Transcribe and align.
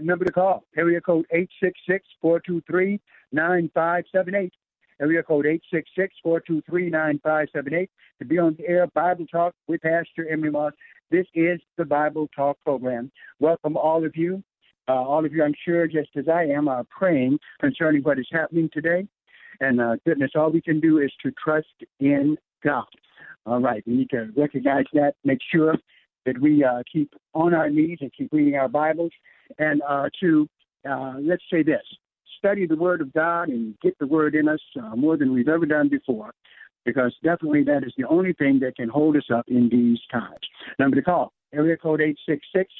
That 0.00 0.06
number 0.06 0.24
to 0.24 0.32
call, 0.32 0.64
area 0.78 0.98
code 0.98 1.26
866-423-9578. 2.24 4.50
Area 4.98 5.22
code 5.22 5.46
866-423-9578 6.24 7.88
to 8.18 8.24
be 8.24 8.38
on 8.38 8.56
the 8.56 8.66
air 8.66 8.86
Bible 8.94 9.26
Talk 9.26 9.54
with 9.68 9.82
Pastor 9.82 10.26
Emery 10.30 10.52
Moss. 10.52 10.72
This 11.10 11.26
is 11.34 11.60
the 11.76 11.84
Bible 11.84 12.30
Talk 12.34 12.56
program. 12.64 13.12
Welcome 13.40 13.76
all 13.76 14.06
of 14.06 14.16
you. 14.16 14.42
Uh, 14.88 14.94
all 14.94 15.26
of 15.26 15.34
you, 15.34 15.44
I'm 15.44 15.52
sure, 15.66 15.86
just 15.86 16.08
as 16.16 16.28
I 16.28 16.44
am, 16.44 16.66
are 16.66 16.84
praying 16.84 17.38
concerning 17.60 18.02
what 18.02 18.18
is 18.18 18.28
happening 18.32 18.70
today. 18.72 19.06
And 19.60 19.82
uh, 19.82 19.96
goodness, 20.06 20.30
all 20.34 20.50
we 20.50 20.62
can 20.62 20.80
do 20.80 21.00
is 21.00 21.12
to 21.22 21.30
trust 21.32 21.66
in 21.98 22.38
God. 22.64 22.86
All 23.44 23.60
right, 23.60 23.82
we 23.86 23.96
need 23.96 24.08
to 24.10 24.30
recognize 24.34 24.86
that, 24.94 25.16
make 25.24 25.40
sure 25.52 25.76
that 26.24 26.40
we 26.40 26.64
uh, 26.64 26.84
keep 26.90 27.12
on 27.34 27.52
our 27.52 27.68
knees 27.68 27.98
and 28.00 28.10
keep 28.16 28.32
reading 28.32 28.54
our 28.54 28.68
Bibles, 28.68 29.12
and 29.58 29.82
uh, 29.88 30.08
to, 30.20 30.48
uh, 30.88 31.14
let's 31.20 31.42
say 31.50 31.62
this, 31.62 31.82
study 32.38 32.66
the 32.66 32.76
Word 32.76 33.00
of 33.00 33.12
God 33.12 33.48
and 33.48 33.74
get 33.80 33.98
the 33.98 34.06
Word 34.06 34.34
in 34.34 34.48
us 34.48 34.60
uh, 34.82 34.96
more 34.96 35.16
than 35.16 35.32
we've 35.32 35.48
ever 35.48 35.66
done 35.66 35.88
before, 35.88 36.32
because 36.84 37.14
definitely 37.22 37.62
that 37.64 37.84
is 37.84 37.92
the 37.96 38.06
only 38.08 38.32
thing 38.34 38.58
that 38.60 38.76
can 38.76 38.88
hold 38.88 39.16
us 39.16 39.30
up 39.32 39.44
in 39.48 39.68
these 39.68 39.98
times. 40.10 40.40
Number 40.78 40.96
to 40.96 41.02
call, 41.02 41.32
area 41.52 41.76
code 41.76 42.00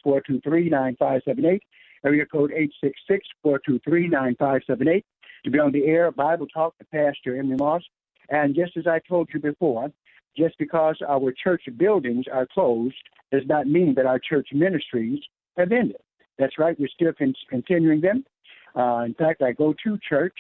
866-423-9578, 0.07 1.61
area 2.05 2.27
code 2.27 2.53
866-423-9578, 3.45 5.05
to 5.45 5.51
be 5.51 5.59
on 5.59 5.73
the 5.73 5.85
air, 5.87 6.11
Bible 6.11 6.47
Talk 6.47 6.75
with 6.79 6.91
Pastor 6.91 7.39
Emery 7.39 7.57
Moss. 7.57 7.83
And 8.31 8.55
just 8.55 8.77
as 8.77 8.87
I 8.87 9.01
told 9.09 9.29
you 9.33 9.41
before, 9.41 9.91
just 10.37 10.57
because 10.59 10.97
our 11.07 11.33
church 11.33 11.63
buildings 11.77 12.27
are 12.33 12.47
closed 12.47 12.95
does 13.33 13.43
not 13.47 13.67
mean 13.67 13.95
that 13.95 14.07
our 14.07 14.19
church 14.19 14.49
ministries 14.53 15.21
have 15.57 15.73
ended. 15.73 15.97
That's 16.39 16.59
right, 16.59 16.79
we're 16.79 16.89
still 16.89 17.13
con- 17.13 17.35
continuing 17.49 18.01
them. 18.01 18.25
Uh, 18.77 19.03
in 19.05 19.15
fact, 19.15 19.43
I 19.43 19.53
go 19.53 19.75
to 19.85 19.99
church 20.09 20.35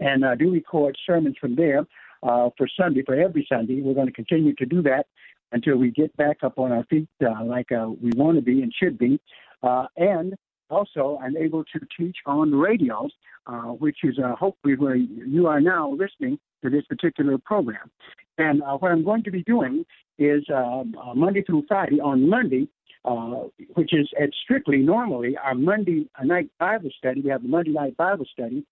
and 0.00 0.24
uh, 0.24 0.34
do 0.34 0.52
record 0.52 0.96
sermons 1.06 1.36
from 1.40 1.56
there 1.56 1.86
uh, 2.22 2.50
for 2.56 2.68
Sunday, 2.76 3.02
for 3.04 3.14
every 3.14 3.46
Sunday. 3.48 3.80
We're 3.80 3.94
going 3.94 4.06
to 4.06 4.12
continue 4.12 4.54
to 4.54 4.66
do 4.66 4.82
that 4.82 5.06
until 5.52 5.76
we 5.76 5.90
get 5.90 6.16
back 6.16 6.38
up 6.42 6.58
on 6.58 6.72
our 6.72 6.84
feet 6.84 7.08
uh, 7.24 7.44
like 7.44 7.72
uh, 7.72 7.88
we 8.00 8.10
want 8.16 8.36
to 8.36 8.42
be 8.42 8.62
and 8.62 8.72
should 8.72 8.98
be. 8.98 9.20
Uh, 9.62 9.86
and 9.96 10.34
also, 10.70 11.18
I'm 11.22 11.36
able 11.36 11.64
to 11.64 11.80
teach 11.96 12.16
on 12.26 12.54
radio, 12.54 13.08
uh, 13.46 13.72
which 13.72 13.98
is 14.04 14.18
uh, 14.18 14.34
hopefully 14.36 14.76
where 14.76 14.96
you 14.96 15.46
are 15.46 15.60
now 15.60 15.90
listening 15.90 16.38
to 16.62 16.70
this 16.70 16.84
particular 16.86 17.38
program. 17.38 17.90
And 18.36 18.62
uh, 18.62 18.76
what 18.76 18.92
I'm 18.92 19.04
going 19.04 19.22
to 19.24 19.30
be 19.30 19.42
doing 19.42 19.84
is 20.18 20.44
uh, 20.50 20.80
uh, 20.80 21.14
Monday 21.14 21.42
through 21.42 21.64
Friday. 21.68 22.00
On 22.00 22.28
Monday, 22.28 22.68
uh, 23.04 23.46
which 23.74 23.94
is 23.94 24.08
at 24.20 24.30
strictly 24.44 24.78
normally 24.78 25.36
our 25.36 25.54
Monday 25.54 26.08
night 26.24 26.50
Bible 26.58 26.90
study, 26.98 27.20
we 27.20 27.30
have 27.30 27.42
the 27.42 27.48
Monday 27.48 27.70
night 27.70 27.96
Bible 27.96 28.26
study 28.30 28.64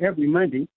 every 0.00 0.26
Monday 0.26 0.68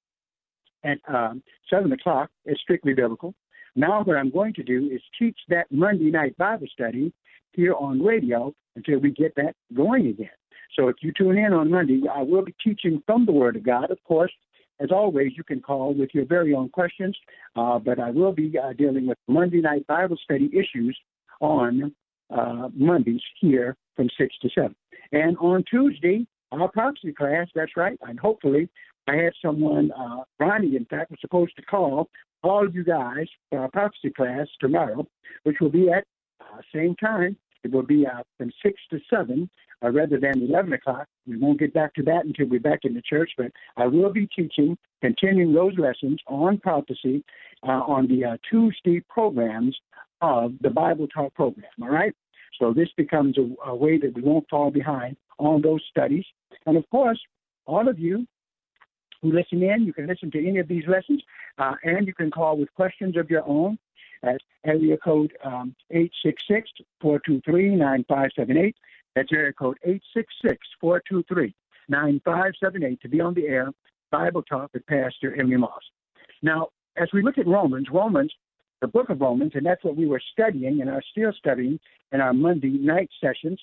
at 0.83 0.97
um, 1.07 1.41
7 1.69 1.91
o'clock. 1.91 2.29
It's 2.45 2.61
strictly 2.61 2.93
biblical. 2.93 3.33
Now, 3.75 4.03
what 4.03 4.17
I'm 4.17 4.31
going 4.31 4.53
to 4.53 4.63
do 4.63 4.89
is 4.91 5.01
teach 5.19 5.37
that 5.49 5.67
Monday 5.71 6.11
night 6.11 6.37
Bible 6.37 6.67
study 6.71 7.13
here 7.53 7.73
on 7.73 8.01
radio 8.01 8.53
until 8.75 8.99
we 8.99 9.11
get 9.11 9.35
that 9.35 9.55
going 9.73 10.07
again. 10.07 10.29
So 10.77 10.87
if 10.87 10.97
you 11.01 11.11
tune 11.11 11.37
in 11.37 11.53
on 11.53 11.71
Monday, 11.71 12.01
I 12.13 12.21
will 12.21 12.43
be 12.43 12.55
teaching 12.63 13.01
from 13.05 13.25
the 13.25 13.31
Word 13.31 13.55
of 13.55 13.63
God. 13.63 13.91
Of 13.91 14.03
course, 14.03 14.31
as 14.79 14.91
always, 14.91 15.31
you 15.37 15.43
can 15.43 15.61
call 15.61 15.93
with 15.93 16.09
your 16.13 16.25
very 16.25 16.53
own 16.53 16.69
questions, 16.69 17.17
uh, 17.55 17.79
but 17.79 17.99
I 17.99 18.11
will 18.11 18.33
be 18.33 18.57
uh, 18.57 18.73
dealing 18.73 19.07
with 19.07 19.17
Monday 19.27 19.61
night 19.61 19.87
Bible 19.87 20.17
study 20.21 20.49
issues 20.53 20.97
on 21.39 21.93
uh, 22.29 22.69
Mondays 22.73 23.21
here 23.39 23.77
from 23.95 24.09
6 24.17 24.35
to 24.41 24.49
7. 24.53 24.75
And 25.11 25.37
on 25.37 25.63
Tuesday, 25.69 26.25
our 26.51 26.67
prophecy 26.67 27.13
class, 27.13 27.47
that's 27.55 27.77
right, 27.77 27.97
and 28.01 28.19
hopefully 28.19 28.69
I 29.07 29.15
had 29.15 29.33
someone, 29.41 29.91
uh, 29.91 30.23
Ronnie, 30.39 30.75
in 30.75 30.85
fact, 30.85 31.11
was 31.11 31.19
supposed 31.21 31.55
to 31.57 31.61
call 31.61 32.09
all 32.43 32.65
of 32.65 32.75
you 32.75 32.83
guys 32.83 33.27
for 33.49 33.59
our 33.59 33.69
prophecy 33.69 34.09
class 34.09 34.47
tomorrow, 34.59 35.07
which 35.43 35.57
will 35.61 35.69
be 35.69 35.89
at 35.89 36.05
uh, 36.41 36.61
same 36.73 36.95
time. 36.95 37.37
It 37.65 37.71
will 37.71 37.81
be 37.81 38.05
uh, 38.05 38.21
from 38.37 38.51
6 38.63 38.81
to 38.91 38.99
7 39.09 39.49
uh, 39.83 39.89
rather 39.89 40.19
than 40.19 40.39
11 40.39 40.73
o'clock. 40.73 41.07
We 41.25 41.35
won't 41.37 41.59
get 41.59 41.73
back 41.73 41.95
to 41.95 42.03
that 42.03 42.23
until 42.23 42.45
we're 42.47 42.59
back 42.59 42.81
in 42.83 42.93
the 42.93 43.01
church, 43.01 43.31
but 43.37 43.51
I 43.75 43.87
will 43.87 44.13
be 44.13 44.27
teaching, 44.27 44.77
continuing 45.01 45.51
those 45.51 45.73
lessons 45.79 46.19
on 46.27 46.59
prophecy 46.59 47.23
uh, 47.67 47.81
on 47.87 48.07
the 48.07 48.23
uh, 48.23 48.37
Tuesday 48.47 49.03
programs 49.09 49.75
of 50.21 50.53
the 50.61 50.69
Bible 50.69 51.07
Talk 51.07 51.33
program. 51.33 51.71
All 51.81 51.89
right? 51.89 52.13
So 52.59 52.71
this 52.71 52.89
becomes 52.97 53.35
a, 53.39 53.69
a 53.69 53.75
way 53.75 53.97
that 53.97 54.13
we 54.13 54.21
won't 54.21 54.47
fall 54.47 54.69
behind 54.69 55.17
on 55.39 55.63
those 55.63 55.81
studies. 55.89 56.25
And 56.67 56.77
of 56.77 56.87
course, 56.91 57.19
all 57.65 57.89
of 57.89 57.97
you 57.97 58.27
who 59.23 59.31
listen 59.31 59.63
in, 59.63 59.85
you 59.85 59.93
can 59.93 60.05
listen 60.05 60.29
to 60.29 60.47
any 60.47 60.59
of 60.59 60.67
these 60.67 60.83
lessons, 60.87 61.23
uh, 61.57 61.73
and 61.83 62.05
you 62.05 62.13
can 62.13 62.29
call 62.29 62.57
with 62.57 62.71
questions 62.75 63.17
of 63.17 63.31
your 63.31 63.43
own 63.47 63.79
at 64.23 64.41
area 64.65 64.97
code 64.97 65.33
um, 65.43 65.75
866-423-9578. 67.03 68.73
That's 69.15 69.31
area 69.31 69.53
code 69.53 69.77
866-423-9578 70.83 71.53
to 73.01 73.09
be 73.09 73.21
on 73.21 73.33
the 73.33 73.47
air, 73.47 73.71
Bible 74.11 74.43
Talk 74.43 74.71
with 74.73 74.85
Pastor 74.87 75.39
Emery 75.39 75.57
Moss. 75.57 75.81
Now, 76.41 76.67
as 76.97 77.09
we 77.13 77.21
look 77.21 77.37
at 77.37 77.47
Romans, 77.47 77.87
Romans, 77.91 78.33
the 78.81 78.87
book 78.87 79.09
of 79.09 79.21
Romans, 79.21 79.53
and 79.55 79.65
that's 79.65 79.83
what 79.83 79.95
we 79.95 80.05
were 80.05 80.21
studying 80.31 80.81
and 80.81 80.89
are 80.89 81.03
still 81.11 81.31
studying 81.37 81.79
in 82.11 82.21
our 82.21 82.33
Monday 82.33 82.69
night 82.69 83.09
sessions. 83.21 83.59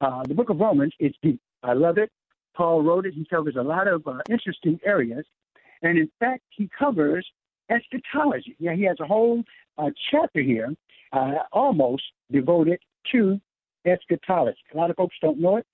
Uh, 0.00 0.22
the 0.26 0.34
book 0.34 0.50
of 0.50 0.58
Romans 0.58 0.94
is 0.98 1.12
deep. 1.22 1.40
I 1.62 1.72
love 1.72 1.98
it. 1.98 2.10
Paul 2.56 2.82
wrote 2.82 3.06
it. 3.06 3.14
He 3.14 3.26
covers 3.28 3.56
a 3.56 3.62
lot 3.62 3.86
of 3.86 4.06
uh, 4.06 4.18
interesting 4.30 4.80
areas. 4.84 5.24
And 5.82 5.98
in 5.98 6.10
fact, 6.18 6.42
he 6.50 6.70
covers 6.78 7.26
eschatology. 7.70 8.56
Yeah, 8.58 8.74
he 8.74 8.84
has 8.84 8.96
a 9.00 9.06
whole 9.06 9.42
uh, 9.78 9.90
chapter 10.10 10.40
here 10.40 10.74
uh, 11.12 11.32
almost 11.52 12.02
devoted 12.30 12.78
to 13.12 13.40
eschatology. 13.84 14.58
A 14.74 14.76
lot 14.76 14.90
of 14.90 14.96
folks 14.96 15.16
don't 15.20 15.40
know 15.40 15.56
it. 15.56 15.66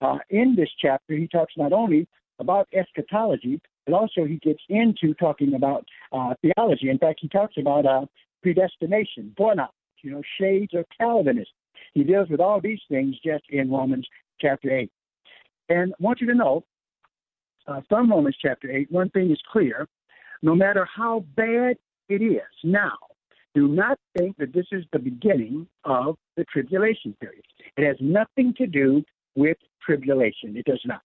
Uh, 0.00 0.18
in 0.30 0.54
this 0.56 0.70
chapter, 0.80 1.14
he 1.14 1.28
talks 1.28 1.54
not 1.56 1.72
only 1.72 2.08
about 2.38 2.68
eschatology, 2.72 3.60
but 3.86 3.94
also 3.94 4.24
he 4.24 4.36
gets 4.38 4.62
into 4.68 5.14
talking 5.14 5.54
about 5.54 5.84
uh, 6.12 6.34
theology. 6.42 6.88
In 6.88 6.98
fact, 6.98 7.20
he 7.20 7.28
talks 7.28 7.54
about 7.58 7.86
uh, 7.86 8.06
predestination, 8.42 9.32
foreknowledge, 9.36 9.72
you 10.02 10.10
know, 10.10 10.22
shades 10.40 10.72
of 10.74 10.84
Calvinism. 10.98 11.52
He 11.92 12.04
deals 12.04 12.28
with 12.28 12.40
all 12.40 12.60
these 12.60 12.80
things 12.88 13.16
just 13.24 13.44
in 13.50 13.70
Romans 13.70 14.06
chapter 14.40 14.70
8. 14.70 14.90
And 15.68 15.92
I 15.92 16.02
want 16.02 16.20
you 16.20 16.26
to 16.28 16.34
know 16.34 16.64
uh, 17.66 17.80
from 17.88 18.10
Romans 18.10 18.36
chapter 18.40 18.70
8, 18.70 18.90
one 18.90 19.10
thing 19.10 19.30
is 19.30 19.40
clear. 19.52 19.86
No 20.42 20.54
matter 20.54 20.86
how 20.96 21.24
bad 21.36 21.76
it 22.08 22.22
is 22.22 22.40
now, 22.64 22.96
do 23.54 23.68
not 23.68 23.98
think 24.16 24.36
that 24.38 24.52
this 24.52 24.66
is 24.72 24.84
the 24.92 24.98
beginning 24.98 25.66
of 25.84 26.16
the 26.36 26.44
tribulation 26.44 27.14
period. 27.20 27.44
It 27.76 27.86
has 27.86 27.96
nothing 28.00 28.54
to 28.58 28.66
do 28.66 29.02
with 29.34 29.56
tribulation. 29.84 30.56
It 30.56 30.64
does 30.64 30.80
not. 30.84 31.02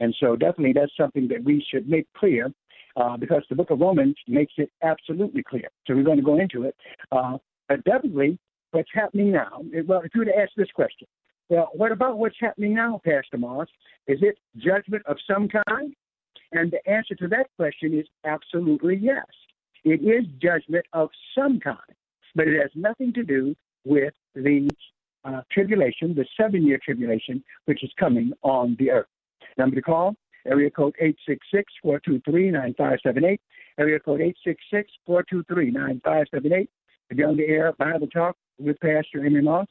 And 0.00 0.14
so, 0.20 0.36
definitely, 0.36 0.72
that's 0.72 0.96
something 0.96 1.28
that 1.28 1.42
we 1.42 1.64
should 1.70 1.88
make 1.88 2.06
clear 2.16 2.52
uh, 2.96 3.16
because 3.16 3.42
the 3.48 3.56
book 3.56 3.70
of 3.70 3.80
Romans 3.80 4.16
makes 4.28 4.52
it 4.56 4.70
absolutely 4.82 5.42
clear. 5.42 5.68
So, 5.86 5.94
we're 5.94 6.02
going 6.02 6.18
to 6.18 6.22
go 6.22 6.38
into 6.38 6.64
it. 6.64 6.76
Uh, 7.12 7.38
but 7.68 7.84
definitely, 7.84 8.38
what's 8.72 8.90
happening 8.92 9.32
now, 9.32 9.62
well, 9.86 10.02
if 10.04 10.14
you 10.14 10.20
were 10.20 10.24
to 10.26 10.36
ask 10.36 10.50
this 10.56 10.70
question, 10.74 11.06
well, 11.48 11.70
what 11.74 11.92
about 11.92 12.18
what's 12.18 12.36
happening 12.40 12.74
now, 12.74 13.00
Pastor 13.04 13.36
Moss? 13.36 13.68
Is 14.06 14.18
it 14.22 14.38
judgment 14.56 15.04
of 15.06 15.16
some 15.30 15.48
kind? 15.48 15.94
And 16.54 16.70
the 16.70 16.88
answer 16.88 17.16
to 17.16 17.28
that 17.28 17.48
question 17.56 17.98
is 17.98 18.06
absolutely 18.24 18.96
yes. 18.96 19.26
It 19.82 20.00
is 20.02 20.24
judgment 20.40 20.86
of 20.92 21.10
some 21.36 21.58
kind, 21.58 21.78
but 22.36 22.46
it 22.46 22.58
has 22.60 22.70
nothing 22.76 23.12
to 23.14 23.24
do 23.24 23.56
with 23.84 24.14
the 24.36 24.70
uh, 25.24 25.40
tribulation, 25.50 26.14
the 26.14 26.24
seven 26.40 26.64
year 26.64 26.78
tribulation, 26.82 27.42
which 27.64 27.82
is 27.82 27.90
coming 27.98 28.32
on 28.42 28.76
the 28.78 28.90
earth. 28.90 29.08
Number 29.58 29.74
to 29.74 29.82
call, 29.82 30.14
area 30.46 30.70
code 30.70 30.94
866 31.00 31.72
423 31.82 32.52
9578. 32.52 33.40
Area 33.78 33.98
code 33.98 34.20
866 34.20 34.90
423 35.06 35.72
9578. 35.72 36.70
To 37.08 37.14
be 37.16 37.24
on 37.24 37.36
the 37.36 37.46
air, 37.46 37.72
Bible 37.78 38.06
Talk 38.06 38.36
with 38.60 38.78
Pastor 38.78 39.26
Emery 39.26 39.42
Moss. 39.42 39.66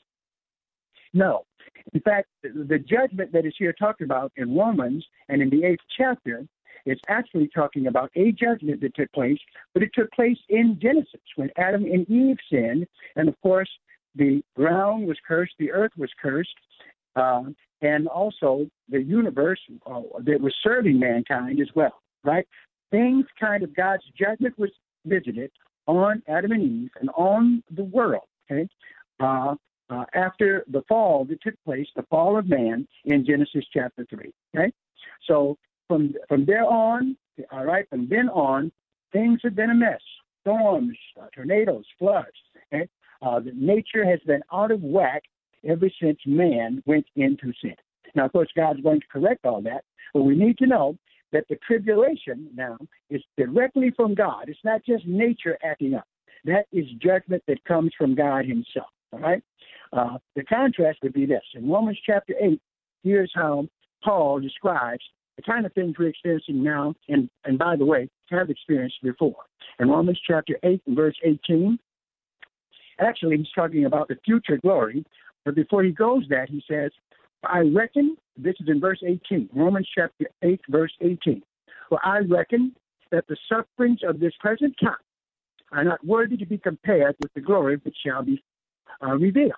No. 1.13 1.45
In 1.93 2.01
fact, 2.01 2.27
the 2.43 2.79
judgment 2.79 3.31
that 3.31 3.45
is 3.45 3.53
here 3.57 3.73
talked 3.73 4.01
about 4.01 4.33
in 4.35 4.55
Romans 4.55 5.05
and 5.29 5.41
in 5.41 5.49
the 5.49 5.63
eighth 5.63 5.83
chapter 5.97 6.45
is 6.85 6.99
actually 7.07 7.49
talking 7.53 7.87
about 7.87 8.11
a 8.15 8.31
judgment 8.31 8.81
that 8.81 8.95
took 8.95 9.11
place, 9.13 9.39
but 9.73 9.83
it 9.83 9.91
took 9.93 10.11
place 10.11 10.37
in 10.49 10.79
Genesis 10.81 11.21
when 11.35 11.49
Adam 11.57 11.85
and 11.85 12.09
Eve 12.09 12.37
sinned. 12.51 12.87
And 13.15 13.29
of 13.29 13.39
course, 13.41 13.69
the 14.15 14.43
ground 14.55 15.07
was 15.07 15.17
cursed, 15.27 15.53
the 15.59 15.71
earth 15.71 15.91
was 15.97 16.09
cursed, 16.21 16.53
uh, 17.15 17.43
and 17.81 18.07
also 18.07 18.67
the 18.89 19.01
universe 19.01 19.59
uh, 19.85 20.01
that 20.19 20.39
was 20.39 20.53
serving 20.63 20.99
mankind 20.99 21.59
as 21.59 21.69
well, 21.75 22.01
right? 22.23 22.47
Things 22.91 23.25
kind 23.39 23.63
of 23.63 23.75
God's 23.75 24.03
judgment 24.17 24.57
was 24.57 24.71
visited 25.05 25.51
on 25.87 26.21
Adam 26.27 26.51
and 26.51 26.63
Eve 26.63 26.91
and 26.99 27.09
on 27.15 27.63
the 27.71 27.83
world, 27.83 28.23
okay? 28.49 28.67
Uh, 29.19 29.55
uh, 29.89 30.05
after 30.13 30.63
the 30.71 30.81
fall 30.87 31.25
that 31.25 31.41
took 31.41 31.55
place, 31.65 31.87
the 31.95 32.03
fall 32.03 32.37
of 32.37 32.47
man 32.47 32.87
in 33.05 33.25
Genesis 33.25 33.65
chapter 33.73 34.05
3, 34.09 34.31
okay? 34.55 34.71
So 35.27 35.57
from 35.87 36.13
from 36.27 36.45
there 36.45 36.65
on, 36.65 37.17
all 37.51 37.65
right, 37.65 37.87
from 37.89 38.07
then 38.09 38.29
on, 38.29 38.71
things 39.11 39.39
have 39.43 39.55
been 39.55 39.69
a 39.69 39.75
mess. 39.75 40.01
Storms, 40.41 40.97
uh, 41.21 41.27
tornadoes, 41.33 41.85
floods. 41.97 42.27
Okay? 42.73 42.87
Uh, 43.21 43.39
nature 43.55 44.05
has 44.05 44.19
been 44.25 44.41
out 44.51 44.71
of 44.71 44.81
whack 44.81 45.23
ever 45.67 45.89
since 46.01 46.19
man 46.25 46.83
went 46.85 47.05
into 47.15 47.53
sin. 47.61 47.75
Now, 48.15 48.25
of 48.25 48.33
course, 48.33 48.49
God's 48.55 48.81
going 48.81 48.99
to 48.99 49.07
correct 49.07 49.45
all 49.45 49.61
that, 49.61 49.85
but 50.13 50.23
we 50.23 50.35
need 50.35 50.57
to 50.57 50.67
know 50.67 50.97
that 51.31 51.45
the 51.49 51.57
tribulation 51.65 52.49
now 52.53 52.77
is 53.09 53.21
directly 53.37 53.91
from 53.95 54.13
God. 54.13 54.45
It's 54.47 54.59
not 54.63 54.83
just 54.85 55.05
nature 55.07 55.57
acting 55.63 55.95
up. 55.95 56.07
That 56.45 56.65
is 56.71 56.85
judgment 57.01 57.43
that 57.47 57.63
comes 57.63 57.91
from 57.97 58.13
God 58.13 58.45
Himself. 58.45 58.87
All 59.13 59.19
right. 59.19 59.41
Uh, 59.93 60.17
the 60.35 60.43
contrast 60.43 60.99
would 61.03 61.13
be 61.13 61.25
this: 61.25 61.43
in 61.53 61.69
Romans 61.69 61.99
chapter 62.05 62.33
eight, 62.39 62.61
here's 63.03 63.31
how 63.33 63.67
Paul 64.03 64.39
describes 64.39 65.03
the 65.35 65.41
kind 65.41 65.65
of 65.65 65.73
things 65.73 65.95
we're 65.97 66.09
experiencing 66.09 66.63
now, 66.63 66.93
and, 67.09 67.29
and 67.45 67.57
by 67.57 67.75
the 67.75 67.85
way, 67.85 68.09
have 68.29 68.49
experienced 68.49 68.97
before. 69.01 69.35
In 69.79 69.89
Romans 69.89 70.19
chapter 70.27 70.57
8 70.63 70.81
and 70.85 70.95
verse 70.95 71.15
18, 71.23 71.77
actually, 72.99 73.37
he's 73.37 73.47
talking 73.55 73.85
about 73.85 74.07
the 74.07 74.17
future 74.23 74.57
glory, 74.57 75.03
but 75.45 75.55
before 75.55 75.83
he 75.83 75.91
goes 75.91 76.23
that, 76.29 76.49
he 76.49 76.63
says, 76.69 76.91
I 77.43 77.59
reckon, 77.59 78.15
this 78.37 78.55
is 78.59 78.67
in 78.69 78.79
verse 78.79 79.01
18, 79.05 79.49
Romans 79.53 79.87
chapter 79.93 80.25
8, 80.43 80.61
verse 80.69 80.93
18. 81.01 81.41
For 81.89 81.99
I 82.05 82.19
reckon 82.19 82.73
that 83.11 83.25
the 83.27 83.37
sufferings 83.49 83.99
of 84.07 84.19
this 84.19 84.33
present 84.39 84.75
time 84.81 84.95
are 85.71 85.83
not 85.83 86.05
worthy 86.05 86.37
to 86.37 86.45
be 86.45 86.57
compared 86.57 87.15
with 87.21 87.33
the 87.33 87.41
glory 87.41 87.77
which 87.83 87.97
shall 88.05 88.23
be 88.23 88.41
uh, 89.03 89.15
revealed. 89.17 89.51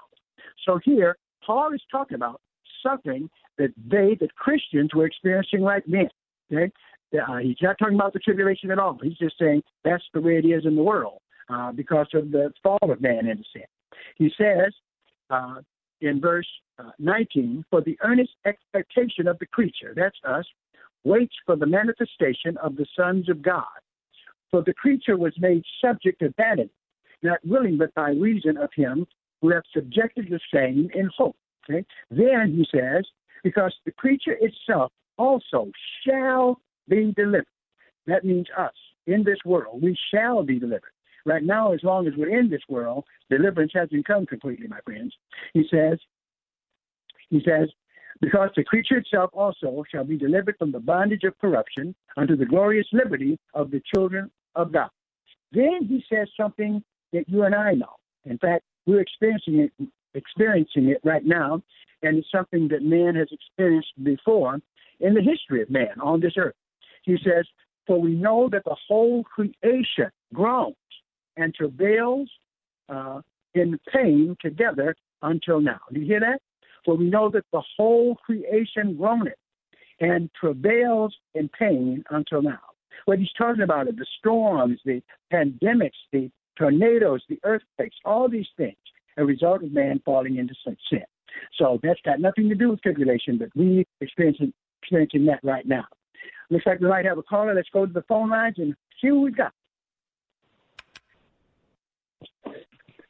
So 0.66 0.80
here, 0.84 1.18
Paul 1.46 1.74
is 1.74 1.82
talking 1.92 2.16
about 2.16 2.42
suffering 2.82 3.30
that 3.58 3.74
they, 3.88 4.18
that 4.20 4.36
Christians, 4.36 4.92
were 4.94 5.06
experiencing 5.06 5.62
like 5.62 5.88
men. 5.88 6.10
Okay? 6.52 6.72
Uh, 7.14 7.38
he's 7.38 7.58
not 7.62 7.78
talking 7.78 7.96
about 7.96 8.14
the 8.14 8.20
tribulation 8.20 8.72
at 8.72 8.80
all. 8.80 8.98
He's 9.02 9.18
just 9.18 9.38
saying 9.40 9.64
that's 9.84 10.04
the 10.14 10.22
way 10.22 10.38
it 10.38 10.46
is 10.46 10.66
in 10.66 10.76
the 10.76 10.84
world 10.84 11.20
uh, 11.50 11.72
because 11.72 12.08
of 12.14 12.32
the 12.32 12.52
fall 12.62 12.80
of 12.82 13.02
man 13.02 13.28
into 13.28 13.44
sin. 13.54 13.64
He 14.18 14.32
says 14.38 14.74
uh, 15.30 15.62
in 16.02 16.20
verse 16.20 16.48
uh, 16.80 16.92
19, 17.00 17.66
For 17.70 17.82
the 17.82 17.98
earnest 18.04 18.32
expectation 18.46 19.28
of 19.28 19.40
the 19.40 19.46
creature, 19.46 19.94
that's 19.96 20.18
us, 20.28 20.46
waits 21.04 21.36
for 21.46 21.56
the 21.56 21.66
manifestation 21.66 22.58
of 22.58 22.76
the 22.76 22.86
sons 22.98 23.30
of 23.30 23.42
God. 23.42 23.66
For 24.52 24.62
the 24.64 24.74
creature 24.74 25.18
was 25.18 25.34
made 25.40 25.64
subject 25.84 26.20
to 26.20 26.34
vanity, 26.38 26.72
not 27.24 27.40
willing 27.46 27.78
but 27.78 27.94
by 27.94 28.12
reason 28.12 28.58
of 28.58 28.70
him 28.76 29.06
who 29.42 29.50
hath 29.50 29.64
subjected 29.74 30.28
the 30.30 30.40
same 30.54 30.90
in 30.94 31.10
hope. 31.16 31.38
Okay? 31.70 31.86
Then 32.10 32.54
he 32.56 32.66
says, 32.72 33.06
because 33.46 33.72
the 33.86 33.92
creature 33.92 34.36
itself 34.42 34.92
also 35.20 35.72
shall 36.04 36.60
be 36.90 37.14
delivered. 37.16 37.46
That 38.08 38.26
means 38.26 38.48
us 38.58 38.74
in 39.06 39.24
this 39.24 39.38
world. 39.46 39.84
We 39.84 39.96
shall 40.12 40.42
be 40.42 40.58
delivered. 40.58 40.92
Right 41.28 41.44
now, 41.44 41.72
as 41.72 41.80
long 41.84 42.08
as 42.08 42.14
we're 42.18 42.38
in 42.38 42.50
this 42.50 42.64
world, 42.68 43.06
deliverance 43.30 43.72
hasn't 43.76 44.08
come 44.08 44.26
completely, 44.26 44.68
my 44.68 44.80
friends. 44.84 45.14
He 45.54 45.64
says, 45.70 46.00
he 47.30 47.40
says, 47.46 47.70
because 48.20 48.50
the 48.56 48.64
creature 48.64 48.98
itself 48.98 49.30
also 49.32 49.84
shall 49.92 50.04
be 50.04 50.18
delivered 50.18 50.56
from 50.58 50.72
the 50.72 50.80
bondage 50.80 51.24
of 51.24 51.38
corruption 51.38 51.94
unto 52.18 52.36
the 52.36 52.46
glorious 52.46 52.88
liberty 52.94 53.38
of 53.54 53.70
the 53.70 53.82
children 53.94 54.32
of 54.56 54.72
God. 54.72 54.90
Then 55.52 55.86
he 55.88 56.04
says 56.12 56.28
something 56.36 56.84
that 57.14 57.30
you 57.30 57.44
and 57.44 57.54
I 57.54 57.74
know. 57.74 57.94
In 58.26 58.40
fact, 58.40 58.64
we're 58.88 59.02
experiencing 59.02 59.60
it, 59.60 59.72
experiencing 60.16 60.90
it 60.90 61.00
right 61.04 61.26
now 61.26 61.62
and 62.06 62.18
it's 62.18 62.32
something 62.32 62.68
that 62.70 62.84
man 62.84 63.16
has 63.16 63.28
experienced 63.32 63.92
before 64.04 64.60
in 65.00 65.14
the 65.14 65.22
history 65.22 65.62
of 65.62 65.70
man 65.70 66.00
on 66.02 66.20
this 66.20 66.34
earth. 66.38 66.56
He 67.04 67.18
says, 67.24 67.46
For 67.88 68.00
we 68.00 68.14
know 68.14 68.50
that 68.52 68.64
the 68.66 68.76
whole 68.88 69.24
creation 69.24 70.12
groans 70.34 70.76
and 71.38 71.54
travails 71.54 72.30
uh, 72.90 73.22
in 73.54 73.80
pain 73.92 74.36
together 74.42 74.96
until 75.22 75.60
now. 75.60 75.80
Do 75.92 76.00
you 76.00 76.06
hear 76.06 76.20
that? 76.20 76.40
For 76.86 76.96
we 76.96 77.06
know 77.06 77.30
that 77.32 77.46
the 77.52 77.64
whole 77.78 78.16
creation 78.16 78.96
groaneth 78.96 79.34
and 80.00 80.30
travails 80.40 81.16
in 81.34 81.50
pain 81.50 82.04
until 82.12 82.42
now. 82.42 82.60
What 83.06 83.20
he's 83.20 83.32
talking 83.38 83.64
about 83.64 83.88
are 83.88 83.92
the 83.92 84.06
storms, 84.20 84.80
the 84.86 85.02
pandemics, 85.32 85.92
the 86.12 86.30
tornadoes, 86.58 87.24
the 87.30 87.40
earthquakes, 87.44 87.96
all 88.06 88.30
these 88.30 88.48
things, 88.58 88.76
a 89.18 89.26
result 89.26 89.64
of 89.64 89.72
man 89.72 90.02
falling 90.04 90.38
into 90.38 90.54
such 90.66 90.78
sin. 90.90 91.04
So 91.58 91.80
that's 91.84 92.00
got 92.02 92.20
nothing 92.20 92.50
to 92.50 92.56
do 92.56 92.70
with 92.70 92.82
tribulation, 92.82 93.38
but 93.38 93.50
we 93.56 93.86
experiencing 94.02 94.54
experiencing 94.82 95.26
that 95.26 95.40
right 95.44 95.68
now. 95.68 95.86
Looks 96.50 96.66
like 96.66 96.80
we 96.80 96.88
might 96.88 97.06
have 97.06 97.18
a 97.18 97.24
caller. 97.24 97.54
Let's 97.56 97.70
go 97.74 97.86
to 97.86 97.92
the 97.92 98.04
phone 98.04 98.30
lines 98.30 98.56
and 98.58 98.76
see 99.02 99.08
who 99.08 99.22
we 99.22 99.32
got. 99.32 99.52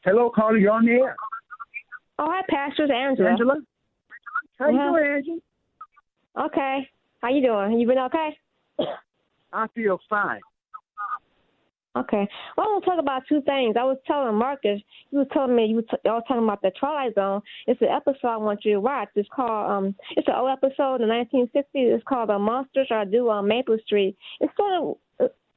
Hello, 0.05 0.29
caller. 0.33 0.57
You're 0.57 0.71
on 0.71 0.85
the 0.85 0.91
air. 0.91 1.15
Oh, 2.17 2.27
hi, 2.29 2.41
Pastor. 2.49 2.83
Angela. 2.83 3.31
Angela. 3.31 3.55
How 4.57 4.69
you 4.69 4.77
doing, 4.77 5.15
Angela? 5.17 6.45
Okay. 6.45 6.89
How 7.21 7.29
you 7.29 7.41
doing? 7.41 7.79
You 7.79 7.87
been 7.87 7.99
okay? 7.99 8.37
I 9.53 9.67
feel 9.75 9.99
fine. 10.09 10.41
Okay. 11.95 12.27
Well, 12.57 12.67
I 12.67 12.69
want 12.71 12.83
to 12.83 12.89
talk 12.89 12.99
about 12.99 13.23
two 13.29 13.41
things. 13.41 13.75
I 13.79 13.83
was 13.83 13.97
telling 14.05 14.35
Marcus, 14.35 14.81
you 15.11 15.19
was 15.19 15.27
telling 15.31 15.55
me 15.55 15.67
you 15.67 15.77
was, 15.77 15.85
t- 15.89 15.97
was 16.03 16.23
talking 16.27 16.43
about 16.43 16.61
the 16.61 16.71
Twilight 16.77 17.15
Zone. 17.15 17.41
It's 17.67 17.81
an 17.81 17.87
episode 17.87 18.27
I 18.27 18.37
want 18.37 18.65
you 18.65 18.73
to 18.73 18.81
watch. 18.81 19.09
It's 19.15 19.29
called 19.33 19.71
um, 19.71 19.95
it's 20.11 20.27
an 20.27 20.33
old 20.35 20.51
episode 20.51 21.01
in 21.01 21.07
the 21.07 21.25
1960s. 21.33 21.63
It's 21.73 22.03
called 22.03 22.29
The 22.29 22.37
Monsters 22.37 22.87
Are 22.91 23.05
Due 23.05 23.29
on 23.29 23.47
Maple 23.47 23.77
Street. 23.85 24.17
It's 24.41 24.55
sort 24.57 24.73
of 24.73 24.97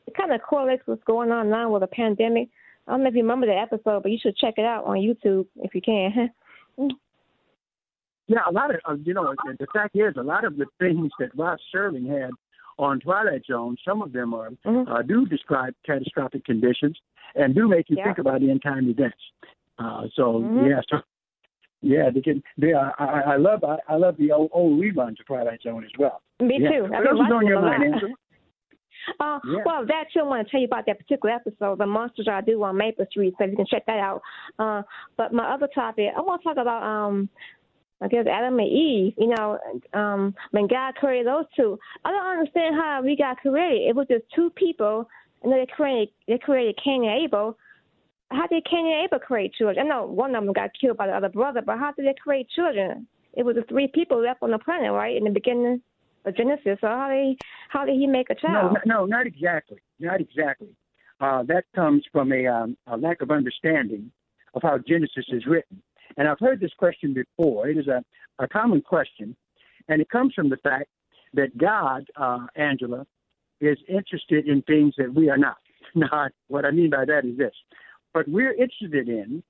it 0.08 0.14
kind 0.16 0.32
of 0.32 0.40
correlates 0.42 0.82
what's 0.86 1.02
going 1.04 1.32
on 1.32 1.50
now 1.50 1.70
with 1.70 1.82
the 1.82 1.88
pandemic. 1.88 2.48
I 2.86 2.92
don't 2.92 3.02
know 3.02 3.08
if 3.08 3.14
you 3.14 3.22
remember 3.22 3.46
the 3.46 3.58
episode, 3.58 4.02
but 4.02 4.12
you 4.12 4.18
should 4.22 4.36
check 4.36 4.54
it 4.56 4.64
out 4.64 4.84
on 4.84 4.96
YouTube 4.96 5.46
if 5.56 5.74
you 5.74 5.82
can. 5.82 6.30
yeah, 8.28 8.40
a 8.48 8.52
lot 8.52 8.70
of 8.72 8.80
uh, 8.88 8.94
you 9.04 9.12
know 9.12 9.34
the 9.58 9.66
fact 9.72 9.96
is 9.96 10.14
a 10.16 10.22
lot 10.22 10.44
of 10.44 10.56
the 10.56 10.66
things 10.78 11.10
that 11.18 11.36
Rod 11.36 11.58
Serling 11.74 12.08
had 12.08 12.30
on 12.78 13.00
Twilight 13.00 13.42
Zone, 13.46 13.76
some 13.86 14.02
of 14.02 14.12
them 14.12 14.34
are 14.34 14.50
mm-hmm. 14.66 14.90
uh, 14.90 15.02
do 15.02 15.26
describe 15.26 15.74
catastrophic 15.84 16.44
conditions 16.44 16.96
and 17.34 17.54
do 17.54 17.68
make 17.68 17.90
you 17.90 17.96
yeah. 17.98 18.04
think 18.04 18.18
about 18.18 18.42
end 18.42 18.62
time 18.62 18.88
events. 18.88 19.16
Uh, 19.78 20.02
so 20.14 20.40
mm-hmm. 20.40 20.66
yeah, 20.66 20.80
so 20.90 20.98
Yeah, 21.80 22.10
they 22.12 22.20
can. 22.20 22.42
They, 22.56 22.72
I, 22.74 22.92
I 22.98 23.36
love 23.36 23.64
I, 23.64 23.76
I 23.88 23.96
love 23.96 24.16
the 24.18 24.32
old, 24.32 24.50
old 24.52 24.80
reruns 24.80 25.20
of 25.20 25.26
Twilight 25.26 25.62
Zone 25.62 25.84
as 25.84 25.90
well. 25.98 26.22
Me 26.40 26.58
yeah. 26.60 26.70
too. 26.70 26.82
What 26.84 27.06
else 27.06 27.26
is 27.26 27.32
on 27.32 27.46
your 27.46 27.62
mind, 27.62 27.94
Uh, 29.20 29.38
Yeah. 29.44 29.62
Well, 29.64 29.86
that 29.86 30.04
too, 30.12 30.20
I 30.20 30.22
want 30.24 30.46
to 30.46 30.50
tell 30.50 30.60
you 30.60 30.66
about 30.66 30.86
that 30.86 30.98
particular 30.98 31.34
episode, 31.34 31.78
the 31.78 31.86
Monsters 31.86 32.28
Are 32.28 32.42
Due 32.42 32.62
on 32.62 32.76
Maple 32.76 33.06
Street, 33.10 33.34
so 33.38 33.44
you 33.44 33.56
can 33.56 33.66
check 33.66 33.86
that 33.86 33.98
out. 33.98 34.20
Uh, 34.58 34.82
but 35.16 35.32
my 35.32 35.54
other 35.54 35.68
topic, 35.74 36.08
I 36.16 36.20
want 36.20 36.42
to 36.42 36.48
talk 36.48 36.58
about, 36.58 36.82
um, 36.82 37.28
I 38.00 38.08
guess 38.08 38.26
Adam 38.30 38.58
and 38.58 38.68
Eve. 38.68 39.14
You 39.18 39.28
know, 39.28 39.58
um, 39.92 40.34
when 40.52 40.66
God 40.66 40.94
created 40.94 41.26
those 41.26 41.44
two, 41.56 41.78
I 42.04 42.12
don't 42.12 42.38
understand 42.38 42.76
how 42.76 43.02
we 43.02 43.16
got 43.16 43.38
created. 43.38 43.88
It 43.88 43.96
was 43.96 44.06
just 44.08 44.24
two 44.34 44.50
people, 44.50 45.08
and 45.42 45.52
then 45.52 45.60
they 45.60 45.66
created 45.66 46.08
they 46.26 46.38
created 46.38 46.78
Cain 46.82 47.04
and 47.04 47.24
Abel. 47.24 47.58
How 48.30 48.46
did 48.46 48.64
Cain 48.66 48.86
and 48.86 49.04
Abel 49.04 49.18
create 49.18 49.54
children? 49.54 49.86
I 49.86 49.88
know 49.88 50.06
one 50.06 50.34
of 50.34 50.44
them 50.44 50.52
got 50.52 50.70
killed 50.78 50.98
by 50.98 51.06
the 51.06 51.14
other 51.14 51.30
brother, 51.30 51.62
but 51.64 51.78
how 51.78 51.92
did 51.92 52.06
they 52.06 52.14
create 52.22 52.48
children? 52.50 53.06
It 53.34 53.44
was 53.44 53.56
the 53.56 53.62
three 53.62 53.88
people 53.88 54.22
left 54.22 54.42
on 54.42 54.50
the 54.50 54.58
planet, 54.58 54.92
right, 54.92 55.16
in 55.16 55.24
the 55.24 55.30
beginning 55.30 55.80
of 56.24 56.36
Genesis. 56.36 56.78
So 56.80 56.86
how 56.86 57.08
did 57.08 57.24
he, 57.24 57.38
how 57.68 57.84
did 57.84 57.94
he 57.94 58.06
make 58.06 58.30
a 58.30 58.34
child? 58.34 58.76
no, 58.84 59.00
no, 59.00 59.06
not 59.06 59.26
exactly. 59.26 59.78
Not 59.98 60.20
exactly. 60.20 60.68
Uh, 61.20 61.42
that 61.44 61.64
comes 61.74 62.04
from 62.12 62.32
a, 62.32 62.46
um, 62.46 62.76
a 62.86 62.96
lack 62.96 63.22
of 63.22 63.30
understanding 63.30 64.10
of 64.54 64.62
how 64.62 64.78
Genesis 64.78 65.24
is 65.28 65.46
written. 65.46 65.82
And 66.16 66.28
I've 66.28 66.38
heard 66.40 66.60
this 66.60 66.72
question 66.78 67.14
before. 67.14 67.68
It 67.68 67.78
is 67.78 67.86
a, 67.86 68.02
a 68.38 68.48
common 68.48 68.80
question, 68.80 69.36
and 69.88 70.00
it 70.00 70.08
comes 70.10 70.34
from 70.34 70.48
the 70.48 70.56
fact 70.58 70.88
that 71.34 71.56
God, 71.58 72.06
uh, 72.16 72.46
Angela, 72.56 73.06
is 73.60 73.78
interested 73.88 74.48
in 74.48 74.62
things 74.62 74.94
that 74.98 75.12
we 75.12 75.28
are 75.28 75.38
not. 75.38 75.56
Not 75.94 76.32
what 76.48 76.66
I 76.66 76.70
mean 76.70 76.90
by 76.90 77.06
that 77.06 77.24
is 77.24 77.38
this: 77.38 77.54
what 78.12 78.28
we're 78.28 78.52
interested 78.52 79.08
in 79.08 79.42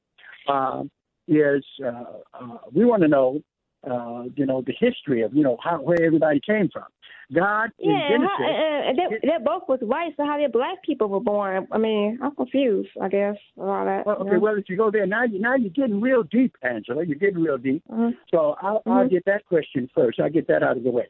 uh, 0.49 0.85
is 1.27 1.65
uh, 1.85 2.05
uh, 2.33 2.59
we 2.73 2.85
want 2.85 3.03
to 3.03 3.09
know, 3.09 3.41
uh, 3.89 4.25
you 4.37 4.47
know, 4.47 4.63
the 4.65 4.75
history 4.79 5.23
of 5.23 5.35
you 5.35 5.43
know 5.43 5.57
how 5.63 5.79
where 5.79 6.01
everybody 6.01 6.41
came 6.45 6.69
from. 6.73 6.85
God 7.33 7.71
Yeah, 7.79 8.09
Genesis. 8.09 8.31
how, 8.39 8.93
they, 8.97 9.29
they 9.29 9.45
both 9.45 9.65
was 9.69 9.81
white, 9.83 10.15
so 10.17 10.25
how 10.25 10.39
did 10.39 10.51
black 10.53 10.83
people 10.83 11.09
were 11.09 11.21
born? 11.21 11.67
I 11.71 11.77
mean, 11.79 12.19
I'm 12.23 12.35
confused. 12.35 12.89
I 13.01 13.09
guess 13.09 13.37
about 13.57 13.85
that. 13.85 14.07
Well, 14.07 14.17
okay, 14.17 14.31
know? 14.33 14.39
well, 14.41 14.57
if 14.57 14.69
you 14.69 14.77
go 14.77 14.91
there 14.91 15.07
now, 15.07 15.25
you 15.25 15.39
now 15.39 15.55
you're 15.55 15.71
getting 15.71 16.01
real 16.01 16.23
deep, 16.23 16.57
Angela. 16.63 17.05
You're 17.05 17.19
getting 17.19 17.43
real 17.43 17.59
deep. 17.59 17.83
Mhm. 17.91 18.13
So 18.31 18.57
I'll, 18.63 18.83
I'll 18.87 19.05
Mhm. 19.05 19.11
get 19.11 19.25
that 19.27 19.45
question 19.47 19.91
first. 19.95 20.21
I'll 20.21 20.31
get 20.31 20.47
that 20.49 20.63
out 20.63 20.79
of 20.79 20.85
the 20.85 20.91
way. 20.91 21.07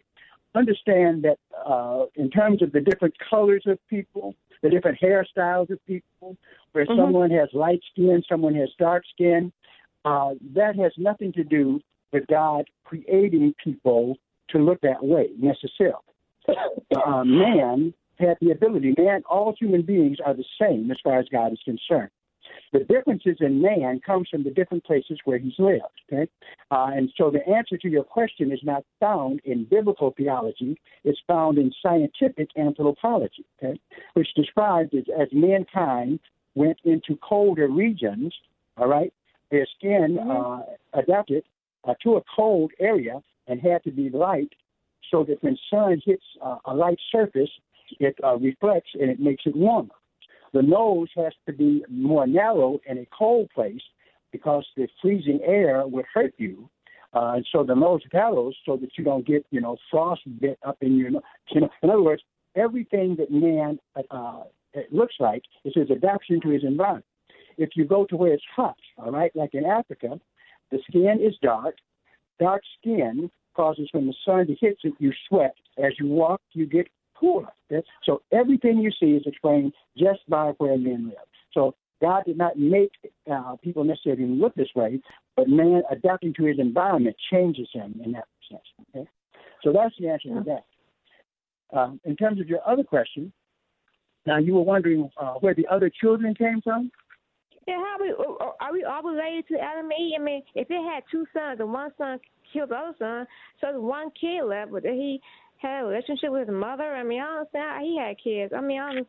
Understand 0.54 1.22
that 1.22 1.38
uh, 1.64 2.06
in 2.16 2.30
terms 2.30 2.62
of 2.62 2.72
the 2.72 2.80
different 2.80 3.14
colors 3.30 3.62
of 3.66 3.78
people, 3.88 4.34
the 4.62 4.70
different 4.70 4.98
hairstyles 5.00 5.70
of 5.70 5.84
people, 5.87 6.37
where 6.72 6.87
Mhm. 6.87 6.96
someone 6.96 7.30
has 7.30 7.48
light 7.52 7.80
skin, 7.92 8.25
someone 8.28 8.54
has 8.56 8.70
dark 8.78 9.04
skin, 9.12 9.52
uh, 10.04 10.34
that 10.54 10.75
has 10.75 10.92
nothing 10.98 11.32
to 11.34 11.44
do 11.44 11.80
with 12.12 12.26
God 12.26 12.64
creating 12.84 13.54
people 13.62 14.16
to 14.50 14.58
look 14.58 14.80
that 14.82 15.04
way 15.04 15.30
necessarily. 15.38 15.96
Uh, 16.48 17.24
man 17.24 17.92
had 18.18 18.36
the 18.40 18.50
ability, 18.50 18.94
man, 18.98 19.22
all 19.28 19.54
human 19.58 19.82
beings 19.82 20.18
are 20.24 20.34
the 20.34 20.44
same 20.60 20.90
as 20.90 20.96
far 21.02 21.18
as 21.18 21.26
God 21.30 21.52
is 21.52 21.60
concerned. 21.64 22.10
The 22.72 22.80
differences 22.80 23.36
in 23.40 23.62
man 23.62 24.00
comes 24.04 24.28
from 24.28 24.42
the 24.42 24.50
different 24.50 24.84
places 24.84 25.18
where 25.24 25.38
he's 25.38 25.58
lived. 25.58 25.84
Okay, 26.10 26.30
uh, 26.70 26.90
and 26.94 27.10
so 27.16 27.30
the 27.30 27.46
answer 27.48 27.76
to 27.78 27.88
your 27.88 28.04
question 28.04 28.52
is 28.52 28.60
not 28.62 28.84
found 29.00 29.40
in 29.44 29.64
biblical 29.64 30.12
theology; 30.16 30.78
it's 31.04 31.20
found 31.26 31.58
in 31.58 31.72
scientific 31.82 32.48
anthropology, 32.56 33.44
okay, 33.62 33.78
which 34.14 34.28
describes 34.34 34.90
it 34.92 35.08
as 35.08 35.28
mankind 35.32 36.20
went 36.54 36.78
into 36.84 37.16
colder 37.16 37.68
regions. 37.68 38.34
All 38.76 38.88
right, 38.88 39.12
their 39.50 39.66
skin 39.76 40.18
uh, 40.18 40.62
adapted 40.94 41.44
uh, 41.84 41.94
to 42.02 42.16
a 42.16 42.22
cold 42.36 42.72
area 42.80 43.22
and 43.48 43.60
had 43.60 43.82
to 43.84 43.90
be 43.90 44.10
light, 44.10 44.52
so 45.10 45.24
that 45.24 45.42
when 45.42 45.56
sun 45.70 46.00
hits 46.04 46.24
uh, 46.44 46.58
a 46.66 46.74
light 46.74 46.98
surface, 47.10 47.50
it 47.98 48.14
uh, 48.22 48.36
reflects 48.36 48.90
and 48.94 49.10
it 49.10 49.18
makes 49.18 49.44
it 49.46 49.56
warmer. 49.56 49.94
The 50.52 50.62
nose 50.62 51.08
has 51.16 51.32
to 51.46 51.52
be 51.52 51.84
more 51.88 52.26
narrow 52.26 52.80
in 52.86 52.98
a 52.98 53.06
cold 53.16 53.48
place 53.54 53.82
because 54.32 54.66
the 54.76 54.88
freezing 55.00 55.40
air 55.44 55.86
would 55.86 56.04
hurt 56.12 56.34
you. 56.36 56.68
Uh, 57.14 57.32
and 57.36 57.46
so 57.50 57.64
the 57.64 57.74
nose 57.74 58.02
narrows 58.12 58.54
so 58.66 58.76
that 58.76 58.90
you 58.98 59.04
don't 59.04 59.26
get, 59.26 59.44
you 59.50 59.60
know, 59.60 59.76
frostbite 59.90 60.58
up 60.66 60.76
in 60.82 60.96
your 60.96 61.10
nose. 61.10 61.22
In 61.54 61.68
other 61.82 62.02
words, 62.02 62.22
everything 62.54 63.16
that 63.16 63.30
man 63.30 63.78
uh, 64.10 64.42
it 64.74 64.92
looks 64.92 65.14
like 65.18 65.42
is 65.64 65.72
his 65.74 65.90
adaptation 65.90 66.40
to 66.42 66.50
his 66.50 66.64
environment. 66.64 67.06
If 67.56 67.70
you 67.74 67.84
go 67.84 68.04
to 68.06 68.16
where 68.16 68.32
it's 68.32 68.44
hot, 68.54 68.76
all 68.98 69.10
right, 69.10 69.34
like 69.34 69.54
in 69.54 69.64
Africa, 69.64 70.20
the 70.70 70.78
skin 70.88 71.18
is 71.20 71.34
dark. 71.42 71.76
Dark 72.38 72.62
skin 72.78 73.30
causes 73.54 73.88
when 73.92 74.07
the 74.07 74.14
sun 74.25 74.47
hits 74.61 74.80
it, 74.85 74.95
you 74.99 75.12
sweat. 75.28 75.54
As 75.78 75.92
you 75.99 76.07
walk, 76.07 76.40
you 76.52 76.66
get 76.66 76.88
cooler. 77.18 77.49
Okay? 77.71 77.87
So 78.04 78.23
everything 78.33 78.78
you 78.78 78.90
see 78.99 79.12
is 79.12 79.23
explained 79.26 79.73
just 79.97 80.21
by 80.28 80.52
where 80.59 80.78
men 80.78 81.07
live. 81.07 81.26
So 81.52 81.75
God 82.00 82.23
did 82.26 82.38
not 82.38 82.59
make 82.59 82.92
uh, 83.30 83.57
people 83.62 83.85
necessarily 83.85 84.26
look 84.26 84.54
this 84.54 84.68
way, 84.76 85.00
but 85.37 85.49
man 85.49 85.83
adapting 85.90 86.35
to 86.35 86.45
his 86.45 86.59
environment 86.59 87.16
changes 87.33 87.68
him 87.73 88.00
in 88.04 88.12
that 88.12 88.25
sense. 88.49 88.62
Okay? 88.95 89.09
So 89.62 89.73
that's 89.73 89.95
the 89.99 90.09
answer 90.09 90.28
to 90.28 90.45
that. 90.47 91.76
Um, 91.76 92.00
in 92.04 92.16
terms 92.16 92.40
of 92.40 92.49
your 92.49 92.61
other 92.66 92.85
question, 92.85 93.33
now 94.26 94.38
you 94.38 94.54
were 94.54 94.62
wondering 94.62 95.11
uh, 95.21 95.35
where 95.35 95.54
the 95.54 95.66
other 95.66 95.90
children 95.90 96.35
came 96.35 96.61
from. 96.62 96.90
Yeah, 97.68 97.76
how 97.84 97.96
we 98.00 98.08
are 98.60 98.72
we 98.72 98.84
all 98.84 99.02
related 99.02 99.46
to 99.48 99.60
Adam 99.60 99.90
and 99.90 100.00
Eve? 100.00 100.14
I 100.18 100.22
mean, 100.22 100.42
if 100.54 100.68
they 100.68 100.76
had 100.80 101.02
two 101.10 101.26
sons 101.34 101.60
and 101.60 101.70
one 101.70 101.90
son 101.98 102.18
killed 102.50 102.70
the 102.70 102.76
other 102.76 102.96
son, 102.98 103.26
so 103.60 103.72
the 103.75 103.80
one 103.80 104.08
kid 104.18 104.42
left, 104.44 104.72
but 104.72 104.84
he 104.84 105.20
had 105.58 105.82
a 105.82 105.87
relationship 105.87 106.30
with 106.30 106.48
his 106.48 106.54
mother? 106.54 106.84
I 106.94 107.02
mean, 107.02 107.20
I 107.20 107.26
don't 107.26 107.38
understand 107.38 107.70
how 107.70 107.80
he 107.84 107.98
had 107.98 108.16
kids. 108.25 108.52
I 108.56 108.60
mean, 108.62 108.80
I 108.80 108.94
don't, 108.94 109.08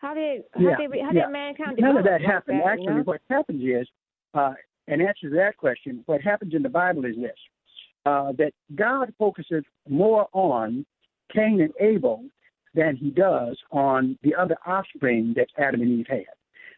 how 0.00 0.14
did 0.14 0.44
how 0.54 0.60
Yeah, 0.62 0.76
did 0.78 0.90
how 1.02 1.12
yeah. 1.12 1.26
did 1.26 1.32
mankind 1.32 1.78
None 1.78 1.96
of 1.98 2.04
that 2.04 2.22
happened. 2.22 2.60
that, 2.60 2.64
you 2.64 2.70
Actually, 2.70 2.94
know? 2.94 3.02
what 3.02 3.20
happens 3.28 3.62
is, 3.62 3.88
uh, 4.32 4.54
in 4.88 5.02
answer 5.02 5.28
to 5.28 5.36
that 5.36 5.58
question, 5.58 6.02
what 6.06 6.22
happens 6.22 6.54
in 6.54 6.62
the 6.62 6.68
Bible 6.70 7.04
is 7.04 7.16
this: 7.16 7.36
uh, 8.06 8.32
that 8.38 8.52
God 8.74 9.12
focuses 9.18 9.64
more 9.88 10.26
on 10.32 10.86
Cain 11.34 11.60
and 11.60 11.72
Abel 11.80 12.24
than 12.74 12.96
He 12.96 13.10
does 13.10 13.58
on 13.72 14.18
the 14.22 14.34
other 14.34 14.56
offspring 14.64 15.34
that 15.36 15.48
Adam 15.58 15.82
and 15.82 16.00
Eve 16.00 16.06
had. 16.08 16.24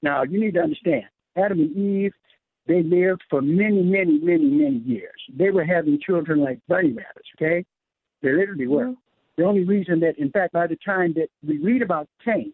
Now, 0.02 0.22
you 0.24 0.40
need 0.40 0.54
to 0.54 0.60
understand, 0.60 1.04
Adam 1.36 1.60
and 1.60 1.76
Eve, 1.76 2.12
they 2.66 2.82
lived 2.82 3.22
for 3.30 3.40
many, 3.42 3.82
many, 3.82 4.18
many, 4.18 4.44
many 4.44 4.78
years. 4.78 5.20
They 5.34 5.50
were 5.50 5.64
having 5.64 5.98
children 6.04 6.40
like 6.40 6.58
bunny 6.68 6.92
rabbits. 6.92 7.28
Okay, 7.36 7.64
they 8.22 8.32
literally 8.32 8.66
were. 8.66 8.86
Mhm. 8.86 8.96
The 9.36 9.44
only 9.44 9.64
reason 9.64 10.00
that, 10.00 10.18
in 10.18 10.30
fact, 10.30 10.52
by 10.52 10.66
the 10.66 10.76
time 10.76 11.12
that 11.14 11.28
we 11.46 11.58
read 11.58 11.82
about 11.82 12.08
Cain 12.24 12.52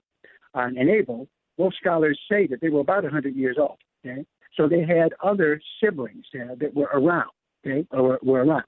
uh, 0.54 0.70
and 0.76 0.88
Abel, 0.88 1.28
most 1.58 1.76
scholars 1.78 2.18
say 2.30 2.46
that 2.46 2.60
they 2.60 2.68
were 2.68 2.80
about 2.80 3.02
100 3.02 3.34
years 3.34 3.58
old. 3.58 3.78
Okay, 4.04 4.24
so 4.54 4.68
they 4.68 4.84
had 4.84 5.12
other 5.22 5.60
siblings 5.82 6.24
uh, 6.34 6.54
that 6.60 6.74
were 6.74 6.90
around. 6.92 7.30
Okay, 7.66 7.86
or 7.90 8.18
were 8.22 8.44
around. 8.44 8.64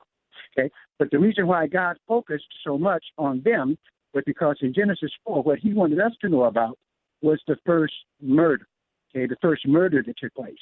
Okay, 0.59 0.71
but 0.99 1.11
the 1.11 1.19
reason 1.19 1.47
why 1.47 1.69
God 1.69 1.97
focused 2.09 2.53
so 2.65 2.77
much 2.77 3.05
on 3.17 3.41
them 3.43 3.79
was 4.13 4.25
because 4.27 4.57
in 4.61 4.75
Genesis 4.75 5.13
4, 5.25 5.43
what 5.43 5.61
He 5.61 5.73
wanted 5.73 6.01
us 6.01 6.13
to 6.21 6.29
know 6.29 6.45
about 6.45 6.77
was 7.23 7.41
the 7.47 7.57
first 7.67 7.95
murder. 8.21 8.67
Okay, 9.15 9.27
the 9.27 9.37
first 9.43 9.67
murder 9.67 10.03
that 10.07 10.17
took 10.19 10.35
place. 10.35 10.59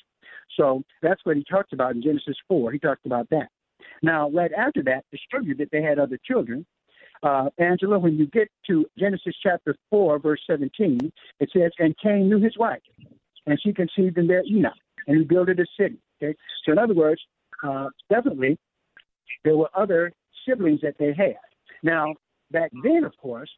So 0.57 0.83
that's 1.03 1.21
what 1.25 1.37
He 1.37 1.45
talked 1.45 1.73
about 1.73 1.95
in 1.95 2.03
Genesis 2.03 2.37
4. 2.49 2.73
He 2.73 2.79
talked 2.79 3.07
about 3.07 3.29
that. 3.31 3.49
Now, 4.03 4.31
right 4.31 4.50
after 4.53 4.83
that, 4.85 5.05
to 5.11 5.19
show 5.31 5.41
that 5.59 5.71
they 5.71 5.83
had 5.83 5.99
other 5.99 6.19
children, 6.25 6.65
uh, 7.23 7.50
Angela, 7.59 7.99
when 7.99 8.17
you 8.17 8.27
get 8.27 8.49
to 8.69 8.87
Genesis 8.99 9.35
chapter 9.43 9.75
4, 9.91 10.19
verse 10.19 10.41
17, 10.47 11.12
it 11.41 11.50
says, 11.53 11.73
And 11.79 11.95
Cain 11.99 12.29
knew 12.29 12.41
his 12.41 12.57
wife, 12.57 12.83
and 13.47 13.61
she 13.61 13.73
conceived 13.73 14.19
in 14.19 14.27
there 14.27 14.45
Enoch, 14.45 14.73
and 15.07 15.19
he 15.19 15.25
builded 15.25 15.59
a 15.59 15.67
city. 15.79 15.99
Okay? 16.23 16.37
So, 16.65 16.73
in 16.73 16.79
other 16.79 16.95
words, 16.95 17.21
uh, 17.62 17.88
definitely 18.09 18.59
there 19.45 19.57
were 19.57 19.71
other 19.75 20.12
siblings 20.47 20.81
that 20.83 20.97
they 20.99 21.12
had. 21.12 21.37
Now, 21.83 22.15
back 22.50 22.71
then, 22.83 23.05
of 23.05 23.17
course, 23.21 23.50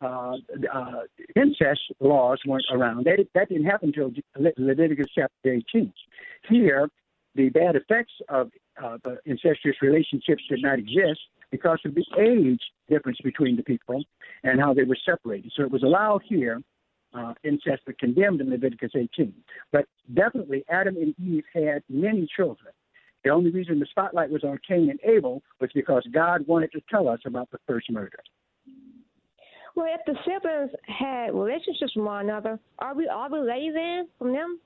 uh, 0.00 0.34
uh, 0.72 1.00
incest 1.34 1.80
laws 2.00 2.38
weren't 2.46 2.66
around. 2.72 3.04
That, 3.04 3.26
that 3.34 3.48
didn't 3.48 3.64
happen 3.64 3.88
until 3.88 4.12
Le- 4.38 4.52
Leviticus 4.56 5.06
chapter 5.14 5.52
18. 5.52 5.92
Here, 6.48 6.88
the 7.34 7.48
bad 7.50 7.76
effects 7.76 8.12
of 8.28 8.50
uh, 8.82 8.98
the 9.04 9.18
incestuous 9.24 9.76
relationships 9.82 10.42
did 10.48 10.62
not 10.62 10.78
exist 10.78 11.20
because 11.50 11.78
of 11.84 11.94
the 11.94 12.04
age 12.18 12.60
difference 12.88 13.18
between 13.22 13.56
the 13.56 13.62
people 13.62 14.04
and 14.44 14.60
how 14.60 14.72
they 14.74 14.84
were 14.84 14.98
separated. 15.04 15.52
So 15.56 15.62
it 15.62 15.70
was 15.70 15.82
allowed 15.82 16.22
here. 16.24 16.60
Uh, 17.14 17.32
incest 17.42 17.80
was 17.86 17.96
condemned 17.98 18.40
in 18.40 18.50
Leviticus 18.50 18.90
18. 18.94 19.32
But 19.72 19.86
definitely, 20.12 20.62
Adam 20.68 20.94
and 20.96 21.14
Eve 21.18 21.44
had 21.54 21.82
many 21.88 22.28
children. 22.36 22.72
The 23.24 23.30
only 23.30 23.50
reason 23.50 23.78
the 23.78 23.86
spotlight 23.86 24.30
was 24.30 24.44
on 24.44 24.58
Cain 24.66 24.90
and 24.90 25.00
Abel 25.02 25.42
was 25.60 25.70
because 25.74 26.06
God 26.12 26.46
wanted 26.46 26.70
to 26.72 26.82
tell 26.90 27.08
us 27.08 27.20
about 27.24 27.50
the 27.50 27.58
first 27.66 27.90
murder. 27.90 28.18
Well, 29.78 29.86
if 29.94 30.04
the 30.06 30.18
siblings 30.26 30.72
had 30.88 31.32
relationships 31.32 31.92
with 31.94 32.04
one 32.04 32.24
another, 32.24 32.58
are 32.80 32.96
we 32.96 33.06
all 33.06 33.30
related 33.30 33.76
then 33.76 34.08
from 34.18 34.32
them? 34.32 34.58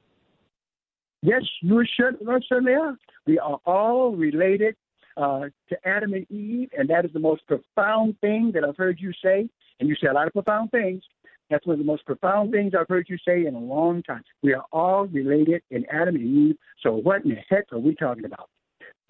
Yes, 1.21 1.42
you 1.61 1.85
should, 1.95 2.16
certainly 2.49 2.73
are. 2.73 2.97
We 3.26 3.38
are 3.38 3.61
all 3.66 4.16
related 4.16 4.75
uh, 5.19 5.50
to 5.69 5.76
Adam 5.85 6.14
and 6.14 6.26
Eve, 6.31 6.71
and 6.78 6.88
that 6.88 7.04
is 7.04 7.12
the 7.12 7.21
most 7.21 7.47
profound 7.47 8.19
thing 8.23 8.52
that 8.54 8.64
I've 8.64 8.78
heard 8.78 8.99
you 8.99 9.12
say. 9.23 9.50
And 9.81 9.88
you 9.90 9.95
say 10.00 10.09
a 10.09 10.14
lot 10.14 10.28
of 10.28 10.33
profound 10.33 10.71
things. 10.71 11.02
That's 11.50 11.66
one 11.66 11.75
of 11.75 11.81
the 11.81 11.85
most 11.85 12.07
profound 12.07 12.50
things 12.50 12.73
I've 12.75 12.88
heard 12.88 13.04
you 13.11 13.19
say 13.19 13.45
in 13.45 13.54
a 13.54 13.59
long 13.59 14.02
time. 14.04 14.23
We 14.42 14.54
are 14.54 14.64
all 14.73 15.04
related 15.09 15.61
in 15.71 15.85
Adam 15.92 16.16
and 16.16 16.25
Eve. 16.25 16.57
So 16.83 16.92
what 16.92 17.23
in 17.26 17.33
the 17.33 17.37
heck 17.50 17.71
are 17.71 17.78
we 17.78 17.95
talking 17.97 18.25
about? 18.25 18.49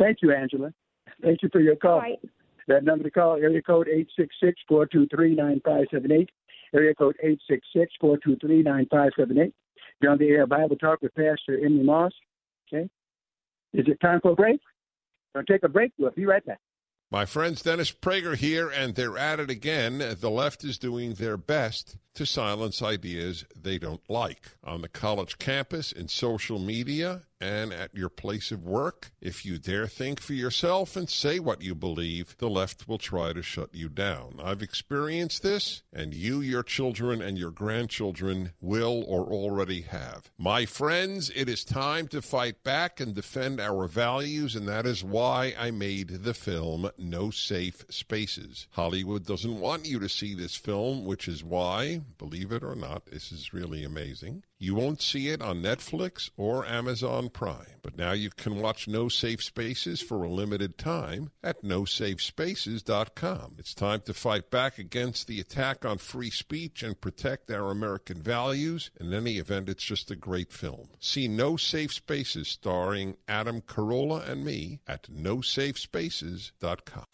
Thank 0.01 0.19
you, 0.21 0.33
Angela. 0.33 0.75
Thank 1.23 1.45
you 1.45 1.49
for 1.53 1.61
your 1.61 1.77
call. 1.77 2.01
Right. 2.01 2.19
That 2.69 2.85
number 2.85 3.05
to 3.05 3.11
call, 3.11 3.37
area 3.37 3.63
code 3.63 3.89
866-423-9578. 4.71 6.29
Area 6.75 6.95
code 6.95 7.17
866-423-9578. 8.03 9.53
You're 10.01 10.13
on 10.13 10.19
the 10.19 10.29
air 10.29 10.47
Bible 10.47 10.77
Talk 10.77 11.03
with 11.03 11.15
Pastor 11.15 11.59
Emery 11.59 11.83
Moss. 11.85 12.13
Okay. 12.73 12.89
Is 13.75 13.87
it 13.87 14.01
time 14.01 14.21
for 14.21 14.33
a 14.33 14.35
break? 14.35 14.61
We're 15.35 15.41
going 15.41 15.47
to 15.47 15.53
take 15.53 15.65
a 15.65 15.69
break. 15.69 15.93
We'll 15.99 16.11
be 16.11 16.27
right 16.27 16.45
back. 16.45 16.61
My 17.11 17.27
friends, 17.27 17.63
Dennis 17.63 17.93
Prager 17.93 18.37
here, 18.37 18.71
and 18.71 18.95
they're 18.95 19.19
at 19.19 19.39
it 19.39 19.51
again. 19.51 19.99
The 19.99 20.31
left 20.31 20.65
is 20.65 20.79
doing 20.79 21.13
their 21.15 21.37
best 21.37 21.99
to 22.15 22.27
silence 22.27 22.83
ideas 22.83 23.45
they 23.61 23.79
don't 23.79 24.09
like. 24.09 24.51
On 24.65 24.83
the 24.83 24.89
college 24.89 25.39
campus, 25.39 25.93
in 25.93 26.09
social 26.09 26.59
media, 26.59 27.23
and 27.43 27.73
at 27.73 27.93
your 27.93 28.09
place 28.09 28.53
of 28.53 28.63
work, 28.63 29.11
if 29.21 29.45
you 29.45 29.59
dare 29.59 29.89
think 29.89 30.21
for 30.21 30.33
yourself 30.33 30.95
and 30.95 31.11
say 31.11 31.41
what 31.41 31.61
you 31.61 31.75
believe, 31.75 32.37
the 32.39 32.49
left 32.49 32.87
will 32.87 32.99
try 32.99 33.33
to 33.33 33.43
shut 33.43 33.75
you 33.75 33.89
down. 33.89 34.39
I've 34.41 34.63
experienced 34.63 35.43
this, 35.43 35.83
and 35.93 36.15
you, 36.15 36.41
your 36.41 36.63
children, 36.63 37.21
and 37.21 37.37
your 37.37 37.51
grandchildren 37.51 38.53
will 38.61 39.05
or 39.09 39.25
already 39.25 39.83
have. 39.83 40.31
My 40.39 40.67
friends, 40.67 41.33
it 41.35 41.49
is 41.49 41.65
time 41.65 42.07
to 42.09 42.23
fight 42.23 42.63
back 42.63 43.01
and 43.01 43.13
defend 43.13 43.61
our 43.61 43.89
values, 43.89 44.55
and 44.55 44.69
that 44.69 44.87
is 44.87 45.03
why 45.03 45.53
I 45.59 45.73
made 45.73 46.23
the 46.23 46.35
film 46.35 46.91
No 46.97 47.31
Safe 47.31 47.85
Spaces. 47.89 48.69
Hollywood 48.71 49.27
doesn't 49.27 49.59
want 49.59 49.87
you 49.87 49.99
to 49.99 50.09
see 50.09 50.35
this 50.35 50.55
film, 50.55 51.05
which 51.05 51.27
is 51.27 51.43
why 51.43 52.02
Believe 52.19 52.53
it 52.53 52.63
or 52.63 52.75
not, 52.75 53.07
this 53.07 53.33
is 53.33 53.53
really 53.53 53.85
amazing. 53.85 54.45
You 54.63 54.77
won't 54.77 55.03
see 55.03 55.27
it 55.31 55.43
on 55.43 55.61
Netflix 55.61 56.31
or 56.37 56.65
Amazon 56.65 57.31
Prime, 57.31 57.81
but 57.83 57.99
now 57.99 58.13
you 58.13 58.31
can 58.31 58.61
watch 58.61 58.87
No 58.87 59.09
Safe 59.09 59.43
Spaces 59.43 60.01
for 60.01 60.23
a 60.23 60.29
limited 60.29 60.79
time 60.79 61.33
at 61.43 61.65
nosafespaces.com. 61.65 63.57
It's 63.59 63.75
time 63.75 64.03
to 64.03 64.15
fight 64.15 64.53
back 64.53 64.79
against 64.79 65.27
the 65.27 65.41
attack 65.41 65.85
on 65.85 65.99
free 65.99 66.31
speech 66.31 66.85
and 66.85 67.01
protect 67.01 67.51
our 67.51 67.73
American 67.73 68.23
values. 68.23 68.93
In 69.01 69.13
any 69.13 69.39
event, 69.39 69.69
it's 69.69 69.83
just 69.83 70.13
a 70.13 70.17
great 70.17 70.53
film. 70.53 70.91
See 71.01 71.27
No 71.27 71.57
Safe 71.57 71.93
Spaces 71.93 72.47
starring 72.47 73.17
Adam 73.27 73.63
Carolla 73.63 74.29
and 74.29 74.45
me 74.45 74.79
at 74.87 75.09
nosafespaces.com. 75.11 77.07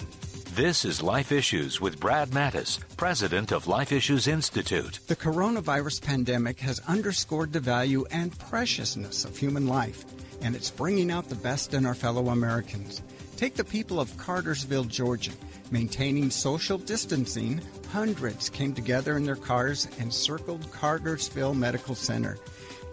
This 0.54 0.84
is 0.84 1.02
Life 1.02 1.32
Issues 1.32 1.80
with 1.80 1.98
Brad 2.00 2.30
Mattes, 2.30 2.78
president 2.96 3.52
of 3.52 3.68
Life 3.68 3.92
Issues 3.92 4.26
Institute. 4.26 4.98
The 5.06 5.16
coronavirus 5.16 6.02
pandemic 6.02 6.60
has 6.60 6.80
underscored 6.80 7.37
the 7.46 7.60
value 7.60 8.04
and 8.10 8.36
preciousness 8.38 9.24
of 9.24 9.36
human 9.36 9.66
life, 9.66 10.04
and 10.42 10.54
it's 10.56 10.70
bringing 10.70 11.10
out 11.10 11.28
the 11.28 11.34
best 11.34 11.74
in 11.74 11.86
our 11.86 11.94
fellow 11.94 12.28
Americans. 12.28 13.02
Take 13.36 13.54
the 13.54 13.64
people 13.64 14.00
of 14.00 14.16
Cartersville, 14.16 14.84
Georgia. 14.84 15.32
Maintaining 15.70 16.30
social 16.30 16.78
distancing, 16.78 17.60
hundreds 17.90 18.50
came 18.50 18.74
together 18.74 19.16
in 19.16 19.24
their 19.24 19.36
cars 19.36 19.86
and 20.00 20.12
circled 20.12 20.72
Cartersville 20.72 21.54
Medical 21.54 21.94
Center. 21.94 22.38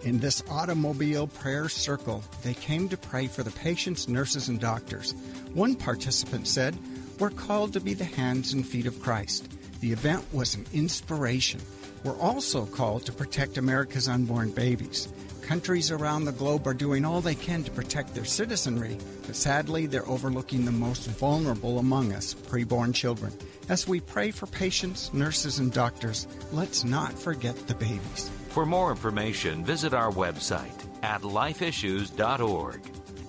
In 0.02 0.20
this 0.20 0.42
automobile 0.48 1.26
prayer 1.26 1.68
circle, 1.68 2.22
they 2.42 2.54
came 2.54 2.88
to 2.90 2.96
pray 2.96 3.26
for 3.26 3.42
the 3.42 3.50
patients, 3.50 4.08
nurses, 4.08 4.48
and 4.48 4.60
doctors. 4.60 5.14
One 5.52 5.74
participant 5.74 6.46
said, 6.46 6.76
We're 7.18 7.30
called 7.30 7.72
to 7.72 7.80
be 7.80 7.94
the 7.94 8.04
hands 8.04 8.52
and 8.52 8.64
feet 8.64 8.86
of 8.86 9.02
Christ. 9.02 9.48
The 9.80 9.92
event 9.92 10.24
was 10.32 10.54
an 10.54 10.66
inspiration. 10.72 11.60
We're 12.04 12.18
also 12.18 12.66
called 12.66 13.04
to 13.06 13.12
protect 13.12 13.58
America's 13.58 14.08
unborn 14.08 14.50
babies. 14.50 15.08
Countries 15.42 15.92
around 15.92 16.24
the 16.24 16.32
globe 16.32 16.66
are 16.66 16.74
doing 16.74 17.04
all 17.04 17.20
they 17.20 17.36
can 17.36 17.62
to 17.62 17.70
protect 17.70 18.14
their 18.14 18.24
citizenry, 18.24 18.98
but 19.26 19.36
sadly, 19.36 19.86
they're 19.86 20.08
overlooking 20.08 20.64
the 20.64 20.72
most 20.72 21.06
vulnerable 21.06 21.78
among 21.78 22.12
us, 22.12 22.34
preborn 22.34 22.92
children. 22.92 23.32
As 23.68 23.86
we 23.86 24.00
pray 24.00 24.32
for 24.32 24.46
patients, 24.46 25.14
nurses, 25.14 25.60
and 25.60 25.72
doctors, 25.72 26.26
let's 26.52 26.82
not 26.82 27.12
forget 27.12 27.54
the 27.68 27.74
babies. 27.74 28.28
For 28.48 28.66
more 28.66 28.90
information, 28.90 29.64
visit 29.64 29.94
our 29.94 30.10
website 30.10 30.84
at 31.04 31.22
lifeissues.org 31.22 32.80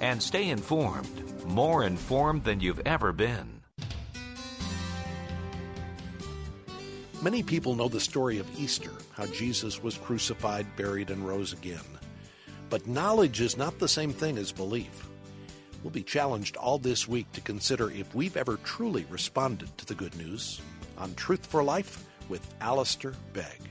and 0.02 0.24
stay 0.24 0.50
informed, 0.50 1.46
more 1.46 1.84
informed 1.84 2.44
than 2.44 2.62
you've 2.62 2.82
ever 2.86 3.14
been. 3.14 3.57
Many 7.22 7.42
people 7.42 7.74
know 7.74 7.88
the 7.88 8.00
story 8.00 8.38
of 8.38 8.60
Easter, 8.60 8.92
how 9.14 9.26
Jesus 9.26 9.82
was 9.82 9.98
crucified, 9.98 10.68
buried, 10.76 11.10
and 11.10 11.28
rose 11.28 11.52
again. 11.52 11.80
But 12.70 12.86
knowledge 12.86 13.42
is 13.42 13.58
not 13.58 13.80
the 13.80 13.88
same 13.88 14.14
thing 14.14 14.38
as 14.38 14.52
belief. 14.52 15.08
We'll 15.82 15.92
be 15.92 16.04
challenged 16.04 16.58
all 16.58 16.78
this 16.78 17.08
week 17.08 17.32
to 17.34 17.42
consider 17.42 17.90
if 17.90 18.14
we've 18.14 18.38
ever 18.38 18.58
truly 18.58 19.06
responded 19.10 19.76
to 19.80 19.86
the 19.86 19.96
good 19.96 20.16
news 20.16 20.62
on 20.98 21.16
Truth 21.16 21.48
for 21.48 21.64
Life 21.64 22.06
with 22.30 22.54
Alistair 22.62 23.14
Begg. 23.34 23.62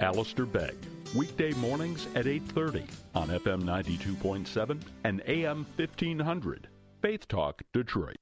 Alistair 0.00 0.46
Begg, 0.46 0.74
weekday 1.14 1.52
mornings 1.54 2.08
at 2.16 2.26
8:30 2.26 2.88
on 3.14 3.28
FM 3.28 3.62
92.7 3.62 4.80
and 5.04 5.22
AM 5.28 5.64
1500. 5.76 6.68
Faith 7.02 7.28
Talk 7.28 7.62
Detroit. 7.72 8.21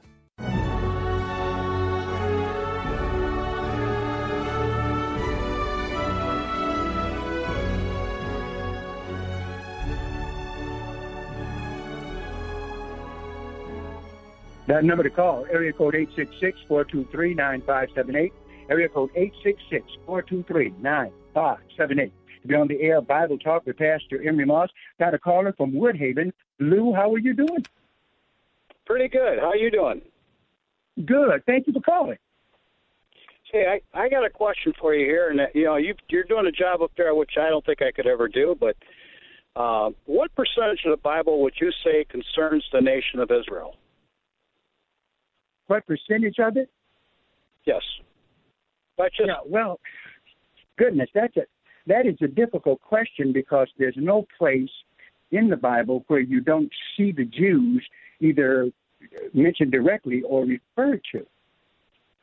That 14.71 14.85
number 14.85 15.03
to 15.03 15.09
call, 15.09 15.45
area 15.51 15.73
code 15.73 15.95
866-423-9578. 16.69 18.31
Area 18.69 18.87
code 18.87 19.09
866-423-9578. 20.07 21.11
To 22.41 22.47
be 22.47 22.55
on 22.55 22.69
the 22.69 22.81
air 22.81 23.01
Bible 23.01 23.37
Talk 23.37 23.65
with 23.65 23.77
Pastor 23.77 24.25
Emery 24.25 24.45
Moss. 24.45 24.69
Got 24.97 25.13
a 25.13 25.19
caller 25.19 25.51
from 25.57 25.73
Woodhaven. 25.73 26.31
Lou, 26.59 26.93
how 26.93 27.13
are 27.13 27.19
you 27.19 27.33
doing? 27.33 27.65
Pretty 28.85 29.09
good. 29.09 29.39
How 29.39 29.49
are 29.49 29.57
you 29.57 29.71
doing? 29.71 30.01
Good. 31.05 31.43
Thank 31.45 31.67
you 31.67 31.73
for 31.73 31.81
calling. 31.81 32.17
Hey, 33.51 33.81
I, 33.93 34.03
I 34.03 34.07
got 34.07 34.23
a 34.23 34.29
question 34.29 34.71
for 34.79 34.95
you 34.95 35.05
here, 35.05 35.31
and 35.31 35.41
uh, 35.41 35.47
you 35.53 35.65
know 35.65 35.75
you 35.75 35.95
you're 36.07 36.23
doing 36.23 36.45
a 36.45 36.51
job 36.53 36.81
up 36.81 36.93
there, 36.95 37.13
which 37.13 37.31
I 37.37 37.49
don't 37.49 37.65
think 37.65 37.81
I 37.81 37.91
could 37.91 38.07
ever 38.07 38.29
do. 38.29 38.55
But 38.57 38.77
uh, 39.53 39.89
what 40.05 40.33
percentage 40.33 40.85
of 40.85 40.91
the 40.91 41.01
Bible 41.03 41.41
would 41.41 41.55
you 41.59 41.73
say 41.83 42.05
concerns 42.05 42.63
the 42.71 42.79
nation 42.79 43.19
of 43.19 43.29
Israel? 43.31 43.75
What 45.71 45.87
percentage 45.87 46.35
of 46.39 46.57
it? 46.57 46.69
Yes. 47.63 47.81
That's 48.97 49.15
just 49.15 49.27
yeah, 49.29 49.35
well, 49.45 49.79
goodness, 50.77 51.07
that's 51.15 51.37
a 51.37 51.43
that 51.87 52.05
is 52.05 52.17
a 52.21 52.27
difficult 52.27 52.81
question 52.81 53.31
because 53.31 53.69
there's 53.79 53.95
no 53.95 54.27
place 54.37 54.69
in 55.31 55.49
the 55.49 55.55
Bible 55.55 56.03
where 56.09 56.19
you 56.19 56.41
don't 56.41 56.69
see 56.97 57.13
the 57.13 57.23
Jews 57.23 57.87
either 58.19 58.69
mentioned 59.33 59.71
directly 59.71 60.23
or 60.23 60.43
referred 60.43 61.03
to. 61.13 61.25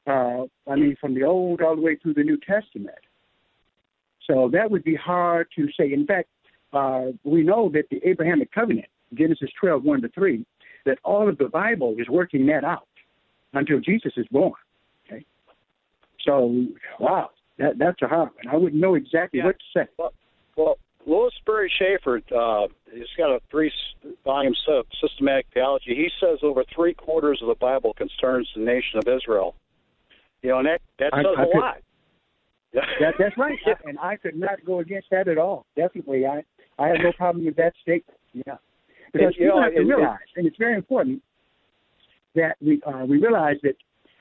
Uh, 0.06 0.44
I 0.70 0.76
mean, 0.76 0.94
from 1.00 1.14
the 1.14 1.24
Old 1.24 1.62
all 1.62 1.74
the 1.74 1.80
way 1.80 1.96
through 1.96 2.14
the 2.14 2.24
New 2.24 2.36
Testament. 2.36 2.98
So 4.26 4.50
that 4.52 4.70
would 4.70 4.84
be 4.84 4.94
hard 4.94 5.48
to 5.56 5.68
say. 5.74 5.94
In 5.94 6.06
fact, 6.06 6.28
uh, 6.74 7.12
we 7.24 7.44
know 7.44 7.70
that 7.70 7.84
the 7.90 8.06
Abrahamic 8.06 8.52
covenant, 8.52 8.88
Genesis 9.14 9.48
12, 9.58 9.84
1 9.84 10.02
to 10.02 10.08
3, 10.10 10.44
that 10.84 10.98
all 11.02 11.26
of 11.26 11.38
the 11.38 11.48
Bible 11.48 11.94
is 11.98 12.10
working 12.10 12.44
that 12.48 12.62
out 12.62 12.87
until 13.52 13.80
Jesus 13.80 14.12
is 14.16 14.26
born. 14.28 14.52
Okay. 15.06 15.24
So, 16.24 16.66
wow, 17.00 17.30
that, 17.58 17.78
that's 17.78 18.00
a 18.02 18.08
hard 18.08 18.30
one. 18.34 18.54
I 18.54 18.56
wouldn't 18.56 18.80
know 18.80 18.94
exactly 18.94 19.38
yeah. 19.38 19.46
what 19.46 19.56
to 19.58 19.80
say. 19.80 19.88
Well, 19.98 20.12
well 20.56 20.78
Louis 21.06 21.30
Sperry 21.40 21.72
Chafer 21.78 22.20
uh, 22.36 22.66
he's 22.92 23.06
got 23.16 23.30
a 23.30 23.40
three 23.50 23.72
volume 24.24 24.54
systematic 25.00 25.46
theology. 25.54 25.94
He 25.94 26.10
says 26.20 26.38
over 26.42 26.64
three 26.74 26.94
quarters 26.94 27.38
of 27.42 27.48
the 27.48 27.54
Bible 27.54 27.94
concerns 27.94 28.48
the 28.54 28.62
nation 28.62 28.98
of 28.98 29.04
Israel. 29.08 29.54
You 30.42 30.50
know, 30.50 30.58
and 30.58 30.66
that 30.66 30.80
that 30.98 31.12
says 31.14 31.24
I, 31.36 31.42
a 31.42 31.46
could, 31.46 31.58
lot. 31.58 31.76
that, 32.74 33.14
that's 33.18 33.36
right, 33.38 33.58
and 33.86 33.98
I 33.98 34.16
could 34.16 34.36
not 34.36 34.64
go 34.64 34.80
against 34.80 35.08
that 35.10 35.26
at 35.26 35.38
all. 35.38 35.64
Definitely, 35.74 36.26
I 36.26 36.44
I 36.78 36.88
have 36.88 36.98
no 37.02 37.12
problem 37.12 37.44
with 37.44 37.56
that 37.56 37.72
statement. 37.82 38.18
Yeah, 38.34 38.56
because 39.12 39.34
you 39.38 39.48
know, 39.48 39.62
have 39.62 39.74
to 39.74 39.80
realize, 39.80 40.18
and 40.36 40.46
it's 40.46 40.58
very 40.58 40.76
important 40.76 41.22
that 42.38 42.56
we 42.60 42.80
uh, 42.82 43.04
we 43.04 43.18
realize 43.18 43.56
that 43.62 43.76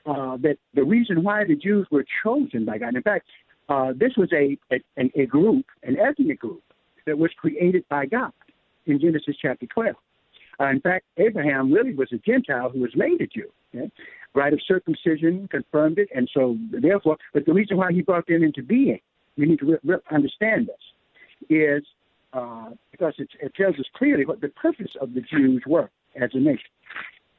uh, 0.06 0.36
that 0.38 0.56
the 0.74 0.84
reason 0.84 1.22
why 1.22 1.44
the 1.44 1.56
Jews 1.56 1.86
were 1.90 2.04
chosen 2.22 2.64
by 2.64 2.78
God. 2.78 2.94
In 2.94 3.02
fact, 3.02 3.26
uh, 3.68 3.92
this 3.96 4.12
was 4.16 4.30
a, 4.32 4.58
a 4.70 5.22
a 5.22 5.26
group, 5.26 5.66
an 5.82 5.96
ethnic 5.98 6.40
group 6.40 6.62
that 7.06 7.18
was 7.18 7.30
created 7.38 7.84
by 7.88 8.06
God 8.06 8.32
in 8.86 9.00
Genesis 9.00 9.36
chapter 9.40 9.66
12. 9.66 9.94
Uh, 10.60 10.66
in 10.66 10.80
fact, 10.80 11.04
Abraham 11.18 11.72
really 11.72 11.94
was 11.94 12.08
a 12.12 12.18
Gentile 12.18 12.70
who 12.70 12.80
was 12.80 12.90
made 12.96 13.20
a 13.20 13.26
Jew. 13.26 13.48
Okay? 13.74 13.90
Rite 14.34 14.52
of 14.52 14.60
circumcision 14.66 15.48
confirmed 15.48 15.98
it, 15.98 16.08
and 16.14 16.28
so 16.34 16.56
therefore, 16.70 17.16
but 17.32 17.46
the 17.46 17.52
reason 17.52 17.76
why 17.76 17.92
he 17.92 18.02
brought 18.02 18.26
them 18.26 18.42
into 18.42 18.62
being, 18.62 19.00
we 19.36 19.46
need 19.46 19.58
to 19.60 19.66
re- 19.66 19.78
re- 19.84 20.00
understand 20.10 20.68
this, 20.68 21.48
is 21.48 21.84
uh, 22.32 22.70
because 22.90 23.14
it, 23.18 23.28
it, 23.40 23.54
tells 23.54 23.74
us 23.76 23.86
clearly 23.94 24.26
what 24.26 24.40
the 24.40 24.48
purpose 24.48 24.90
of 25.00 25.14
the 25.14 25.20
Jews 25.20 25.62
were 25.66 25.88
as 26.20 26.30
a 26.34 26.38
nation. 26.38 26.70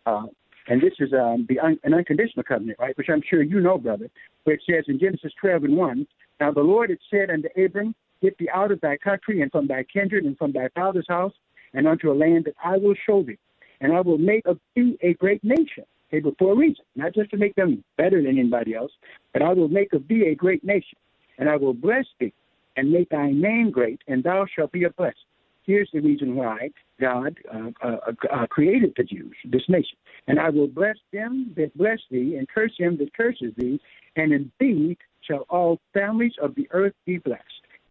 Uh, 0.06 0.26
and 0.68 0.82
this 0.82 0.94
is 1.00 1.14
um, 1.14 1.46
the 1.50 1.60
un- 1.60 1.80
an 1.84 1.94
unconditional 1.94 2.44
covenant, 2.44 2.78
right? 2.80 2.98
Which 2.98 3.10
I'm 3.10 3.24
sure 3.28 3.42
you 3.42 3.60
know, 3.60 3.78
brother, 3.78 4.10
where 4.44 4.56
it 4.56 4.64
says 4.70 4.86
in 4.88 5.00
Genesis 5.00 5.34
12 5.42 5.66
and 5.66 5.78
1, 5.78 6.08
Now 6.40 6.52
the 6.52 6.62
Lord 6.62 6.90
had 6.90 7.00
said 7.10 7.30
unto 7.30 7.48
Abram, 7.62 7.96
Get 8.22 8.38
thee 8.38 8.50
out 8.54 8.72
of 8.72 8.82
thy 8.82 8.98
country 8.98 9.42
and 9.42 9.52
from 9.52 9.68
thy 9.68 9.84
kindred 9.84 10.26
and 10.26 10.38
from 10.38 10.52
thy 10.52 10.68
father's 10.76 11.08
house, 11.08 11.34
and 11.74 11.88
unto 11.88 12.12
a 12.12 12.14
land 12.14 12.46
that 12.46 12.56
I 12.64 12.78
will 12.78 12.96
show 13.06 13.24
thee. 13.24 13.38
And 13.82 13.94
I 13.94 14.02
will 14.02 14.18
make 14.18 14.46
of 14.46 14.60
thee 14.76 14.98
a 15.02 15.14
great 15.14 15.44
nation. 15.44 15.86
Okay, 16.12 16.28
for 16.40 16.54
a 16.54 16.56
reason, 16.56 16.84
not 16.96 17.14
just 17.14 17.30
to 17.32 17.38
make 17.38 17.56
them 17.56 17.84
better 17.98 18.22
than 18.22 18.38
anybody 18.38 18.74
else, 18.74 18.92
but 19.32 19.42
I 19.44 19.54
will 19.54 19.68
make 19.68 19.94
of 19.94 20.08
thee 20.08 20.28
a 20.28 20.36
great 20.36 20.64
nation. 20.64 20.98
And 21.38 21.48
I 21.48 21.56
will 21.56 21.74
bless 21.74 22.06
thee 22.20 22.34
and 22.76 22.92
make 22.92 23.10
thy 23.10 23.32
name 23.32 23.72
great, 23.72 24.02
and 24.08 24.24
thou 24.24 24.46
shalt 24.54 24.72
be 24.72 24.84
a 24.84 24.90
blessing. 24.90 25.29
Here's 25.70 25.92
the 25.94 26.00
reason 26.00 26.36
why 26.36 26.72
God 27.00 27.38
uh, 27.54 27.70
uh, 27.84 27.98
uh, 28.34 28.48
created 28.48 28.92
the 28.98 29.04
Jews, 29.04 29.36
this 29.46 29.62
nation. 29.70 30.00
And 30.28 30.40
I 30.40 30.50
will 30.50 30.68
bless 30.68 30.96
them 31.14 31.54
that 31.58 31.78
bless 31.78 32.00
thee, 32.10 32.38
and 32.40 32.50
curse 32.50 32.72
him 32.76 32.98
that 32.98 33.14
curses 33.14 33.54
thee, 33.56 33.80
and 34.16 34.34
in 34.34 34.52
thee 34.60 34.98
shall 35.22 35.46
all 35.48 35.80
families 35.94 36.34
of 36.42 36.56
the 36.56 36.68
earth 36.72 36.96
be 37.06 37.20
blessed. 37.20 37.44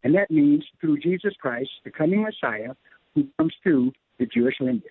And 0.02 0.12
that 0.16 0.28
means 0.28 0.64
through 0.80 0.98
Jesus 0.98 1.34
Christ, 1.40 1.70
the 1.84 1.92
coming 1.92 2.20
Messiah, 2.20 2.74
who 3.14 3.28
comes 3.38 3.54
through 3.62 3.92
the 4.18 4.26
Jewish 4.26 4.56
lineage. 4.58 4.82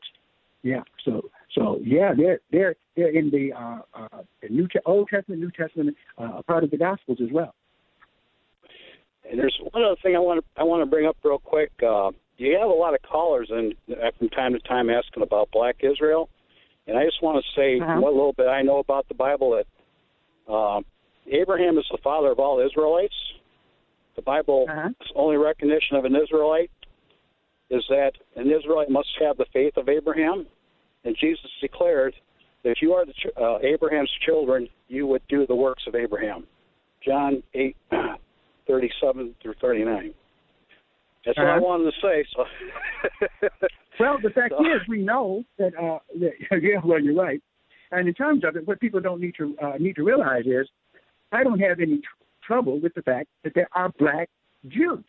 Yeah. 0.63 0.83
So 1.03 1.29
so 1.53 1.81
yeah, 1.83 2.13
they're 2.15 2.39
they're 2.53 2.75
they're 2.95 3.13
in 3.13 3.29
the 3.31 3.51
uh, 3.51 3.79
uh, 3.93 4.21
the 4.41 4.47
New 4.47 4.69
Old 4.85 5.09
Testament, 5.09 5.41
New 5.41 5.51
Testament, 5.51 5.97
uh, 6.17 6.41
part 6.47 6.63
of 6.63 6.71
the 6.71 6.77
Gospels 6.77 7.17
as 7.21 7.33
well. 7.33 7.53
And 9.29 9.37
there's 9.37 9.59
one 9.73 9.83
other 9.83 9.97
thing 10.01 10.15
I 10.15 10.19
want 10.19 10.39
to 10.39 10.61
I 10.61 10.63
want 10.63 10.83
to 10.83 10.85
bring 10.85 11.05
up 11.05 11.17
real 11.21 11.37
quick. 11.37 11.71
Uh, 11.85 12.11
you 12.37 12.57
have 12.59 12.69
a 12.69 12.73
lot 12.73 12.93
of 12.93 13.01
callers 13.01 13.49
and 13.51 13.73
from 14.17 14.29
time 14.29 14.53
to 14.53 14.59
time 14.59 14.89
asking 14.89 15.23
about 15.23 15.49
Black 15.51 15.77
Israel, 15.81 16.29
and 16.85 16.97
I 16.97 17.03
just 17.03 17.21
want 17.21 17.43
to 17.43 17.59
say 17.59 17.79
uh-huh. 17.79 17.99
what 17.99 18.13
little 18.13 18.33
bit 18.33 18.47
I 18.47 18.61
know 18.61 18.77
about 18.77 19.07
the 19.07 19.15
Bible 19.15 19.57
that 19.57 20.51
uh, 20.51 20.81
Abraham 21.31 21.77
is 21.77 21.85
the 21.91 21.97
father 22.03 22.31
of 22.31 22.39
all 22.39 22.65
Israelites. 22.65 23.15
The 24.15 24.21
Bible's 24.21 24.69
uh-huh. 24.69 24.89
only 25.15 25.37
recognition 25.37 25.97
of 25.97 26.05
an 26.05 26.15
Israelite 26.15 26.71
is 27.69 27.83
that 27.89 28.11
an 28.35 28.49
Israelite 28.49 28.89
must 28.89 29.09
have 29.19 29.37
the 29.37 29.45
faith 29.51 29.75
of 29.77 29.89
Abraham, 29.89 30.47
and 31.03 31.15
Jesus 31.19 31.49
declared 31.59 32.13
that 32.63 32.71
if 32.71 32.77
you 32.81 32.93
are 32.93 33.05
the, 33.05 33.41
uh, 33.41 33.59
Abraham's 33.61 34.11
children, 34.25 34.67
you 34.87 35.05
would 35.07 35.21
do 35.27 35.45
the 35.45 35.55
works 35.55 35.83
of 35.87 35.95
Abraham. 35.95 36.47
John 37.05 37.43
eight 37.53 37.75
thirty 38.67 38.89
seven 39.01 39.35
through 39.41 39.55
thirty 39.61 39.83
nine. 39.83 40.13
That's 41.27 41.37
uh-huh. 41.37 41.45
what 41.45 41.51
I 41.51 41.57
uh-huh. 41.57 41.65
wanted 41.65 41.91
to 41.91 41.97
say. 42.01 42.25
So. 42.35 43.57
well, 43.99 44.17
the 44.23 44.29
fact 44.29 44.53
so. 44.57 44.63
is, 44.63 44.81
we 44.87 44.99
know 44.99 45.43
that, 45.57 45.73
uh, 45.75 45.99
that. 46.19 46.31
Yeah, 46.61 46.79
well, 46.83 47.01
you're 47.01 47.15
right. 47.15 47.41
And 47.91 48.07
in 48.07 48.13
terms 48.13 48.43
of 48.45 48.55
it, 48.55 48.65
what 48.67 48.79
people 48.79 49.01
don't 49.01 49.21
need 49.21 49.35
to 49.37 49.55
uh, 49.61 49.73
need 49.79 49.95
to 49.95 50.03
realize 50.03 50.45
is, 50.45 50.67
I 51.31 51.43
don't 51.43 51.59
have 51.59 51.79
any 51.79 52.01
trouble 52.45 52.79
with 52.79 52.93
the 52.95 53.01
fact 53.01 53.27
that 53.43 53.53
there 53.55 53.69
are 53.73 53.91
black 53.99 54.29
Jews. 54.67 55.03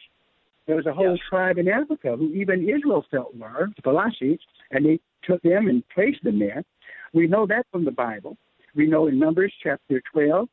There 0.67 0.77
was 0.77 0.87
a 0.87 0.93
whole 0.93 1.13
yes. 1.13 1.21
tribe 1.31 1.59
in 1.59 1.69
Africa 1.69 2.17
who 2.17 2.31
even 2.33 2.69
Israel 2.69 3.05
felt 3.11 3.35
were, 3.35 3.69
the 3.75 3.83
Phalassites, 3.83 4.41
and 4.71 4.85
they 4.85 5.01
took 5.25 5.41
them 5.43 5.69
and 5.69 5.83
placed 5.89 6.23
them 6.23 6.39
there. 6.39 6.63
We 7.15 7.27
know 7.27 7.47
that 7.47 7.67
from 7.73 7.85
the 7.85 7.91
Bible. 7.91 8.37
We 8.75 8.87
know 8.87 9.07
in 9.07 9.19
Numbers 9.19 9.53
chapter 9.63 10.03
12, 10.13 10.49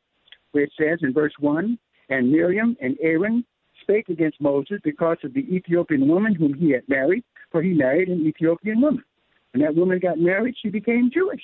where 0.52 0.64
it 0.64 0.72
says 0.78 1.00
in 1.02 1.12
verse 1.12 1.34
1, 1.38 1.78
And 2.08 2.32
Miriam 2.32 2.76
and 2.80 2.96
Aaron 3.00 3.44
spake 3.86 4.08
against 4.08 4.40
Moses 4.40 4.78
because 4.82 5.18
of 5.22 5.32
the 5.32 5.44
Ethiopian 5.54 6.08
woman 6.08 6.34
whom 6.34 6.52
he 6.54 6.70
had 6.72 6.86
married, 6.88 7.24
for 7.50 7.62
he 7.62 7.72
married 7.72 8.08
an 8.08 8.26
Ethiopian 8.26 8.80
woman. 8.80 9.04
When 9.52 9.62
that 9.62 9.74
woman 9.74 9.98
got 9.98 10.18
married, 10.18 10.54
she 10.60 10.70
became 10.70 11.10
Jewish. 11.12 11.42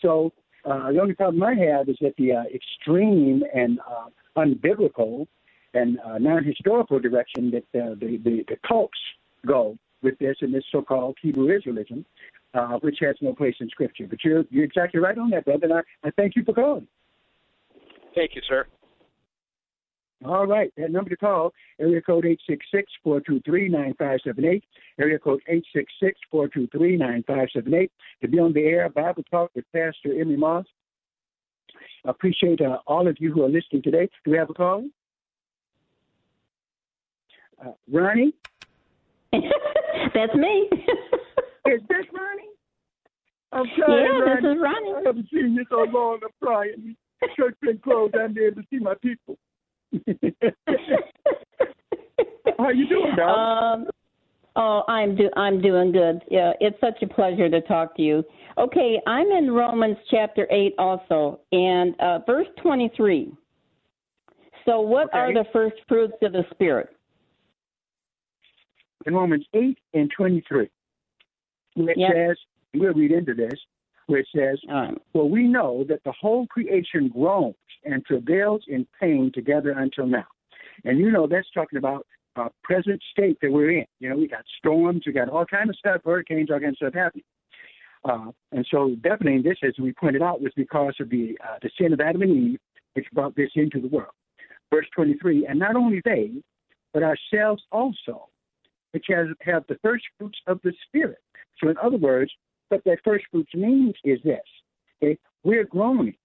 So 0.00 0.32
uh, 0.64 0.92
the 0.92 1.00
only 1.00 1.14
problem 1.14 1.42
I 1.42 1.54
have 1.54 1.88
is 1.88 1.96
that 2.00 2.14
the 2.16 2.32
uh, 2.32 2.42
extreme 2.54 3.42
and 3.54 3.80
uh, 3.80 4.08
unbiblical 4.36 5.26
and 5.74 5.98
uh, 6.06 6.18
non-historical 6.18 6.98
direction 7.00 7.50
that 7.50 7.80
uh, 7.80 7.94
the, 8.02 8.20
the, 8.24 8.44
the 8.48 8.56
cults 8.66 8.98
go 9.46 9.76
with 10.02 10.18
this 10.18 10.36
and 10.40 10.54
this 10.54 10.64
so-called 10.70 11.16
Hebrew 11.22 11.48
Israelism, 11.58 12.04
uh, 12.54 12.78
which 12.80 12.98
has 13.00 13.16
no 13.20 13.34
place 13.34 13.54
in 13.60 13.68
Scripture. 13.70 14.06
But 14.08 14.18
you're 14.24 14.44
you're 14.50 14.64
exactly 14.64 15.00
right 15.00 15.16
on 15.16 15.30
that, 15.30 15.44
brother. 15.44 15.64
And 15.64 15.74
I, 15.74 16.08
I 16.08 16.10
thank 16.18 16.36
you 16.36 16.44
for 16.44 16.52
calling. 16.52 16.86
Thank 18.14 18.34
you, 18.34 18.42
sir. 18.48 18.66
All 20.24 20.46
right. 20.46 20.72
That 20.76 20.90
number 20.90 21.10
to 21.10 21.16
call, 21.16 21.52
area 21.80 22.00
code 22.00 22.24
866-423-9578, 23.04 24.62
area 25.00 25.18
code 25.18 25.40
866-423-9578. 26.32 27.90
To 28.22 28.28
be 28.28 28.38
on 28.38 28.52
the 28.52 28.60
air, 28.60 28.88
Bible 28.88 29.24
Talk 29.30 29.50
with 29.54 29.64
Pastor 29.72 30.12
Emery 30.12 30.36
Moss. 30.36 30.66
I 32.04 32.10
appreciate 32.10 32.60
uh, 32.60 32.78
all 32.86 33.08
of 33.08 33.16
you 33.20 33.32
who 33.32 33.42
are 33.44 33.48
listening 33.48 33.82
today. 33.82 34.08
Do 34.24 34.30
we 34.32 34.36
have 34.36 34.50
a 34.50 34.54
call? 34.54 34.84
Uh, 37.64 37.72
Ronnie? 37.90 38.34
That's 39.32 40.34
me. 40.34 40.68
is 41.66 41.80
this 41.88 42.06
Ronnie? 42.12 42.50
I'm 43.52 43.66
trying, 43.76 44.04
yeah, 44.04 44.18
Ronnie. 44.18 44.42
this 44.42 44.50
is 44.50 44.58
Ronnie. 44.60 44.92
I 44.94 45.02
haven't 45.06 45.28
seen 45.32 45.54
you 45.54 45.64
so 45.70 45.84
long. 45.92 46.20
I'm 46.22 46.30
trying. 46.42 46.96
Church 47.36 47.54
been 47.62 47.78
closed. 47.78 48.16
I'm 48.16 48.36
able 48.36 48.62
to 48.62 48.68
see 48.68 48.80
my 48.80 48.94
people. 49.00 49.38
How 52.58 52.70
you 52.70 52.88
doing, 52.88 53.14
Doc? 53.16 53.36
Um, 53.36 53.86
oh, 54.56 54.82
I'm 54.88 55.14
do 55.16 55.28
I'm 55.36 55.60
doing 55.60 55.92
good. 55.92 56.22
Yeah, 56.30 56.52
it's 56.60 56.80
such 56.80 57.02
a 57.02 57.06
pleasure 57.06 57.50
to 57.50 57.60
talk 57.62 57.96
to 57.96 58.02
you. 58.02 58.24
Okay, 58.58 59.00
I'm 59.06 59.28
in 59.28 59.50
Romans 59.50 59.96
chapter 60.10 60.46
eight 60.50 60.74
also, 60.78 61.40
and 61.52 61.94
uh, 62.00 62.20
verse 62.26 62.46
twenty 62.62 62.90
three. 62.96 63.32
So, 64.64 64.80
what 64.80 65.08
okay. 65.08 65.18
are 65.18 65.34
the 65.34 65.44
first 65.52 65.76
fruits 65.88 66.14
of 66.22 66.32
the 66.32 66.44
spirit? 66.52 66.88
In 69.06 69.14
Romans 69.14 69.44
eight 69.54 69.78
and 69.92 70.10
twenty 70.16 70.42
three, 70.48 70.70
it 71.76 71.98
yep. 71.98 72.12
says, 72.14 72.36
we'll 72.74 72.94
read 72.94 73.10
into 73.10 73.34
this, 73.34 73.58
where 74.06 74.20
it 74.20 74.28
says. 74.34 74.60
"For 75.12 75.28
we 75.28 75.44
know 75.44 75.84
that 75.84 76.02
the 76.04 76.12
whole 76.12 76.46
creation 76.46 77.08
groans 77.08 77.54
and 77.84 78.04
travails 78.04 78.62
in 78.68 78.86
pain 79.00 79.30
together 79.34 79.70
until 79.70 80.06
now. 80.06 80.26
And 80.84 80.98
you 80.98 81.10
know, 81.10 81.26
that's 81.26 81.50
talking 81.52 81.78
about 81.78 82.06
uh, 82.36 82.48
present 82.62 83.02
state 83.10 83.38
that 83.42 83.50
we're 83.50 83.70
in. 83.70 83.86
You 84.00 84.10
know, 84.10 84.16
we 84.16 84.28
got 84.28 84.44
storms, 84.58 85.02
we 85.06 85.12
got 85.12 85.28
all 85.28 85.44
kind 85.44 85.68
of 85.68 85.76
stuff, 85.76 86.00
hurricanes, 86.04 86.50
all 86.50 86.60
kinds 86.60 86.78
of 86.80 86.88
stuff 86.88 86.94
happening. 86.94 87.24
Uh, 88.04 88.32
and 88.50 88.66
so 88.70 88.96
definitely 89.02 89.42
this, 89.42 89.58
as 89.62 89.74
we 89.78 89.92
pointed 89.92 90.22
out, 90.22 90.40
was 90.40 90.52
because 90.56 90.94
of 90.98 91.08
the, 91.10 91.38
uh, 91.44 91.58
the 91.62 91.70
sin 91.80 91.92
of 91.92 92.00
Adam 92.00 92.22
and 92.22 92.52
Eve, 92.52 92.60
which 92.94 93.06
brought 93.12 93.36
this 93.36 93.50
into 93.54 93.80
the 93.80 93.88
world. 93.88 94.12
Verse 94.70 94.86
23, 94.94 95.46
and 95.46 95.58
not 95.58 95.76
only 95.76 96.00
they, 96.04 96.30
but 96.92 97.02
ourselves 97.02 97.62
also, 97.70 98.28
which 98.92 99.04
has, 99.08 99.28
have 99.42 99.64
the 99.68 99.78
first 99.82 100.04
fruits 100.18 100.38
of 100.46 100.58
the 100.64 100.72
Spirit. 100.86 101.18
So 101.62 101.68
in 101.68 101.76
other 101.78 101.96
words, 101.96 102.32
what 102.72 102.84
that 102.84 102.98
first 103.04 103.26
fruits 103.30 103.54
means 103.54 103.94
is 104.04 104.20
this. 104.24 104.40
Okay? 105.02 105.18
We're 105.44 105.64
groaning 105.66 106.16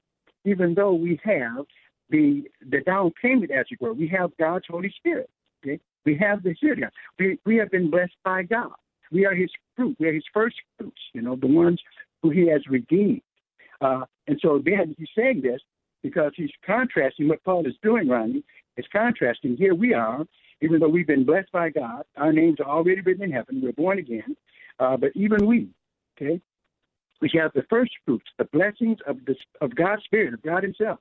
even 0.46 0.74
though 0.76 0.94
we 0.94 1.20
have 1.24 1.66
the 2.10 2.44
the 2.72 2.82
down 2.82 3.12
payment, 3.22 3.52
as 3.52 3.66
it 3.72 3.82
were. 3.82 3.94
We 3.94 4.08
have 4.10 4.32
God's 4.40 4.66
Holy 4.70 4.94
Spirit. 4.98 5.30
Okay? 5.64 5.80
We 6.06 6.18
have 6.18 6.44
the 6.44 6.56
Spirit. 6.56 6.94
We 7.20 7.40
we 7.46 7.58
have 7.58 7.72
been 7.72 7.92
blessed 7.92 8.16
by 8.24 8.44
God. 8.44 8.72
We 9.12 9.26
are 9.26 9.36
His 9.36 9.52
fruit. 9.76 9.98
We 10.00 10.08
are 10.08 10.14
His 10.14 10.26
first 10.34 10.56
fruits. 10.78 11.02
You 11.14 11.22
know, 11.22 11.36
the 11.36 11.48
ones 11.48 11.82
who 12.24 12.32
He 12.32 12.48
has 12.50 12.62
redeemed. 12.70 13.22
Uh, 13.82 14.06
and 14.28 14.40
so 14.42 14.62
then 14.64 14.96
he's 14.98 15.10
saying 15.18 15.42
this 15.42 15.62
because 16.04 16.32
he's 16.36 16.52
contrasting 16.66 17.28
what 17.28 17.44
Paul 17.44 17.68
is 17.68 17.76
doing, 17.84 18.10
Ronnie. 18.10 18.44
Is 18.78 18.86
contrasting. 18.92 19.58
Here 19.58 19.76
we 19.76 19.94
are 19.94 20.26
Even 20.62 20.80
though 20.80 20.90
we've 20.90 21.08
been 21.08 21.26
blessed 21.26 21.52
by 21.52 21.70
God, 21.70 22.04
our 22.18 22.34
names 22.34 22.60
are 22.60 22.70
already 22.70 23.02
written 23.02 23.24
in 23.24 23.32
heaven. 23.32 23.62
We're 23.62 23.74
born 23.74 24.00
again. 24.00 24.36
Uh, 24.80 24.98
but 24.98 25.12
even 25.16 25.46
we, 25.48 25.70
okay, 26.22 26.42
we 27.22 27.32
have 27.36 27.52
the 27.54 27.64
first 27.70 27.92
fruits, 28.06 28.26
the 28.38 28.46
blessings 28.46 28.98
of 29.08 29.18
the 29.26 29.36
of 29.62 29.76
God's 29.76 30.04
Spirit, 30.04 30.34
of 30.34 30.42
God 30.42 30.64
Himself. 30.64 31.00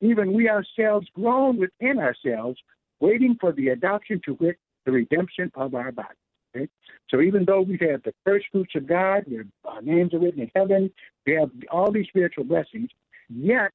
Even 0.00 0.32
we 0.32 0.48
ourselves 0.48 1.06
groan 1.14 1.58
within 1.58 1.98
ourselves, 1.98 2.58
waiting 3.00 3.36
for 3.40 3.52
the 3.52 3.68
adoption 3.68 4.20
to 4.24 4.34
wit 4.40 4.56
the 4.86 4.92
redemption 4.92 5.52
of 5.54 5.74
our 5.74 5.92
body. 5.92 6.08
Okay? 6.56 6.68
So 7.10 7.20
even 7.20 7.44
though 7.44 7.60
we've 7.60 7.78
the 7.78 8.14
first 8.24 8.46
fruits 8.50 8.74
of 8.74 8.86
God, 8.86 9.24
our 9.64 9.82
names 9.82 10.14
are 10.14 10.18
written 10.18 10.42
in 10.42 10.50
heaven, 10.54 10.90
we 11.26 11.34
have 11.34 11.50
all 11.70 11.92
these 11.92 12.06
spiritual 12.08 12.44
blessings, 12.44 12.88
yet 13.28 13.70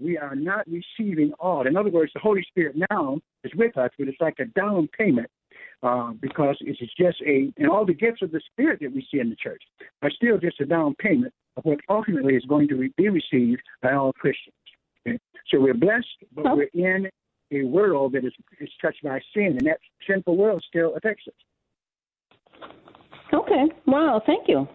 we 0.00 0.16
are 0.16 0.34
not 0.34 0.66
receiving 0.68 1.32
all. 1.38 1.66
In 1.66 1.76
other 1.76 1.90
words, 1.90 2.12
the 2.14 2.20
Holy 2.20 2.42
Spirit 2.48 2.76
now 2.90 3.20
is 3.44 3.52
with 3.54 3.76
us, 3.76 3.90
but 3.98 4.08
it's 4.08 4.20
like 4.20 4.38
a 4.38 4.46
down 4.46 4.88
payment 4.96 5.28
uh, 5.82 6.12
because 6.20 6.56
it's 6.60 6.78
just 6.98 7.20
a, 7.26 7.52
and 7.56 7.70
all 7.70 7.84
the 7.84 7.94
gifts 7.94 8.22
of 8.22 8.30
the 8.30 8.40
Spirit 8.52 8.80
that 8.80 8.92
we 8.92 9.06
see 9.10 9.20
in 9.20 9.30
the 9.30 9.36
church 9.36 9.62
are 10.02 10.10
still 10.10 10.38
just 10.38 10.60
a 10.60 10.66
down 10.66 10.94
payment 10.96 11.32
of 11.56 11.64
what 11.64 11.78
ultimately 11.88 12.34
is 12.34 12.44
going 12.48 12.68
to 12.68 12.88
be 12.96 13.08
received 13.08 13.62
by 13.82 13.92
all 13.92 14.12
Christians. 14.12 14.54
Okay? 15.06 15.18
So 15.48 15.60
we're 15.60 15.74
blessed, 15.74 16.06
but 16.34 16.46
oh. 16.46 16.56
we're 16.56 16.94
in 16.94 17.08
a 17.52 17.64
world 17.64 18.12
that 18.12 18.24
is, 18.24 18.32
is 18.60 18.68
touched 18.82 19.02
by 19.02 19.20
sin, 19.34 19.56
and 19.58 19.66
that 19.66 19.78
sinful 20.06 20.36
world 20.36 20.62
still 20.68 20.94
affects 20.96 21.24
us. 21.28 22.70
Okay. 23.32 23.64
Wow. 23.86 24.22
Thank 24.26 24.48
you. 24.48 24.66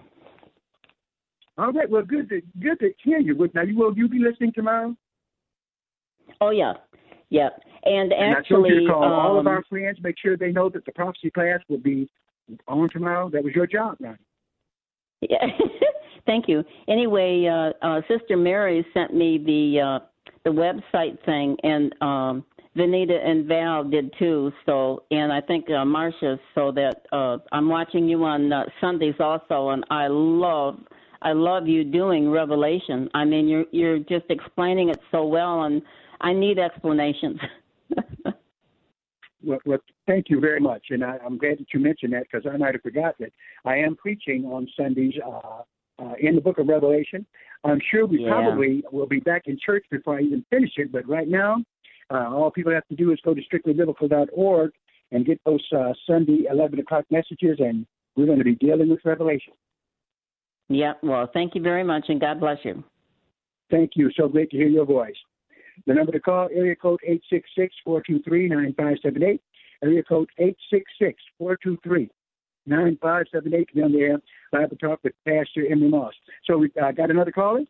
All 1.58 1.72
right. 1.72 1.89
Well, 1.89 2.04
good 2.04 2.30
to 2.30 2.42
good 2.60 2.80
to 2.80 2.92
hear 3.04 3.20
you. 3.20 3.36
Now, 3.54 3.62
you 3.62 3.78
will 3.78 3.96
you 3.96 4.08
be 4.08 4.20
listening 4.20 4.54
tomorrow? 4.54 4.96
Oh 6.42 6.50
yeah, 6.50 6.74
yeah. 7.30 7.50
And, 7.86 8.13
and 8.13 8.36
actually, 8.36 8.56
I 8.56 8.69
told 8.69 8.69
you 8.69 8.88
to 8.88 8.93
call 8.93 9.04
um, 9.04 9.12
all 9.12 9.39
of 9.39 9.48
our 9.48 9.63
friends, 9.69 9.98
make 10.02 10.15
sure 10.17 10.38
they 10.38 10.52
know 10.52 10.69
that 10.69 10.86
the 10.86 10.91
prophecy 10.93 11.30
class 11.30 11.60
will 11.67 11.80
be 11.80 12.10
on 12.67 12.89
tomorrow. 12.89 13.30
That 13.30 13.43
was 13.43 13.54
your 13.54 13.67
job, 13.67 13.98
right? 14.00 14.15
Yeah. 15.22 15.38
Thank 16.26 16.48
you. 16.48 16.63
Anyway, 16.88 17.46
uh, 17.48 17.86
uh, 17.86 18.02
Sister 18.08 18.38
Mary 18.38 18.86
sent 18.93 19.13
me 19.13 19.38
the 19.38 19.82
uh, 19.82 20.06
the 20.46 20.50
website 20.50 21.24
thing, 21.26 21.58
and 21.63 21.93
um, 22.02 22.46
Vanita 22.78 23.26
and 23.26 23.46
Val 23.46 23.84
did 23.84 24.13
too. 24.17 24.52
So, 24.65 25.04
and 25.12 25.32
I 25.34 25.41
think 25.41 25.69
uh, 25.69 25.84
Marcia. 25.84 26.39
So 26.56 26.72
that 26.72 27.06
uh, 27.12 27.38
I'm 27.52 27.67
watching 27.67 28.08
you 28.08 28.24
on 28.24 28.54
uh, 28.54 28.63
Sundays 28.80 29.15
also, 29.19 29.69
and 29.69 29.84
I 29.89 30.08
love 30.08 30.80
I 31.22 31.34
love 31.34 31.67
you 31.67 31.84
doing 31.84 32.30
Revelation. 32.30 33.10
I 33.13 33.26
mean, 33.26 33.48
you're 33.48 33.65
you're 33.72 34.00
just 34.00 34.26
explaining 34.30 34.89
it 34.89 35.00
so 35.12 35.26
well, 35.26 35.63
and 35.63 35.82
I 36.22 36.34
need 36.34 36.60
explanations. 36.60 37.39
well, 39.43 39.60
well, 39.65 39.79
thank 40.08 40.29
you 40.29 40.39
very 40.39 40.60
much, 40.60 40.88
and 40.89 41.03
I, 41.03 41.17
am 41.25 41.38
glad 41.38 41.60
that 41.60 41.67
you 41.73 41.79
mentioned 41.79 42.13
that 42.13 42.23
because 42.32 42.49
I 42.51 42.58
might 42.58 42.73
have 42.73 42.82
forgotten 42.82 43.27
it. 43.27 43.34
I 43.65 43.77
am 43.77 43.95
preaching 43.95 44.45
on 44.45 44.67
Sundays 44.77 45.13
uh, 45.25 45.62
uh, 45.99 46.13
in 46.19 46.36
the 46.36 46.41
Book 46.41 46.58
of 46.58 46.67
Revelation. 46.67 47.25
I'm 47.63 47.79
sure 47.91 48.06
we 48.06 48.23
yeah. 48.23 48.29
probably 48.29 48.84
will 48.91 49.08
be 49.08 49.19
back 49.19 49.43
in 49.45 49.58
church 49.63 49.86
before 49.89 50.17
I 50.17 50.21
even 50.21 50.45
finish 50.49 50.71
it, 50.77 50.91
but 50.91 51.08
right 51.08 51.27
now, 51.27 51.58
uh, 52.10 52.29
all 52.29 52.51
people 52.51 52.73
have 52.73 52.88
to 52.88 52.95
do 52.95 53.12
is 53.12 53.19
go 53.23 53.34
to 53.34 53.41
strictlybiblical.org 53.41 54.71
and 55.12 55.25
get 55.25 55.39
those 55.45 55.63
uh, 55.75 55.93
Sunday 56.08 56.45
11 56.49 56.79
o'clock 56.79 57.06
messages, 57.12 57.58
and 57.60 57.86
we're 58.15 58.25
going 58.25 58.39
to 58.39 58.43
be 58.43 58.56
dealing 58.56 58.89
with 58.89 58.99
Revelation. 59.06 59.53
Yeah, 60.69 60.93
well, 61.03 61.29
thank 61.34 61.56
you 61.56 61.62
very 61.62 61.84
much, 61.84 62.06
and 62.10 62.19
God 62.19 62.39
bless 62.39 62.58
you. 62.63 62.84
Thank 63.69 63.91
you. 63.95 64.10
So 64.17 64.27
great 64.27 64.49
to 64.51 64.58
hear 64.58 64.67
your 64.67 64.86
voice. 64.86 65.15
The 65.86 65.93
number 65.93 66.12
to 66.12 66.19
call, 66.19 66.49
area 66.53 66.75
code 66.75 66.99
866-423-9578. 67.88 69.39
Area 69.83 70.03
code 70.03 70.29
866-423-9578 71.41 72.09
to 72.67 73.75
be 73.75 73.81
on 73.81 73.91
the 73.91 73.99
air. 73.99 74.21
Bible 74.51 74.77
Talk 74.77 74.99
with 75.03 75.13
Pastor 75.25 75.65
Emery 75.69 75.89
Moss. 75.89 76.13
So 76.45 76.57
we 76.57 76.71
uh, 76.81 76.91
got 76.91 77.12
another 77.12 77.31
caller? 77.31 77.63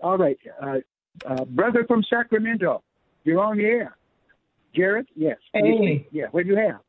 All 0.00 0.16
right. 0.18 0.38
Uh, 0.60 0.78
uh, 1.26 1.44
brother 1.44 1.84
from 1.86 2.02
Sacramento, 2.08 2.82
you're 3.24 3.40
on 3.40 3.58
the 3.58 3.64
air. 3.64 3.96
Jared? 4.74 5.06
Yes. 5.16 5.38
Hey. 5.52 6.06
Yeah, 6.12 6.26
what 6.30 6.44
do 6.44 6.50
you 6.50 6.56
have? 6.56 6.80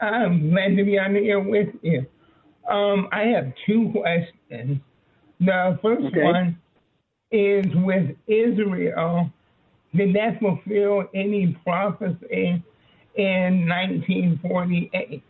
I'm 0.00 0.50
glad 0.50 0.76
to 0.76 0.84
be 0.84 0.98
on 0.98 1.14
the 1.14 1.28
air 1.28 1.40
with 1.40 1.68
you. 1.82 2.06
Um, 2.68 3.08
I 3.12 3.22
have 3.22 3.52
two 3.66 3.92
questions. 3.92 4.80
The 5.40 5.78
first 5.82 6.04
okay. 6.06 6.22
one 6.22 6.58
is 7.30 7.66
with 7.74 8.16
Israel. 8.26 9.30
Did 9.94 10.14
that 10.16 10.40
fulfill 10.40 11.04
any 11.14 11.56
prophecy 11.64 12.62
in 13.14 13.68
1948? 13.68 15.22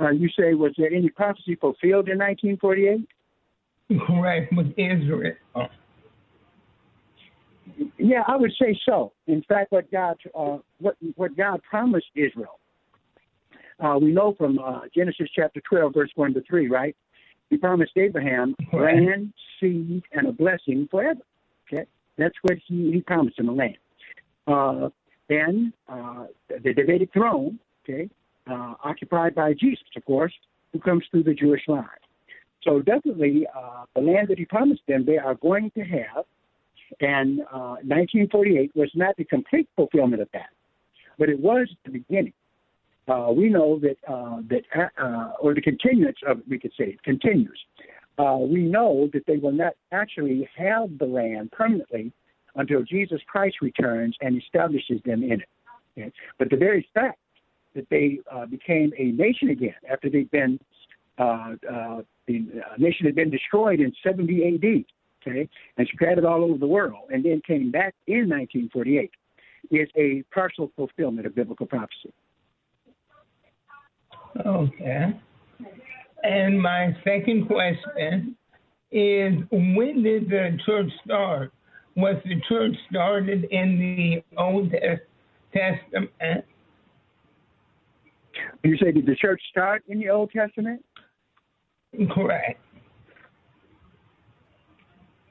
Uh, 0.00 0.10
you 0.10 0.28
say, 0.36 0.54
was 0.54 0.72
there 0.76 0.92
any 0.92 1.08
prophecy 1.08 1.54
fulfilled 1.54 2.08
in 2.08 2.18
1948? 2.18 3.08
Correct, 4.06 4.52
with 4.52 4.72
Israel. 4.76 5.34
Yeah, 7.98 8.22
I 8.26 8.36
would 8.36 8.52
say 8.60 8.78
so. 8.86 9.12
In 9.26 9.42
fact, 9.48 9.72
what 9.72 9.90
God 9.90 10.16
uh, 10.34 10.58
what 10.78 10.96
what 11.16 11.36
God 11.36 11.60
promised 11.68 12.06
Israel, 12.14 12.58
uh, 13.80 13.98
we 14.00 14.12
know 14.12 14.34
from 14.36 14.58
uh, 14.58 14.80
Genesis 14.94 15.28
chapter 15.34 15.60
12, 15.68 15.94
verse 15.94 16.10
1 16.14 16.34
to 16.34 16.42
3, 16.42 16.68
right? 16.68 16.96
He 17.50 17.56
promised 17.56 17.92
Abraham 17.96 18.54
land, 18.72 19.32
seed, 19.60 20.02
and 20.12 20.28
a 20.28 20.32
blessing 20.32 20.88
forever. 20.90 21.20
Okay, 21.68 21.86
that's 22.18 22.34
what 22.42 22.58
he, 22.66 22.92
he 22.92 23.00
promised 23.00 23.38
him 23.38 23.48
a 23.48 23.52
land. 23.52 23.78
Uh, 24.46 24.88
then 25.28 25.72
uh, 25.88 26.26
the 26.48 26.74
Davidic 26.74 27.12
throne, 27.12 27.58
okay, 27.84 28.08
uh, 28.50 28.74
occupied 28.84 29.34
by 29.34 29.54
Jesus, 29.54 29.84
of 29.96 30.04
course, 30.04 30.32
who 30.72 30.78
comes 30.78 31.04
through 31.10 31.22
the 31.22 31.34
Jewish 31.34 31.62
line. 31.66 31.86
So 32.62 32.80
definitely, 32.80 33.46
uh, 33.54 33.84
the 33.94 34.00
land 34.00 34.28
that 34.28 34.38
he 34.38 34.44
promised 34.44 34.82
them, 34.88 35.04
they 35.06 35.18
are 35.18 35.34
going 35.34 35.70
to 35.72 35.82
have. 35.82 36.24
And 37.00 37.40
uh, 37.40 37.80
1948 37.82 38.72
was 38.74 38.90
not 38.94 39.16
the 39.16 39.24
complete 39.24 39.68
fulfillment 39.74 40.22
of 40.22 40.28
that, 40.32 40.50
but 41.18 41.28
it 41.28 41.38
was 41.38 41.68
the 41.84 41.90
beginning 41.90 42.32
uh, 43.06 43.30
we 43.34 43.48
know 43.48 43.78
that 43.80 43.96
uh, 44.08 44.38
that 44.48 44.62
uh, 44.98 45.32
or 45.40 45.54
the 45.54 45.60
continuance 45.60 46.16
of 46.26 46.40
we 46.48 46.58
could 46.58 46.72
say 46.78 46.96
continues. 47.04 47.58
Uh, 48.18 48.38
we 48.38 48.62
know 48.62 49.08
that 49.12 49.26
they 49.26 49.36
will 49.36 49.52
not 49.52 49.72
actually 49.92 50.48
have 50.56 50.98
the 50.98 51.04
land 51.04 51.50
permanently 51.50 52.12
until 52.54 52.82
Jesus 52.82 53.20
Christ 53.26 53.56
returns 53.60 54.16
and 54.20 54.40
establishes 54.40 55.00
them 55.04 55.24
in 55.24 55.40
it. 55.40 55.48
Okay? 55.98 56.12
But 56.38 56.48
the 56.50 56.56
very 56.56 56.88
fact 56.94 57.18
that 57.74 57.88
they 57.90 58.20
uh, 58.30 58.46
became 58.46 58.92
a 58.96 59.06
nation 59.06 59.50
again 59.50 59.74
after 59.90 60.08
they've 60.08 60.30
been 60.30 60.60
uh, 61.18 61.54
the 62.26 62.46
nation 62.78 63.06
had 63.06 63.14
been 63.14 63.30
destroyed 63.30 63.80
in 63.80 63.92
70 64.02 64.42
A.D. 64.42 64.86
Okay, 65.26 65.48
and 65.78 65.88
scattered 65.94 66.24
all 66.24 66.44
over 66.44 66.58
the 66.58 66.66
world, 66.66 67.08
and 67.10 67.24
then 67.24 67.40
came 67.46 67.70
back 67.70 67.94
in 68.06 68.28
1948, 68.28 69.10
is 69.70 69.88
a 69.96 70.22
partial 70.34 70.70
fulfillment 70.76 71.26
of 71.26 71.34
biblical 71.34 71.64
prophecy. 71.64 72.12
Okay. 74.46 75.20
And 76.24 76.60
my 76.60 76.96
second 77.04 77.46
question 77.46 78.36
is 78.90 79.34
when 79.50 80.02
did 80.02 80.28
the 80.28 80.58
church 80.64 80.90
start? 81.04 81.52
Was 81.96 82.16
the 82.24 82.40
church 82.48 82.74
started 82.90 83.44
in 83.50 83.78
the 83.78 84.40
Old 84.40 84.72
Testament? 85.52 86.44
You 88.64 88.76
say, 88.78 88.90
did 88.90 89.06
the 89.06 89.14
church 89.14 89.40
start 89.50 89.84
in 89.88 90.00
the 90.00 90.08
Old 90.08 90.30
Testament? 90.32 90.84
Correct. 92.12 92.60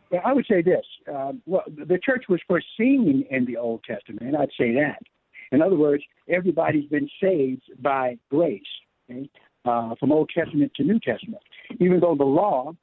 Well, 0.09 0.21
I 0.23 0.31
would 0.31 0.45
say 0.49 0.61
this. 0.61 0.85
Uh, 1.11 1.33
well, 1.45 1.63
the 1.67 1.99
church 2.05 2.25
was 2.29 2.39
foreseen 2.47 3.25
in 3.29 3.45
the 3.45 3.57
Old 3.57 3.83
Testament. 3.83 4.35
I'd 4.35 4.49
say 4.57 4.73
that. 4.75 5.01
In 5.51 5.61
other 5.61 5.75
words, 5.75 6.03
everybody's 6.29 6.87
been 6.89 7.09
saved 7.21 7.63
by 7.81 8.17
grace 8.29 8.61
uh, 9.65 9.95
from 9.99 10.12
Old 10.12 10.30
Testament 10.38 10.71
to 10.76 10.84
New 10.84 10.99
Testament. 10.99 11.43
Even 11.80 11.99
though 11.99 12.15
the 12.15 12.32
law 12.41 12.73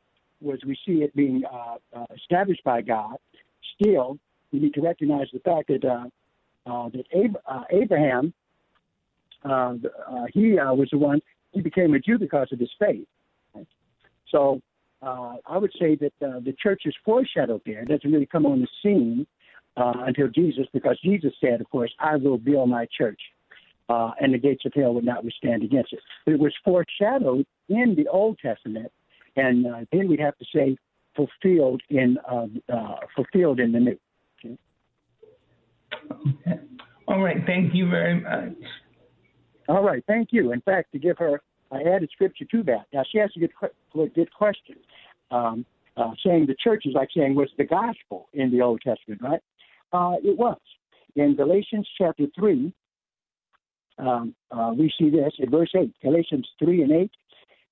was, 0.41 0.59
we 0.67 0.77
see 0.87 1.03
it 1.03 1.15
being 1.15 1.43
uh, 1.45 1.77
uh, 1.99 2.07
established 2.17 2.65
by 2.65 2.81
God, 2.81 3.17
still 3.75 4.19
we 4.53 4.59
need 4.59 4.75
to 4.75 4.81
recognize 4.81 5.29
the 5.33 5.41
fact 5.41 5.69
that 5.69 5.85
uh, 5.85 6.07
uh, 6.71 6.89
that 6.95 7.07
Ab- 7.15 7.67
Abraham, 7.71 8.33
he 10.33 10.47
was 10.81 10.89
the 10.91 10.99
one 10.99 11.21
he 11.53 11.61
became 11.61 11.95
a 11.95 11.99
Jew 11.99 12.19
because 12.19 12.49
of 12.53 12.59
his 12.59 12.73
faith. 12.79 13.07
Right? 13.55 13.67
So 14.33 14.61
I 15.03 15.57
would 15.63 15.73
say 15.79 15.97
that 15.97 16.13
the 16.21 16.55
church 16.65 16.83
is 16.85 16.95
foreshadowed 17.05 17.63
there. 17.67 17.81
It 17.83 17.89
doesn't 17.89 18.11
really 18.11 18.27
come 18.27 18.47
on 18.47 18.61
the 18.61 18.69
scene 18.83 19.27
until 19.77 20.29
Jesus, 20.29 20.67
because 20.73 20.97
Jesus 21.03 21.33
said, 21.41 21.61
of 21.61 21.69
course, 21.71 21.93
I 21.99 22.17
will 22.17 22.39
build 22.39 22.69
my 22.69 22.87
church 22.97 23.21
uh, 23.91 24.13
and 24.21 24.33
the 24.33 24.39
gates 24.39 24.65
of 24.65 24.73
hell 24.75 24.95
would 24.95 25.05
not 25.05 25.25
withstand 25.25 25.65
against 25.65 25.93
it. 25.93 25.99
It 26.27 26.39
was 26.39 26.55
foreshadowed 26.65 27.45
in 27.69 27.95
the 27.97 28.07
Old 28.09 28.39
Testament, 28.39 28.93
and 29.37 29.67
uh, 29.67 29.81
then 29.93 30.09
we'd 30.09 30.21
have 30.21 30.39
to 30.39 30.45
say 30.55 30.77
fulfilled 31.17 31.83
in 31.91 32.17
uh, 32.31 32.47
uh, 32.73 32.97
fulfilled 33.17 33.59
in 33.59 33.73
the 33.73 33.81
New. 33.81 33.99
Okay. 34.45 34.57
All 37.09 37.21
right. 37.21 37.39
Thank 37.47 37.75
you 37.75 37.91
very 37.91 38.21
much. 38.21 38.55
All 39.69 39.83
right. 39.83 40.05
Thank 40.07 40.29
you. 40.33 40.53
In 40.53 40.61
fact, 40.61 40.93
to 40.93 40.99
give 40.99 41.19
her, 41.19 41.43
I 41.73 41.83
added 41.83 42.11
scripture 42.13 42.45
to 42.45 42.63
that. 42.65 42.87
Now, 42.93 43.03
she 43.11 43.19
has 43.19 43.31
a 43.37 43.41
good, 43.41 43.51
good 44.15 44.33
question. 44.33 44.77
Um, 45.33 45.67
uh, 45.97 46.13
saying 46.25 46.47
the 46.47 46.55
church 46.55 46.85
is 46.87 46.95
like 46.95 47.09
saying, 47.15 47.35
was 47.35 47.51
the 47.59 47.65
gospel 47.65 48.29
in 48.33 48.51
the 48.51 48.63
Old 48.63 48.81
Testament, 48.81 49.21
right? 49.23 49.41
Uh, 49.93 50.17
it 50.23 50.39
was. 50.39 50.59
In 51.17 51.37
Galatians 51.37 51.87
chapter 51.99 52.27
3, 52.39 52.73
um, 54.01 54.35
uh, 54.51 54.73
we 54.77 54.93
see 54.99 55.11
this 55.11 55.33
in 55.39 55.51
verse 55.51 55.71
8, 55.75 55.93
Galatians 56.03 56.49
3 56.59 56.83
and 56.83 56.93
8. 56.93 57.11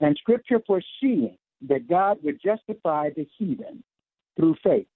And 0.00 0.16
scripture 0.16 0.60
foreseeing 0.66 1.36
that 1.68 1.88
God 1.88 2.18
would 2.22 2.40
justify 2.42 3.10
the 3.16 3.26
heathen 3.36 3.82
through 4.36 4.56
faith, 4.62 4.86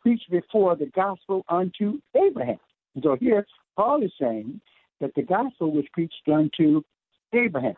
preached 0.00 0.30
before 0.30 0.76
the 0.76 0.86
gospel 0.86 1.44
unto 1.48 2.00
Abraham. 2.14 2.58
And 2.94 3.04
so 3.04 3.16
here, 3.20 3.46
Paul 3.76 4.02
is 4.02 4.12
saying 4.18 4.60
that 5.00 5.14
the 5.14 5.22
gospel 5.22 5.70
was 5.70 5.84
preached 5.92 6.28
unto 6.32 6.82
Abraham. 7.34 7.74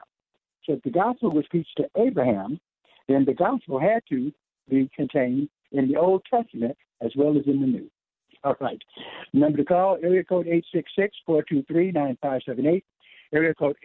So 0.65 0.75
if 0.75 0.83
the 0.83 0.91
gospel 0.91 1.31
was 1.31 1.45
preached 1.51 1.77
to 1.79 1.89
Abraham, 1.97 2.61
then 3.09 3.25
the 3.25 3.35
gospel 3.35 3.81
had 3.81 4.03
to 4.11 4.33
be 4.69 4.89
contained 4.95 5.49
in 5.73 5.89
the 5.89 5.97
Old 5.97 6.23
Testament 6.33 6.77
as 7.03 7.11
well 7.17 7.37
as 7.37 7.47
in 7.47 7.61
the 7.61 7.67
New. 7.67 7.91
All 8.45 8.57
right. 8.61 8.81
Number 9.33 9.59
to 9.59 9.65
call, 9.65 9.99
area 10.03 10.23
code 10.25 10.47
866-423-9578. 11.29 12.83
Area 13.33 13.55
code 13.55 13.77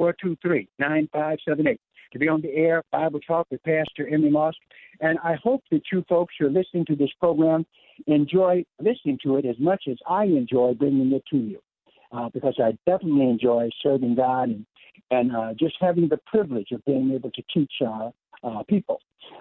866-423-9578. 0.00 1.78
To 2.12 2.18
be 2.18 2.28
on 2.28 2.40
the 2.42 2.54
air, 2.54 2.82
Bible 2.92 3.20
Talk 3.20 3.46
with 3.50 3.62
Pastor 3.64 4.06
Emery 4.08 4.30
Moss. 4.30 4.54
And 5.00 5.18
I 5.24 5.34
hope 5.42 5.64
that 5.70 5.82
you 5.90 6.04
folks 6.08 6.34
who 6.38 6.46
are 6.46 6.50
listening 6.50 6.84
to 6.86 6.94
this 6.94 7.10
program 7.18 7.66
enjoy 8.06 8.64
listening 8.80 9.18
to 9.24 9.36
it 9.36 9.44
as 9.46 9.56
much 9.58 9.84
as 9.90 9.96
I 10.08 10.24
enjoy 10.24 10.74
bringing 10.74 11.12
it 11.12 11.24
to 11.30 11.38
you. 11.38 11.60
Uh, 12.12 12.28
because 12.32 12.54
I 12.62 12.78
definitely 12.88 13.28
enjoy 13.28 13.70
serving 13.82 14.14
God 14.14 14.50
and, 14.50 14.64
and 15.10 15.34
uh, 15.34 15.54
just 15.58 15.74
having 15.80 16.08
the 16.08 16.20
privilege 16.26 16.68
of 16.70 16.84
being 16.84 17.10
able 17.12 17.32
to 17.32 17.42
teach 17.52 17.72
uh, 17.84 18.10
uh 18.44 18.62
people. 18.68 19.00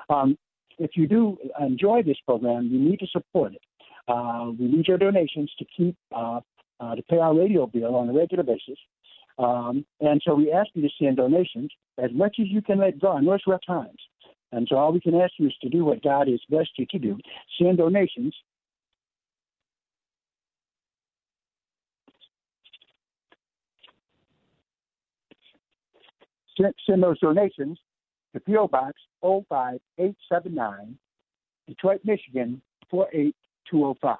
Um, 0.10 0.36
if 0.80 0.91
you 0.95 1.08
do 1.08 1.38
enjoy 1.60 2.02
this 2.04 2.17
program, 2.26 2.67
you 2.71 2.80
need 2.80 2.99
to 2.99 3.08
support 3.08 3.54
it. 3.54 3.62
Uh, 4.08 4.52
we 4.60 4.68
need 4.68 4.88
your 4.88 4.98
donations 4.98 5.52
to 5.58 5.66
keep 5.76 5.96
uh, 6.16 6.39
uh, 6.80 6.96
to 6.96 7.04
pay 7.04 7.18
our 7.18 7.36
radio 7.36 7.66
bill 7.66 7.96
on 7.96 8.10
a 8.10 8.13
regular 8.13 8.44
basis. 8.44 8.78
Um, 9.38 9.86
and 10.00 10.22
so 10.26 10.36
we 10.36 10.52
ask 10.52 10.70
you 10.74 10.82
to 10.82 10.89
send 11.02 11.18
donations 11.18 11.72
as 11.98 12.12
much 12.13 12.38
as 12.39 12.48
you 12.50 12.62
can 12.62 12.80
let 12.80 13.00
go. 13.00 13.13
I 13.13 13.22
know 13.22 13.34
it's 13.34 13.48
rough 13.48 13.62
times. 13.66 13.98
And 14.52 14.68
so 14.70 14.76
all 14.76 14.92
we 14.92 15.00
can 15.00 15.16
ask 15.16 15.34
you 15.39 15.48
is 15.48 15.56
to 15.62 15.70
do 15.70 15.84
what 15.84 16.04
God 16.04 16.28
has 16.28 16.39
blessed 16.50 16.70
you 16.78 16.86
to 16.92 17.00
do. 17.00 17.18
Send 17.60 17.80
donations. 17.80 18.36
Send, 26.56 26.74
send 26.88 27.02
those 27.02 27.20
donations 27.20 27.80
to 28.34 28.39
P.O. 28.39 28.68
Box 28.68 28.94
05879, 29.22 30.98
Detroit, 31.68 32.02
Michigan 32.04 32.62
48 32.92 33.36
205. 33.69 34.17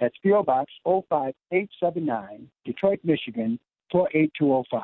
That's 0.00 0.14
P.O. 0.22 0.42
Box 0.42 0.72
05879, 0.84 2.48
Detroit, 2.64 3.00
Michigan 3.04 3.58
48205. 3.92 4.82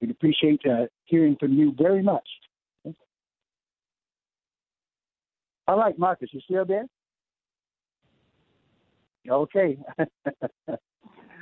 We'd 0.00 0.10
appreciate 0.10 0.60
uh, 0.66 0.86
hearing 1.04 1.36
from 1.38 1.52
you 1.54 1.72
very 1.78 2.02
much. 2.02 2.28
All 5.68 5.78
right, 5.78 5.98
Marcus, 5.98 6.30
you 6.32 6.40
still 6.40 6.64
there? 6.64 6.86
Okay. 9.28 9.78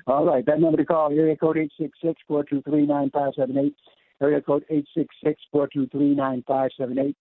All 0.07 0.25
right, 0.25 0.45
that 0.47 0.61
number 0.61 0.77
to 0.77 0.85
call, 0.85 1.11
area 1.11 1.37
code 1.37 1.57
866-423-9578, 2.31 3.75
area 4.23 4.41
code 4.41 4.65
866-423-9578 5.55 7.15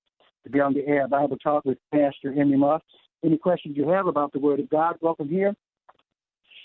to 0.43 0.49
be 0.49 0.59
on 0.59 0.73
the 0.73 0.85
air 0.85 1.07
Bible 1.07 1.37
Talk 1.37 1.63
with 1.65 1.77
Pastor 1.91 2.33
Emery 2.37 2.57
Moss 2.57 2.81
any 3.23 3.37
questions 3.37 3.77
you 3.77 3.87
have 3.89 4.07
about 4.07 4.33
the 4.33 4.39
Word 4.39 4.59
of 4.59 4.69
God, 4.69 4.97
welcome 5.01 5.29
here. 5.29 5.55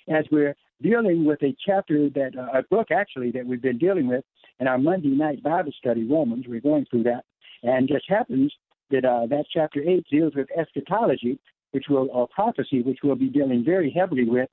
As 0.09 0.25
we're 0.33 0.57
dealing 0.83 1.25
with 1.25 1.42
a 1.42 1.55
chapter 1.64 2.09
that, 2.11 2.33
uh, 2.37 2.59
a 2.59 2.62
book 2.62 2.88
actually, 2.90 3.31
that 3.33 3.47
we've 3.47 3.62
been 3.62 3.79
dealing 3.79 4.09
with 4.09 4.25
in 4.59 4.66
our 4.66 4.79
Monday 4.79 5.09
night 5.09 5.42
Bible 5.42 5.73
study, 5.79 6.05
Romans, 6.05 6.47
we're 6.49 6.61
going 6.61 6.87
through 6.90 7.05
that. 7.05 7.25
And 7.62 7.88
just 7.88 8.09
happens 8.09 8.53
that 8.90 9.05
uh, 9.05 9.27
that 9.27 9.44
chapter 9.53 9.83
8 9.83 10.07
deals 10.11 10.35
with 10.35 10.49
eschatology, 10.57 11.38
which 11.73 11.85
will, 11.88 12.09
or 12.12 12.29
prophecy, 12.29 12.83
which 12.83 12.99
we'll 13.03 13.16
be 13.16 13.29
dealing 13.29 13.64
very 13.64 13.90
heavily 13.90 14.25
with 14.25 14.49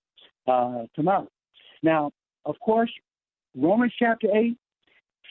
uh, 0.47 0.83
tomorrow. 0.95 1.27
Now, 1.81 2.11
of 2.45 2.55
course, 2.59 2.91
Romans 3.55 3.93
chapter 3.97 4.27
8, 4.35 4.57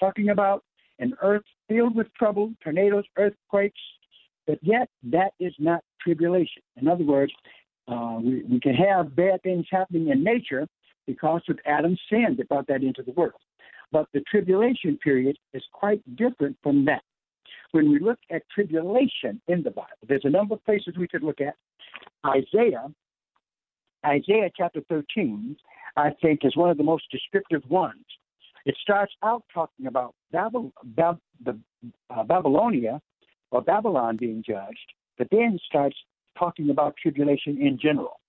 talking 0.01 0.31
about 0.31 0.65
an 0.99 1.15
earth 1.23 1.43
filled 1.69 1.95
with 1.95 2.13
trouble, 2.15 2.53
tornadoes, 2.63 3.05
earthquakes, 3.19 3.81
but 4.47 4.59
yet 4.63 4.89
that 5.03 5.33
is 5.41 5.53
not 5.59 5.83
tribulation. 6.05 6.63
In 6.77 6.89
other 6.89 7.05
words, 7.05 7.33
uh, 7.89 8.19
we, 8.23 8.43
we 8.45 8.61
can 8.61 8.75
have 8.75 9.17
bad 9.17 9.43
things 9.43 9.67
happening 9.71 10.09
in 10.09 10.23
nature 10.23 10.67
because 11.07 11.43
of 11.49 11.59
Adam's 11.67 12.01
sin 12.11 12.35
that 12.39 12.49
brought 12.49 12.67
that 12.69 12.83
into 12.83 13.03
the 13.03 13.13
world. 13.13 13.41
But 13.93 14.07
the 14.13 14.23
tribulation 14.31 14.99
period 15.03 15.37
is 15.53 15.63
quite 15.73 16.03
different 16.17 16.57
from 16.63 16.85
that. 16.87 17.03
When 17.73 17.91
we 17.91 17.99
look 17.99 18.19
at 18.31 18.43
tribulation 18.55 19.41
in 19.49 19.63
the 19.63 19.71
Bible, 19.71 19.89
there's 20.09 20.25
a 20.25 20.31
number 20.31 20.55
of 20.55 20.65
places 20.65 20.95
we 20.99 21.09
could 21.09 21.23
look 21.23 21.41
at. 21.41 21.55
Isaiah, 22.27 22.87
Isaiah 24.07 24.51
chapter 24.57 24.81
13, 24.89 25.57
I 25.97 26.11
think, 26.23 26.41
is 26.45 26.57
one 26.57 26.71
of 26.71 26.77
the 26.77 26.83
most 26.83 27.05
descriptive 27.11 27.63
ones. 27.69 28.05
It 28.65 28.77
starts 28.81 29.13
out 29.23 29.45
talking 29.53 29.87
about 29.87 30.15
Babel, 30.33 30.73
Bab, 30.83 31.19
the, 31.45 31.59
uh, 32.11 32.23
Babylonia 32.25 33.01
or 33.51 33.61
Babylon 33.61 34.17
being 34.17 34.43
judged, 34.47 34.93
but 35.19 35.29
then 35.31 35.59
starts 35.67 35.97
talking 36.39 36.71
about 36.71 36.97
tribulation 37.01 37.61
in 37.61 37.79
general. 37.81 38.21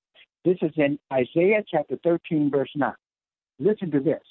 This 0.43 0.57
is 0.61 0.71
in 0.77 0.99
Isaiah 1.11 1.63
chapter 1.69 1.97
13, 2.03 2.51
verse 2.51 2.69
9. 2.75 2.93
Listen 3.59 3.89
to 3.91 3.99
this. 3.99 4.21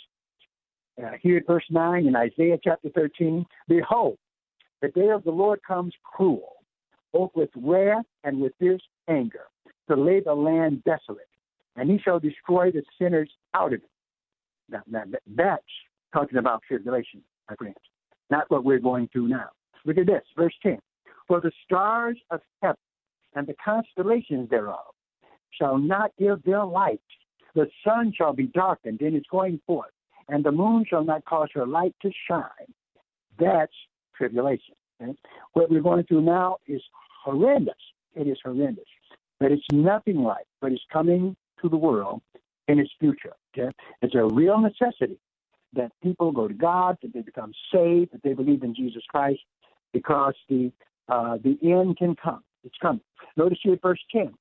Uh, 1.03 1.11
here 1.21 1.39
at 1.39 1.47
verse 1.47 1.65
9 1.71 2.07
in 2.07 2.15
Isaiah 2.15 2.59
chapter 2.63 2.89
13 2.95 3.45
Behold, 3.69 4.17
the 4.81 4.89
day 4.89 5.09
of 5.09 5.25
the 5.25 5.31
Lord 5.31 5.61
comes 5.67 5.93
cruel, 6.05 6.57
both 7.13 7.31
with 7.35 7.51
wrath 7.57 8.05
and 8.23 8.41
with 8.41 8.53
fierce 8.61 8.83
anger, 9.09 9.47
to 9.89 9.97
lay 9.97 10.21
the 10.21 10.35
land 10.35 10.85
desolate, 10.85 11.29
and 11.75 11.91
he 11.91 11.99
shall 11.99 12.21
destroy 12.21 12.71
the 12.71 12.83
sinners 12.97 13.31
out 13.55 13.73
of 13.73 13.81
it. 13.81 13.91
Now, 14.69 14.83
now 14.87 15.03
that's 15.35 15.63
talking 16.13 16.39
about 16.39 16.63
tribulation, 16.69 17.23
my 17.51 17.57
friends, 17.57 17.77
not 18.31 18.49
what 18.51 18.65
we're 18.65 18.79
going 18.79 19.09
through 19.09 19.29
now. 19.29 19.49
Look 19.85 19.99
at 19.99 20.07
this, 20.07 20.23
verse 20.37 20.55
10. 20.63 20.79
For 21.27 21.41
the 21.41 21.53
stars 21.65 22.19
of 22.31 22.41
heaven 22.63 22.77
and 23.35 23.47
the 23.47 23.55
constellations 23.65 24.51
thereof 24.51 24.95
shall 25.51 25.79
not 25.79 26.13
give 26.19 26.43
their 26.43 26.65
light. 26.65 27.01
The 27.55 27.69
sun 27.87 28.13
shall 28.17 28.33
be 28.33 28.47
darkened 28.47 29.01
in 29.01 29.15
its 29.15 29.27
going 29.31 29.61
forth, 29.67 29.93
and 30.29 30.45
the 30.45 30.53
moon 30.53 30.85
shall 30.89 31.05
not 31.05 31.25
cause 31.25 31.49
her 31.55 31.67
light 31.67 31.95
to 32.03 32.11
shine. 32.29 32.73
That's 33.39 33.73
tribulation. 34.17 34.75
Okay? 35.01 35.15
What 35.53 35.71
we're 35.71 35.81
going 35.81 36.05
through 36.05 36.23
now 36.23 36.59
is 36.67 36.83
horrendous. 37.25 37.75
It 38.15 38.27
is 38.27 38.39
horrendous. 38.45 38.85
But 39.41 39.53
it's 39.53 39.67
nothing 39.73 40.17
like 40.17 40.47
what 40.61 40.73
is 40.73 40.81
coming 40.93 41.37
to 41.63 41.69
the 41.69 41.77
world 41.77 42.23
in 42.69 42.79
its 42.79 42.91
future. 42.99 43.35
Okay? 43.57 43.71
It's 44.03 44.15
a 44.15 44.25
real 44.25 44.59
necessity 44.59 45.19
that 45.75 45.93
people 46.03 46.33
go 46.33 46.49
to 46.49 46.55
God, 46.55 46.99
that 47.03 47.13
they 47.13 47.21
become 47.21 47.53
saved, 47.73 48.13
that 48.13 48.23
they 48.23 48.33
believe 48.33 48.63
in 48.63 48.75
Jesus 48.75 49.03
Christ, 49.09 49.41
because 49.93 50.35
the 50.49 50.71
uh, 51.09 51.39
the 51.43 51.59
end 51.63 51.97
can 51.97 52.17
come. 52.17 52.43
It's 52.65 52.77
coming. 52.81 53.03
Notice 53.37 53.59
here 53.63 53.79
verse 53.83 54.01
10, 54.11 54.33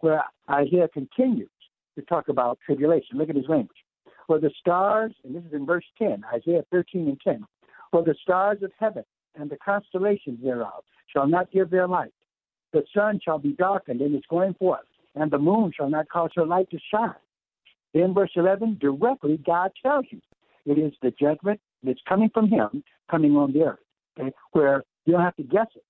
where 0.00 0.22
Isaiah 0.50 0.88
continues 0.88 1.50
to 1.96 2.04
talk 2.04 2.28
about 2.28 2.58
tribulation. 2.64 3.18
Look 3.18 3.28
at 3.28 3.36
his 3.36 3.48
language. 3.48 3.76
For 4.26 4.38
the 4.38 4.50
stars, 4.60 5.12
and 5.24 5.34
this 5.34 5.42
is 5.44 5.52
in 5.52 5.66
verse 5.66 5.84
10, 5.98 6.22
Isaiah 6.32 6.62
13 6.70 7.08
and 7.08 7.20
10, 7.20 7.44
for 7.90 8.04
the 8.04 8.14
stars 8.22 8.58
of 8.62 8.70
heaven 8.78 9.04
and 9.34 9.50
the 9.50 9.56
constellations 9.56 10.38
thereof 10.42 10.84
shall 11.12 11.26
not 11.26 11.50
give 11.50 11.70
their 11.70 11.88
light. 11.88 12.12
The 12.72 12.84
sun 12.94 13.20
shall 13.24 13.38
be 13.38 13.52
darkened 13.52 14.00
in 14.00 14.14
its 14.14 14.26
going 14.28 14.54
forth, 14.54 14.84
and 15.14 15.30
the 15.30 15.38
moon 15.38 15.72
shall 15.74 15.88
not 15.88 16.08
cause 16.08 16.30
her 16.36 16.44
light 16.44 16.70
to 16.70 16.78
shine. 16.92 17.14
Then, 17.94 18.12
verse 18.12 18.32
11, 18.36 18.78
directly 18.80 19.38
God 19.38 19.70
tells 19.82 20.04
you 20.10 20.20
it 20.66 20.78
is 20.78 20.92
the 21.00 21.10
judgment 21.10 21.60
that's 21.82 22.00
coming 22.06 22.28
from 22.32 22.48
Him 22.48 22.84
coming 23.10 23.36
on 23.36 23.52
the 23.52 23.62
earth, 23.62 23.78
okay, 24.18 24.32
where 24.52 24.84
you 25.08 25.14
don't 25.14 25.22
have 25.22 25.36
to 25.36 25.42
guess 25.42 25.68
it. 25.74 25.84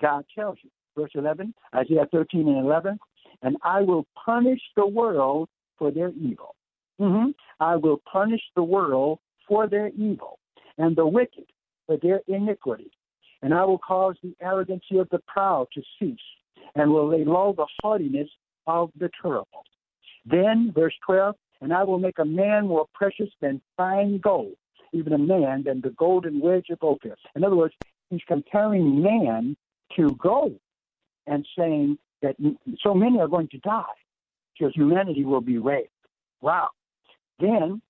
God 0.00 0.24
tells 0.34 0.58
you. 0.64 0.70
Verse 0.98 1.12
11, 1.14 1.54
Isaiah 1.72 2.08
13 2.10 2.48
and 2.48 2.66
11, 2.66 2.98
and 3.42 3.56
I 3.62 3.80
will 3.82 4.08
punish 4.24 4.58
the 4.76 4.84
world 4.84 5.48
for 5.78 5.92
their 5.92 6.10
evil. 6.10 6.56
Mm-hmm. 7.00 7.30
I 7.60 7.76
will 7.76 8.02
punish 8.12 8.40
the 8.56 8.64
world 8.64 9.20
for 9.46 9.68
their 9.68 9.90
evil, 9.90 10.40
and 10.78 10.96
the 10.96 11.06
wicked 11.06 11.44
for 11.86 11.96
their 11.96 12.22
iniquity. 12.26 12.90
And 13.42 13.54
I 13.54 13.64
will 13.64 13.78
cause 13.78 14.16
the 14.20 14.34
arrogancy 14.42 14.98
of 14.98 15.08
the 15.10 15.20
proud 15.28 15.68
to 15.74 15.82
cease, 16.00 16.18
and 16.74 16.90
will 16.90 17.08
lay 17.08 17.24
low 17.24 17.54
the 17.56 17.66
haughtiness 17.80 18.28
of 18.66 18.90
the 18.98 19.10
terrible. 19.22 19.64
Then, 20.26 20.72
verse 20.74 20.94
12, 21.06 21.36
and 21.60 21.72
I 21.72 21.84
will 21.84 22.00
make 22.00 22.18
a 22.18 22.24
man 22.24 22.66
more 22.66 22.86
precious 22.94 23.30
than 23.40 23.62
fine 23.76 24.18
gold, 24.18 24.56
even 24.92 25.12
a 25.12 25.18
man 25.18 25.62
than 25.64 25.80
the 25.80 25.90
golden 25.90 26.40
wedge 26.40 26.66
of 26.70 26.78
Ophir. 26.82 27.14
In 27.36 27.44
other 27.44 27.56
words, 27.56 27.74
he's 28.10 28.20
comparing 28.26 29.02
man 29.02 29.56
to 29.96 30.14
gold 30.20 30.58
and 31.26 31.46
saying 31.56 31.98
that 32.22 32.36
so 32.82 32.92
many 32.92 33.18
are 33.18 33.28
going 33.28 33.48
to 33.48 33.58
die 33.58 33.84
because 34.58 34.74
humanity 34.74 35.24
will 35.24 35.40
be 35.40 35.58
raped. 35.58 35.90
Wow. 36.40 36.68
Then, 37.38 37.80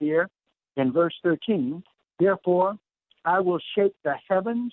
here 0.00 0.28
in 0.76 0.92
verse 0.92 1.14
13, 1.22 1.82
therefore 2.18 2.76
I 3.24 3.40
will 3.40 3.60
shake 3.76 3.94
the 4.04 4.14
heavens 4.28 4.72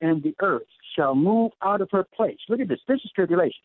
and 0.00 0.22
the 0.22 0.34
earth 0.40 0.62
shall 0.96 1.14
move 1.14 1.52
out 1.62 1.80
of 1.80 1.88
her 1.92 2.04
place. 2.14 2.38
Look 2.48 2.60
at 2.60 2.68
this. 2.68 2.80
This 2.88 3.00
is 3.04 3.10
tribulation. 3.14 3.62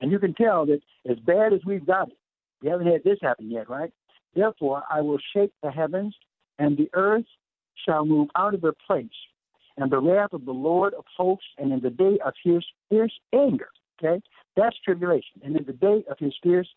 And 0.00 0.10
you 0.10 0.18
can 0.18 0.34
tell 0.34 0.66
that 0.66 0.80
as 1.08 1.18
bad 1.20 1.52
as 1.52 1.60
we've 1.64 1.86
got 1.86 2.08
it, 2.08 2.16
we 2.62 2.70
haven't 2.70 2.86
had 2.86 3.04
this 3.04 3.18
happen 3.22 3.50
yet, 3.50 3.68
right? 3.68 3.92
Therefore, 4.34 4.82
I 4.90 5.00
will 5.00 5.18
shake 5.34 5.52
the 5.62 5.70
heavens, 5.70 6.14
and 6.58 6.76
the 6.76 6.90
earth 6.94 7.24
shall 7.86 8.04
move 8.04 8.28
out 8.36 8.54
of 8.54 8.62
her 8.62 8.74
place, 8.86 9.06
and 9.76 9.90
the 9.90 9.98
wrath 9.98 10.32
of 10.32 10.44
the 10.44 10.52
Lord 10.52 10.94
of 10.94 11.04
hosts, 11.16 11.46
and 11.58 11.72
in 11.72 11.80
the 11.80 11.90
day 11.90 12.18
of 12.24 12.34
his 12.42 12.64
fierce 12.88 13.12
anger. 13.34 13.68
Okay? 13.98 14.22
That's 14.56 14.76
tribulation. 14.84 15.40
And 15.42 15.56
in 15.56 15.64
the 15.64 15.72
day 15.72 16.04
of 16.10 16.18
his 16.18 16.34
fierce 16.42 16.68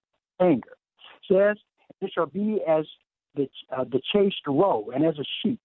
anger. 0.41 0.75
Says, 1.29 1.57
It 2.01 2.11
shall 2.13 2.25
be 2.25 2.61
as 2.67 2.85
the, 3.35 3.49
uh, 3.75 3.85
the 3.85 4.01
chased 4.13 4.47
roe, 4.47 4.89
and 4.93 5.05
as 5.05 5.17
a 5.17 5.25
sheep, 5.41 5.59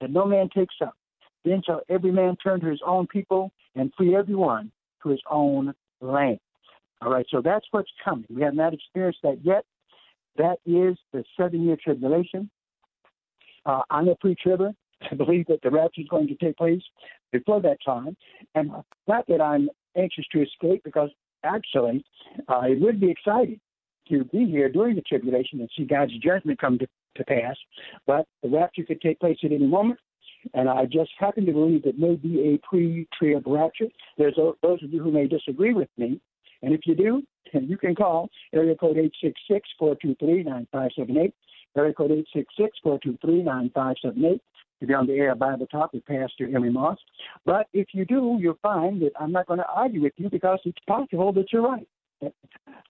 that 0.00 0.10
no 0.10 0.26
man 0.26 0.48
takes 0.54 0.74
up. 0.80 0.94
Then 1.44 1.62
shall 1.64 1.80
every 1.88 2.10
man 2.10 2.36
turn 2.36 2.60
to 2.60 2.66
his 2.66 2.80
own 2.84 3.06
people, 3.06 3.52
and 3.74 3.92
free 3.96 4.16
everyone 4.16 4.70
to 5.02 5.10
his 5.10 5.20
own 5.30 5.74
land. 6.00 6.38
All 7.02 7.10
right, 7.10 7.26
so 7.30 7.40
that's 7.42 7.66
what's 7.70 7.90
coming. 8.04 8.26
We 8.30 8.42
have 8.42 8.54
not 8.54 8.74
experienced 8.74 9.20
that 9.22 9.44
yet. 9.44 9.64
That 10.36 10.58
is 10.66 10.96
the 11.12 11.24
seven 11.36 11.62
year 11.62 11.76
tribulation. 11.82 12.50
Uh, 13.64 13.82
I'm 13.90 14.08
a 14.08 14.14
pre 14.16 14.34
tribber. 14.34 14.72
I 15.10 15.14
believe 15.14 15.46
that 15.46 15.60
the 15.62 15.70
rapture 15.70 16.00
is 16.00 16.08
going 16.08 16.28
to 16.28 16.34
take 16.36 16.56
place 16.56 16.82
before 17.32 17.60
that 17.62 17.78
time. 17.84 18.16
And 18.54 18.70
not 19.06 19.26
that 19.28 19.40
I'm 19.40 19.68
anxious 19.96 20.24
to 20.32 20.42
escape, 20.42 20.82
because 20.84 21.10
actually, 21.44 22.04
uh, 22.48 22.62
it 22.64 22.80
would 22.80 23.00
be 23.00 23.10
exciting 23.10 23.60
to 24.08 24.24
be 24.24 24.46
here 24.46 24.68
during 24.68 24.94
the 24.94 25.02
tribulation 25.02 25.60
and 25.60 25.70
see 25.76 25.84
God's 25.84 26.16
judgment 26.18 26.60
come 26.60 26.78
to, 26.78 26.86
to 27.16 27.24
pass. 27.24 27.56
But 28.06 28.26
the 28.42 28.48
rapture 28.48 28.84
could 28.84 29.00
take 29.00 29.20
place 29.20 29.38
at 29.44 29.52
any 29.52 29.66
moment. 29.66 29.98
And 30.54 30.68
I 30.68 30.84
just 30.84 31.10
happen 31.18 31.44
to 31.46 31.52
believe 31.52 31.86
it 31.86 31.98
may 31.98 32.14
be 32.14 32.54
a 32.54 32.58
pre 32.68 33.08
trib 33.18 33.42
rapture. 33.46 33.86
There's 34.16 34.36
those 34.36 34.82
of 34.82 34.92
you 34.92 35.02
who 35.02 35.10
may 35.10 35.26
disagree 35.26 35.74
with 35.74 35.88
me, 35.96 36.20
and 36.62 36.72
if 36.72 36.82
you 36.86 36.94
do, 36.94 37.22
you 37.52 37.76
can 37.76 37.94
call 37.94 38.30
area 38.52 38.76
code 38.76 38.96
866-423-9578, 39.80 41.32
area 41.76 41.92
code 41.94 42.24
866-423-9578 42.84 44.40
to 44.80 44.86
be 44.86 44.94
on 44.94 45.06
the 45.06 45.14
air 45.14 45.34
Bible 45.34 45.66
Talk 45.66 45.92
with 45.92 46.04
Pastor 46.06 46.46
Emery 46.46 46.70
Moss. 46.70 46.98
But 47.44 47.66
if 47.72 47.88
you 47.92 48.04
do, 48.04 48.36
you'll 48.40 48.58
find 48.62 49.00
that 49.02 49.12
I'm 49.18 49.32
not 49.32 49.46
going 49.46 49.58
to 49.58 49.66
argue 49.66 50.02
with 50.02 50.12
you 50.16 50.28
because 50.30 50.58
it's 50.64 50.78
possible 50.86 51.32
that 51.32 51.52
you're 51.52 51.62
right. 51.62 51.88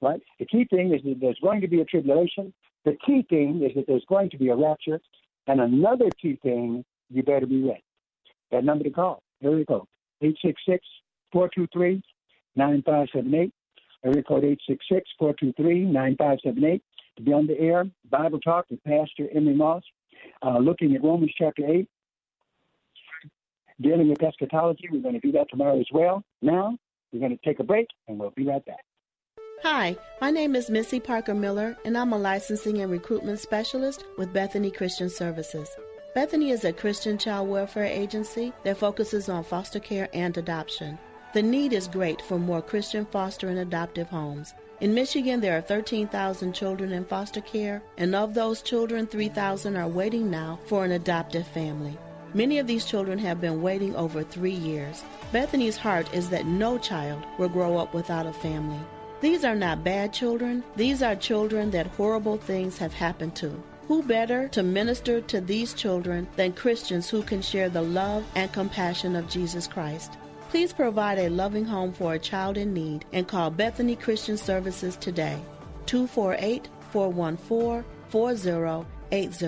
right? 0.02 0.20
The 0.38 0.46
key 0.46 0.66
thing 0.68 0.94
is 0.94 1.02
that 1.04 1.18
there's 1.20 1.38
going 1.42 1.60
to 1.60 1.68
be 1.68 1.80
a 1.80 1.84
tribulation. 1.84 2.52
The 2.84 2.96
key 3.04 3.24
thing 3.28 3.62
is 3.64 3.74
that 3.76 3.86
there's 3.86 4.04
going 4.08 4.30
to 4.30 4.38
be 4.38 4.48
a 4.48 4.56
rapture. 4.56 5.00
And 5.46 5.60
another 5.60 6.10
key 6.20 6.38
thing, 6.42 6.84
you 7.08 7.22
better 7.22 7.46
be 7.46 7.62
ready. 7.62 7.84
That 8.50 8.64
number 8.64 8.84
to 8.84 8.90
call, 8.90 9.22
area 9.42 9.64
code 9.64 9.86
866 10.22 10.84
423 11.32 12.02
9578. 12.56 13.52
Area 14.04 14.22
code 14.22 14.44
866-423-9578 15.20 16.80
to 17.16 17.22
be 17.22 17.32
on 17.32 17.46
the 17.46 17.58
air. 17.58 17.86
Bible 18.10 18.38
Talk 18.40 18.66
with 18.70 18.82
Pastor 18.84 19.26
Emery 19.34 19.54
Moss, 19.54 19.82
uh, 20.42 20.58
looking 20.58 20.94
at 20.94 21.02
Romans 21.02 21.32
chapter 21.36 21.62
8, 21.66 21.88
dealing 23.80 24.08
with 24.08 24.22
eschatology. 24.22 24.88
We're 24.90 25.02
going 25.02 25.14
to 25.14 25.20
do 25.20 25.32
that 25.32 25.48
tomorrow 25.50 25.78
as 25.78 25.88
well. 25.92 26.22
Now, 26.42 26.76
we're 27.12 27.20
going 27.20 27.36
to 27.36 27.44
take 27.44 27.60
a 27.60 27.64
break, 27.64 27.86
and 28.08 28.18
we'll 28.18 28.30
be 28.30 28.46
right 28.46 28.64
back. 28.64 28.84
Hi, 29.62 29.96
my 30.20 30.30
name 30.30 30.54
is 30.54 30.68
Missy 30.68 31.00
Parker 31.00 31.34
Miller, 31.34 31.76
and 31.84 31.96
I'm 31.96 32.12
a 32.12 32.18
licensing 32.18 32.82
and 32.82 32.92
recruitment 32.92 33.38
specialist 33.38 34.04
with 34.18 34.32
Bethany 34.32 34.70
Christian 34.70 35.08
Services. 35.08 35.74
Bethany 36.14 36.50
is 36.50 36.64
a 36.64 36.72
Christian 36.72 37.18
child 37.18 37.48
welfare 37.48 37.84
agency 37.84 38.52
that 38.64 38.76
focuses 38.76 39.28
on 39.28 39.44
foster 39.44 39.80
care 39.80 40.08
and 40.12 40.36
adoption. 40.36 40.98
The 41.34 41.42
need 41.42 41.72
is 41.72 41.88
great 41.88 42.22
for 42.22 42.38
more 42.38 42.62
Christian 42.62 43.06
foster 43.06 43.48
and 43.48 43.58
adoptive 43.58 44.08
homes. 44.08 44.54
In 44.78 44.92
Michigan, 44.92 45.40
there 45.40 45.56
are 45.56 45.62
13,000 45.62 46.52
children 46.52 46.92
in 46.92 47.06
foster 47.06 47.40
care, 47.40 47.82
and 47.96 48.14
of 48.14 48.34
those 48.34 48.60
children, 48.60 49.06
3,000 49.06 49.74
are 49.74 49.88
waiting 49.88 50.30
now 50.30 50.58
for 50.66 50.84
an 50.84 50.92
adoptive 50.92 51.46
family. 51.46 51.96
Many 52.34 52.58
of 52.58 52.66
these 52.66 52.84
children 52.84 53.18
have 53.20 53.40
been 53.40 53.62
waiting 53.62 53.96
over 53.96 54.22
three 54.22 54.52
years. 54.52 55.02
Bethany's 55.32 55.78
heart 55.78 56.12
is 56.12 56.28
that 56.28 56.44
no 56.44 56.76
child 56.76 57.24
will 57.38 57.48
grow 57.48 57.78
up 57.78 57.94
without 57.94 58.26
a 58.26 58.34
family. 58.34 58.78
These 59.22 59.46
are 59.46 59.54
not 59.54 59.82
bad 59.82 60.12
children, 60.12 60.62
these 60.76 61.02
are 61.02 61.16
children 61.16 61.70
that 61.70 61.86
horrible 61.86 62.36
things 62.36 62.76
have 62.76 62.92
happened 62.92 63.34
to. 63.36 63.62
Who 63.88 64.02
better 64.02 64.46
to 64.48 64.62
minister 64.62 65.22
to 65.22 65.40
these 65.40 65.72
children 65.72 66.28
than 66.36 66.52
Christians 66.52 67.08
who 67.08 67.22
can 67.22 67.40
share 67.40 67.70
the 67.70 67.80
love 67.80 68.26
and 68.34 68.52
compassion 68.52 69.16
of 69.16 69.30
Jesus 69.30 69.66
Christ? 69.66 70.18
Please 70.48 70.72
provide 70.72 71.18
a 71.18 71.28
loving 71.28 71.64
home 71.64 71.92
for 71.92 72.14
a 72.14 72.18
child 72.18 72.56
in 72.56 72.72
need 72.72 73.04
and 73.12 73.26
call 73.26 73.50
Bethany 73.50 73.96
Christian 73.96 74.36
Services 74.36 74.96
today. 74.96 75.40
248 75.86 76.68
414 76.92 77.84
4080. 78.08 79.46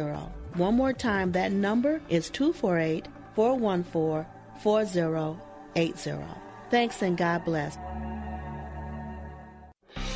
One 0.54 0.74
more 0.74 0.92
time, 0.92 1.32
that 1.32 1.52
number 1.52 2.00
is 2.08 2.30
248 2.30 3.06
414 3.34 4.26
4080. 4.60 6.24
Thanks 6.70 7.02
and 7.02 7.16
God 7.16 7.44
bless. 7.44 7.76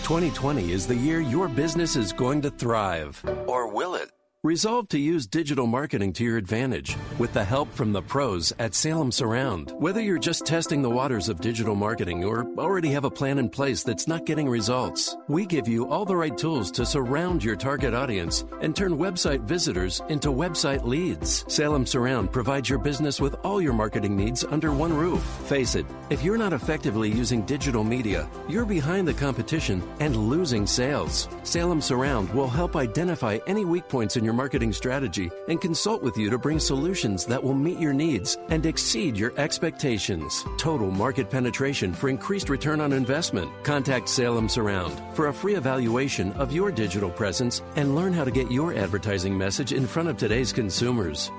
2020 0.03 0.73
is 0.73 0.87
the 0.87 0.97
year 0.97 1.21
your 1.21 1.49
business 1.49 1.95
is 1.97 2.13
going 2.13 2.43
to 2.43 2.51
thrive. 2.51 3.25
Or 3.47 3.69
will 3.69 3.95
it? 3.95 4.11
Resolve 4.45 4.89
to 4.89 4.99
use 4.99 5.29
digital 5.29 5.69
marketing 5.69 6.13
to 6.15 6.25
your 6.25 6.37
advantage 6.37 6.97
with 7.17 7.33
the 7.33 7.45
help 7.45 7.73
from 7.73 7.93
the 7.93 8.03
pros 8.03 8.53
at 8.59 8.75
Salem 8.75 9.13
Surround. 9.13 9.73
Whether 9.79 10.01
you're 10.01 10.19
just 10.19 10.45
testing 10.45 10.83
the 10.83 10.91
waters 10.91 11.29
of 11.29 11.41
digital 11.41 11.77
marketing 11.77 12.25
or 12.25 12.45
already 12.59 12.89
have 12.89 13.05
a 13.05 13.11
plan 13.11 13.39
in 13.39 13.49
place 13.49 13.85
that's 13.85 14.09
not 14.09 14.27
getting 14.27 14.49
results, 14.49 15.17
we 15.29 15.47
give 15.47 15.69
you 15.69 15.89
all 15.89 16.05
the 16.05 16.17
right 16.17 16.37
tools 16.37 16.73
to 16.73 16.85
surround 16.85 17.45
your 17.45 17.55
target 17.55 17.95
audience 17.95 18.45
and 18.61 18.75
turn 18.75 18.99
website 18.99 19.43
visitors 19.43 20.03
into 20.09 20.31
website 20.31 20.83
leads. 20.83 21.45
Salem 21.47 21.87
Surround 21.87 22.33
provides 22.33 22.69
your 22.69 22.81
business 22.81 23.21
with 23.21 23.37
all 23.45 23.63
your 23.63 23.73
marketing 23.73 24.17
needs 24.17 24.43
under 24.43 24.73
one 24.73 24.93
roof. 24.93 25.23
Face 25.47 25.77
it, 25.77 25.87
if 26.11 26.25
you're 26.25 26.37
not 26.37 26.53
effectively 26.53 27.09
using 27.09 27.43
digital 27.43 27.85
media, 27.85 28.29
you're 28.49 28.65
behind 28.65 29.07
the 29.07 29.15
competition 29.15 29.89
and 30.01 30.17
losing 30.17 30.67
sales. 30.67 31.29
Salem 31.45 31.81
Surround 31.81 32.29
will 32.35 32.49
help 32.49 32.75
identify 32.75 33.39
any 33.47 33.65
weak 33.65 33.89
points 33.89 34.17
in 34.17 34.25
your 34.25 34.32
your 34.33 34.37
marketing 34.39 34.73
strategy 34.73 35.31
and 35.49 35.61
consult 35.61 36.03
with 36.03 36.17
you 36.17 36.31
to 36.31 36.39
bring 36.39 36.59
solutions 36.59 37.27
that 37.27 37.43
will 37.43 37.55
meet 37.55 37.79
your 37.79 37.93
needs 37.93 38.39
and 38.49 38.65
exceed 38.65 39.15
your 39.15 39.33
expectations. 39.37 40.45
Total 40.57 40.91
market 40.91 41.29
penetration 41.29 41.93
for 41.93 42.09
increased 42.09 42.49
return 42.49 42.81
on 42.81 42.95
investment. 42.95 43.51
Contact 43.63 44.09
Salem 44.09 44.49
Surround 44.49 44.99
for 45.15 45.29
a 45.29 45.35
free 45.35 45.57
evaluation 45.57 46.33
of 46.33 46.51
your 46.51 46.73
digital 46.73 47.11
presence 47.11 47.63
and 47.77 47.95
learn 47.95 48.15
how 48.15 48.25
to 48.25 48.31
get 48.31 48.51
your 48.51 48.75
advertising 48.75 49.37
message 49.37 49.75
in 49.75 49.87
front 49.87 50.09
of 50.09 50.17
today's 50.17 50.53
consumers. 50.53 51.31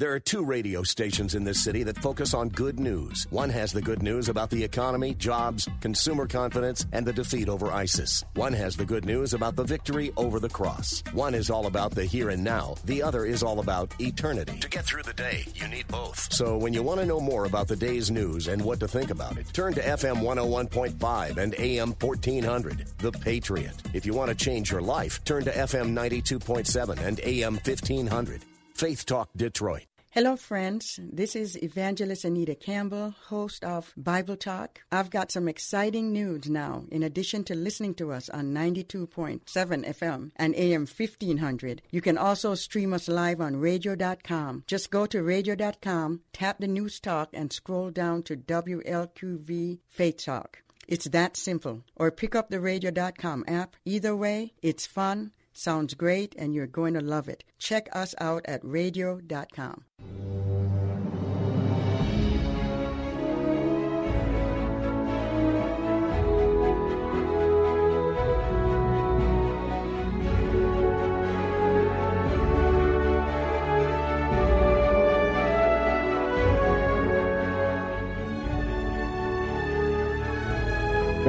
There 0.00 0.14
are 0.14 0.18
two 0.18 0.42
radio 0.42 0.82
stations 0.82 1.34
in 1.34 1.44
this 1.44 1.62
city 1.62 1.82
that 1.82 1.98
focus 1.98 2.32
on 2.32 2.48
good 2.48 2.80
news. 2.80 3.26
One 3.28 3.50
has 3.50 3.70
the 3.70 3.82
good 3.82 4.02
news 4.02 4.30
about 4.30 4.48
the 4.48 4.64
economy, 4.64 5.12
jobs, 5.12 5.68
consumer 5.82 6.26
confidence, 6.26 6.86
and 6.92 7.04
the 7.04 7.12
defeat 7.12 7.50
over 7.50 7.70
ISIS. 7.70 8.24
One 8.32 8.54
has 8.54 8.78
the 8.78 8.86
good 8.86 9.04
news 9.04 9.34
about 9.34 9.56
the 9.56 9.62
victory 9.62 10.10
over 10.16 10.40
the 10.40 10.48
cross. 10.48 11.02
One 11.12 11.34
is 11.34 11.50
all 11.50 11.66
about 11.66 11.90
the 11.90 12.06
here 12.06 12.30
and 12.30 12.42
now. 12.42 12.76
The 12.86 13.02
other 13.02 13.26
is 13.26 13.42
all 13.42 13.60
about 13.60 13.94
eternity. 14.00 14.58
To 14.60 14.70
get 14.70 14.86
through 14.86 15.02
the 15.02 15.12
day, 15.12 15.44
you 15.54 15.68
need 15.68 15.86
both. 15.88 16.32
So 16.32 16.56
when 16.56 16.72
you 16.72 16.82
want 16.82 17.00
to 17.00 17.06
know 17.06 17.20
more 17.20 17.44
about 17.44 17.68
the 17.68 17.76
day's 17.76 18.10
news 18.10 18.48
and 18.48 18.64
what 18.64 18.80
to 18.80 18.88
think 18.88 19.10
about 19.10 19.36
it, 19.36 19.52
turn 19.52 19.74
to 19.74 19.82
FM 19.82 20.22
101.5 20.22 21.36
and 21.36 21.54
AM 21.58 21.92
1400, 22.00 22.86
The 22.96 23.12
Patriot. 23.12 23.74
If 23.92 24.06
you 24.06 24.14
want 24.14 24.30
to 24.30 24.34
change 24.34 24.70
your 24.70 24.80
life, 24.80 25.22
turn 25.24 25.44
to 25.44 25.52
FM 25.52 25.92
92.7 25.92 26.98
and 27.06 27.20
AM 27.20 27.56
1500, 27.56 28.46
Faith 28.72 29.04
Talk 29.04 29.28
Detroit. 29.36 29.89
Hello, 30.12 30.34
friends. 30.34 30.98
This 31.00 31.36
is 31.36 31.56
Evangelist 31.62 32.24
Anita 32.24 32.56
Campbell, 32.56 33.14
host 33.28 33.62
of 33.62 33.94
Bible 33.96 34.34
Talk. 34.34 34.80
I've 34.90 35.08
got 35.08 35.30
some 35.30 35.46
exciting 35.46 36.12
news 36.12 36.50
now. 36.50 36.82
In 36.90 37.04
addition 37.04 37.44
to 37.44 37.54
listening 37.54 37.94
to 37.94 38.10
us 38.10 38.28
on 38.28 38.52
92.7 38.52 39.42
FM 39.46 40.32
and 40.34 40.56
AM 40.56 40.88
1500, 40.88 41.82
you 41.92 42.00
can 42.00 42.18
also 42.18 42.56
stream 42.56 42.92
us 42.92 43.06
live 43.06 43.40
on 43.40 43.54
radio.com. 43.54 44.64
Just 44.66 44.90
go 44.90 45.06
to 45.06 45.22
radio.com, 45.22 46.22
tap 46.32 46.58
the 46.58 46.66
news 46.66 46.98
talk, 46.98 47.28
and 47.32 47.52
scroll 47.52 47.92
down 47.92 48.24
to 48.24 48.36
WLQV 48.36 49.78
Faith 49.86 50.24
Talk. 50.24 50.58
It's 50.88 51.06
that 51.10 51.36
simple. 51.36 51.84
Or 51.94 52.10
pick 52.10 52.34
up 52.34 52.50
the 52.50 52.58
radio.com 52.58 53.44
app. 53.46 53.76
Either 53.84 54.16
way, 54.16 54.54
it's 54.60 54.88
fun 54.88 55.30
Sounds 55.52 55.94
great, 55.94 56.34
and 56.38 56.54
you're 56.54 56.66
going 56.66 56.94
to 56.94 57.00
love 57.00 57.28
it. 57.28 57.44
Check 57.58 57.88
us 57.92 58.14
out 58.20 58.42
at 58.46 58.60
radio.com. 58.64 59.84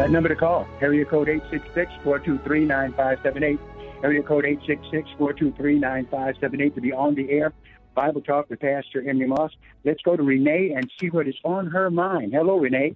That 0.01 0.09
number 0.09 0.30
to 0.30 0.36
call, 0.36 0.67
area 0.82 1.05
code 1.05 1.30
866 1.30 1.91
423 2.03 2.65
9578. 2.65 3.59
Area 4.04 4.24
code 4.24 4.45
866-423-9578 5.20 6.76
to 6.76 6.82
be 6.82 6.91
on 6.91 7.16
the 7.16 7.30
air. 7.32 7.54
Bible 7.93 8.22
Talk 8.22 8.49
with 8.49 8.60
Pastor 8.60 9.08
Emery 9.08 9.28
Moss. 9.28 9.52
Let's 9.84 10.02
go 10.02 10.16
to 10.16 10.24
Renee 10.24 10.74
and 10.76 10.89
see 10.99 11.10
what 11.10 11.28
is 11.28 11.36
on 11.43 11.68
her 11.68 11.91
mind. 11.91 12.34
Hello, 12.34 12.58
Renee. 12.58 12.95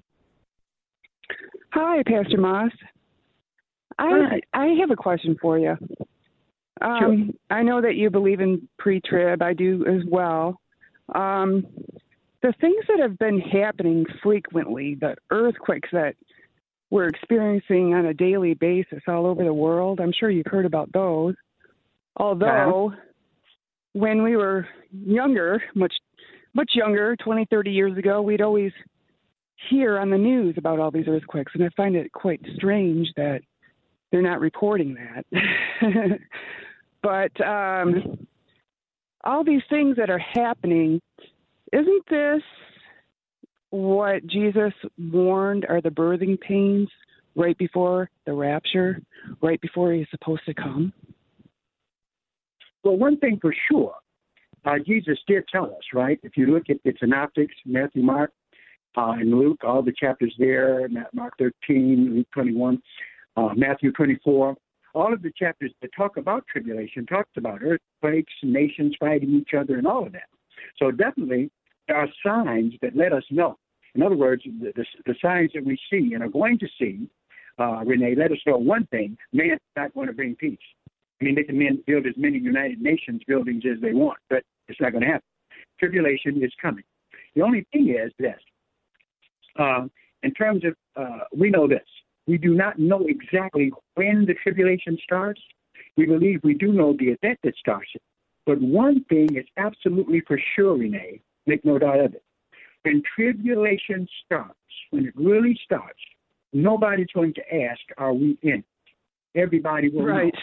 Hi, 1.74 2.02
Pastor 2.04 2.38
Moss. 2.38 2.72
I. 4.00 4.40
I 4.54 4.68
have 4.80 4.92
a 4.92 4.96
question 4.96 5.36
for 5.42 5.60
you. 5.60 5.78
Um, 6.82 7.00
Sure. 7.00 7.58
I 7.58 7.64
know 7.64 7.82
that 7.82 7.96
you 7.96 8.10
believe 8.10 8.40
in 8.42 8.68
pre-trib. 8.78 9.42
I 9.42 9.54
do 9.54 9.86
as 9.86 10.04
well. 10.10 10.60
Um, 11.14 11.66
the 12.42 12.54
things 12.60 12.84
that 12.88 13.00
have 13.00 13.18
been 13.18 13.40
happening 13.40 14.06
frequently, 14.22 14.96
the 14.96 15.16
earthquakes 15.32 15.90
that 15.92 16.16
we're 16.96 17.10
experiencing 17.10 17.94
on 17.94 18.06
a 18.06 18.14
daily 18.14 18.54
basis 18.54 19.02
all 19.06 19.26
over 19.26 19.44
the 19.44 19.54
world. 19.54 20.00
I'm 20.00 20.14
sure 20.18 20.30
you've 20.30 20.46
heard 20.46 20.66
about 20.66 20.94
those. 20.94 21.36
Although, 22.16 22.94
when 23.92 24.24
we 24.24 24.38
were 24.38 24.66
younger, 24.94 25.62
much 25.76 25.94
much 26.54 26.72
younger, 26.74 27.18
20, 27.18 27.48
30 27.52 27.72
years 27.72 27.98
ago, 27.98 28.22
we'd 28.22 28.40
always 28.40 28.72
hear 29.70 30.00
on 30.00 30.10
the 30.10 30.18
news 30.18 30.56
about 30.58 30.80
all 30.80 30.90
these 30.90 31.10
earthquakes, 31.10 31.52
and 31.54 31.66
I 31.66 31.70
find 31.76 31.98
it 31.98 32.14
quite 32.14 32.40
strange 32.56 33.10
that 33.18 33.42
they're 34.10 34.22
not 34.22 34.40
reporting 34.40 34.96
that. 34.96 35.26
but 37.04 37.46
um, 37.46 38.26
all 39.26 39.44
these 39.44 39.64
things 39.70 39.98
that 39.98 40.10
are 40.10 40.24
happening, 40.34 41.02
isn't 41.74 42.10
this 42.10 42.42
what 43.76 44.26
Jesus 44.28 44.74
warned 44.98 45.66
are 45.68 45.82
the 45.82 45.90
birthing 45.90 46.40
pains 46.40 46.90
right 47.36 47.58
before 47.58 48.10
the 48.26 48.34
rapture, 48.34 49.02
right 49.42 49.60
before 49.62 49.92
he's 49.92 50.08
supposed 50.12 50.46
to 50.46 50.54
come? 50.54 50.94
Well, 52.84 52.98
one 52.98 53.18
thing 53.18 53.40
for 53.42 53.54
sure, 53.70 53.96
uh, 54.64 54.76
Jesus 54.86 55.18
did 55.28 55.44
tell 55.52 55.66
us, 55.66 55.84
right? 55.94 56.20
If 56.24 56.38
you 56.38 56.48
look 56.48 56.70
at 56.70 56.78
the 56.84 56.94
Synoptics, 57.00 57.56
Matthew, 57.66 58.04
Mark, 58.04 58.32
uh, 58.96 59.16
and 59.20 59.32
Luke, 59.32 59.62
all 59.64 59.82
the 59.82 59.94
chapters 60.00 60.34
there, 60.40 60.88
Ma- 60.90 61.02
Mark 61.14 61.34
13, 61.38 62.16
Luke 62.16 62.28
21, 62.34 62.82
uh, 63.36 63.50
Matthew 63.56 63.92
24, 63.92 64.56
all 64.94 65.14
of 65.14 65.22
the 65.22 65.34
chapters 65.38 65.74
that 65.82 65.90
talk 65.96 66.18
about 66.18 66.46
tribulation 66.48 67.06
talks 67.06 67.32
about 67.36 67.62
earthquakes, 67.62 68.34
nations 68.44 68.96
fighting 69.00 69.32
each 69.32 69.54
other, 69.54 69.78
and 69.78 69.86
all 69.86 70.06
of 70.06 70.14
that. 70.14 70.30
So 70.78 70.92
definitely 70.92 71.52
there 71.88 71.98
are 71.98 72.08
signs 72.26 72.74
that 72.82 72.96
let 72.96 73.12
us 73.12 73.24
know. 73.30 73.58
In 73.96 74.04
other 74.04 74.18
words, 74.18 74.44
the, 74.44 74.74
the, 74.76 74.86
the 75.06 75.16
signs 75.22 75.52
that 75.56 75.66
we 75.66 75.78
see 75.90 76.14
and 76.14 76.22
are 76.22 76.30
going 76.30 76.60
to 76.60 76.68
see, 76.80 77.10
uh, 77.58 77.84
Renee, 77.86 78.16
let 78.16 78.32
us 78.32 78.38
know 78.46 78.58
one 78.58 78.86
thing: 78.88 79.18
man's 79.34 79.60
not 79.76 79.94
going 79.94 80.08
to 80.08 80.14
bring 80.14 80.36
peace. 80.36 80.58
I 81.22 81.26
mean, 81.26 81.36
they 81.36 81.44
can 81.44 81.58
build 81.88 82.06
as 82.06 82.14
many 82.18 82.38
United 82.38 82.82
Nations 82.82 83.22
buildings 83.26 83.64
as 83.66 83.82
they 83.82 83.94
want, 83.94 84.20
but 84.30 84.44
it's 84.68 84.80
not 84.82 84.92
going 84.92 85.04
to 85.04 85.08
happen. 85.08 85.24
Tribulation 85.80 86.44
is 86.44 86.52
coming. 86.62 86.84
The 87.36 87.42
only 87.42 87.66
thing 87.72 87.90
is 87.90 88.12
this: 88.20 88.40
uh, 89.58 89.86
in 90.24 90.34
terms 90.34 90.64
of, 90.66 90.76
uh, 90.98 91.20
we 91.36 91.50
know 91.50 91.68
this. 91.68 91.88
We 92.28 92.38
do 92.38 92.54
not 92.54 92.80
know 92.80 93.06
exactly 93.08 93.72
when 93.94 94.26
the 94.26 94.34
tribulation 94.34 94.98
starts. 95.04 95.42
We 95.96 96.06
believe 96.06 96.42
we 96.44 96.56
do 96.56 96.74
know 96.74 96.96
the 96.98 97.10
event 97.10 97.40
that 97.44 97.56
starts 97.56 97.90
it. 97.94 98.02
But 98.46 98.60
one 98.60 99.04
thing 99.06 99.38
is 99.38 99.46
absolutely 99.58 100.22
for 100.28 100.40
sure, 100.56 100.76
Renee, 100.76 101.22
make 101.46 101.64
no 101.64 101.80
doubt 101.80 102.00
of 102.00 102.14
it. 102.16 102.24
When 102.86 103.02
tribulation 103.16 104.08
starts, 104.26 104.54
when 104.92 105.08
it 105.08 105.14
really 105.16 105.60
starts, 105.66 106.00
nobody's 106.54 107.08
going 107.16 107.34
to 107.34 107.56
ask, 107.64 107.82
Are 107.98 108.14
we 108.14 108.38
in 108.44 108.60
it? 108.60 108.66
Everybody 109.36 109.90
will 109.90 110.06
Right. 110.06 110.34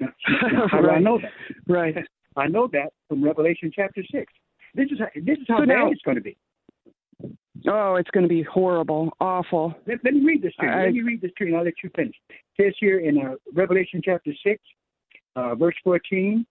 know. 0.00 0.06
Now, 0.06 0.12
now, 0.52 0.68
how 0.70 0.80
do 0.82 0.88
I 0.90 0.98
know 1.08 1.18
that? 1.20 1.32
Right. 1.72 1.96
I 2.36 2.46
know 2.46 2.68
that 2.72 2.92
from 3.08 3.22
Revelation 3.24 3.70
chapter 3.74 4.02
six. 4.10 4.32
This 4.74 4.86
is 4.90 4.98
how, 5.00 5.06
this 5.16 5.38
is 5.38 5.44
how 5.48 5.58
So 5.60 5.66
bad 5.66 5.74
now- 5.74 5.90
it's 5.90 6.02
going 6.02 6.16
to 6.16 6.20
be. 6.22 6.36
Oh, 7.66 7.94
it's 7.96 8.10
going 8.10 8.24
to 8.24 8.28
be 8.28 8.42
horrible, 8.42 9.12
awful. 9.20 9.74
Let, 9.86 9.98
let 10.04 10.12
me 10.14 10.20
read 10.24 10.42
this 10.42 10.52
to 10.60 10.66
you. 10.66 10.72
I- 10.72 10.84
Let 10.86 10.92
me 10.94 11.02
read 11.02 11.20
this 11.22 11.30
to 11.38 11.44
you, 11.44 11.48
and 11.50 11.56
I'll 11.58 11.64
let 11.64 11.74
you 11.82 11.90
finish. 11.96 12.14
It 12.28 12.62
says 12.62 12.74
here 12.78 12.98
in 13.00 13.18
uh, 13.18 13.34
Revelation 13.54 14.00
chapter 14.04 14.32
6, 14.44 14.62
uh, 15.36 15.54
verse 15.54 15.74
14, 15.82 16.44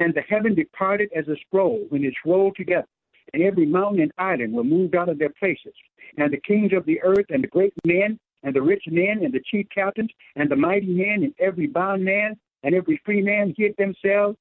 And 0.00 0.14
the 0.14 0.20
heaven 0.22 0.54
departed 0.54 1.10
as 1.16 1.26
a 1.28 1.36
scroll 1.46 1.86
when 1.88 2.04
it's 2.04 2.16
rolled 2.24 2.54
together, 2.56 2.86
and 3.32 3.42
every 3.42 3.66
mountain 3.66 4.02
and 4.02 4.12
island 4.18 4.52
were 4.52 4.64
moved 4.64 4.94
out 4.94 5.08
of 5.08 5.18
their 5.18 5.32
places. 5.38 5.74
And 6.16 6.32
the 6.32 6.40
kings 6.40 6.72
of 6.72 6.86
the 6.86 7.00
earth, 7.02 7.26
and 7.30 7.42
the 7.42 7.48
great 7.48 7.72
men, 7.84 8.18
and 8.42 8.54
the 8.54 8.62
rich 8.62 8.84
men, 8.88 9.24
and 9.24 9.32
the 9.32 9.42
chief 9.50 9.66
captains, 9.74 10.10
and 10.36 10.50
the 10.50 10.56
mighty 10.56 10.86
men, 10.86 11.24
and 11.24 11.34
every 11.38 11.66
bound 11.66 12.04
man, 12.04 12.36
and 12.62 12.74
every 12.74 13.00
free 13.04 13.22
man 13.22 13.54
hid 13.56 13.74
themselves 13.76 14.36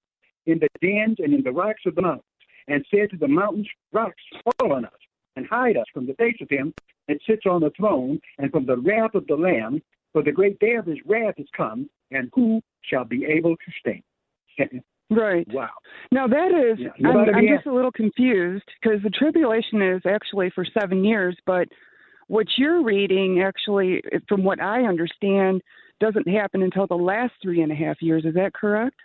in 0.45 0.59
the 0.59 0.67
dens 0.81 1.17
and 1.19 1.33
in 1.33 1.43
the 1.43 1.51
rocks 1.51 1.81
of 1.85 1.95
the 1.95 2.01
mountains, 2.01 2.23
and 2.67 2.85
said 2.91 3.09
to 3.11 3.17
the 3.17 3.27
mountains, 3.27 3.67
Rocks, 3.91 4.21
fall 4.59 4.73
on 4.73 4.85
us, 4.85 4.91
and 5.35 5.47
hide 5.47 5.77
us 5.77 5.85
from 5.93 6.05
the 6.05 6.13
face 6.15 6.37
of 6.41 6.49
him 6.49 6.73
that 7.07 7.17
sits 7.27 7.45
on 7.45 7.61
the 7.61 7.71
throne, 7.71 8.19
and 8.37 8.51
from 8.51 8.65
the 8.65 8.77
wrath 8.77 9.15
of 9.15 9.27
the 9.27 9.35
Lamb, 9.35 9.81
for 10.11 10.21
the 10.21 10.31
great 10.31 10.59
day 10.59 10.75
of 10.75 10.85
his 10.85 10.99
wrath 11.05 11.35
is 11.37 11.47
come, 11.55 11.89
and 12.11 12.29
who 12.33 12.61
shall 12.81 13.03
be 13.05 13.25
able 13.25 13.55
to 13.55 13.71
stand? 13.79 14.83
Right. 15.09 15.47
Wow. 15.51 15.69
Now 16.11 16.27
that 16.27 16.51
is, 16.51 16.79
Yeah, 16.79 17.09
I'm, 17.09 17.35
I'm 17.35 17.47
just 17.47 17.67
a 17.67 17.73
little 17.73 17.91
confused 17.91 18.63
because 18.81 19.01
the 19.03 19.09
tribulation 19.09 19.81
is 19.81 20.01
actually 20.07 20.49
for 20.55 20.65
seven 20.79 21.03
years, 21.03 21.37
but 21.45 21.67
what 22.27 22.47
you're 22.57 22.83
reading 22.83 23.41
actually, 23.41 24.01
from 24.27 24.43
what 24.43 24.61
I 24.61 24.83
understand, 24.83 25.61
doesn't 25.99 26.27
happen 26.27 26.63
until 26.63 26.87
the 26.87 26.95
last 26.95 27.33
three 27.41 27.61
and 27.61 27.71
a 27.71 27.75
half 27.75 28.01
years. 28.01 28.25
Is 28.25 28.33
that 28.35 28.53
correct? 28.53 28.95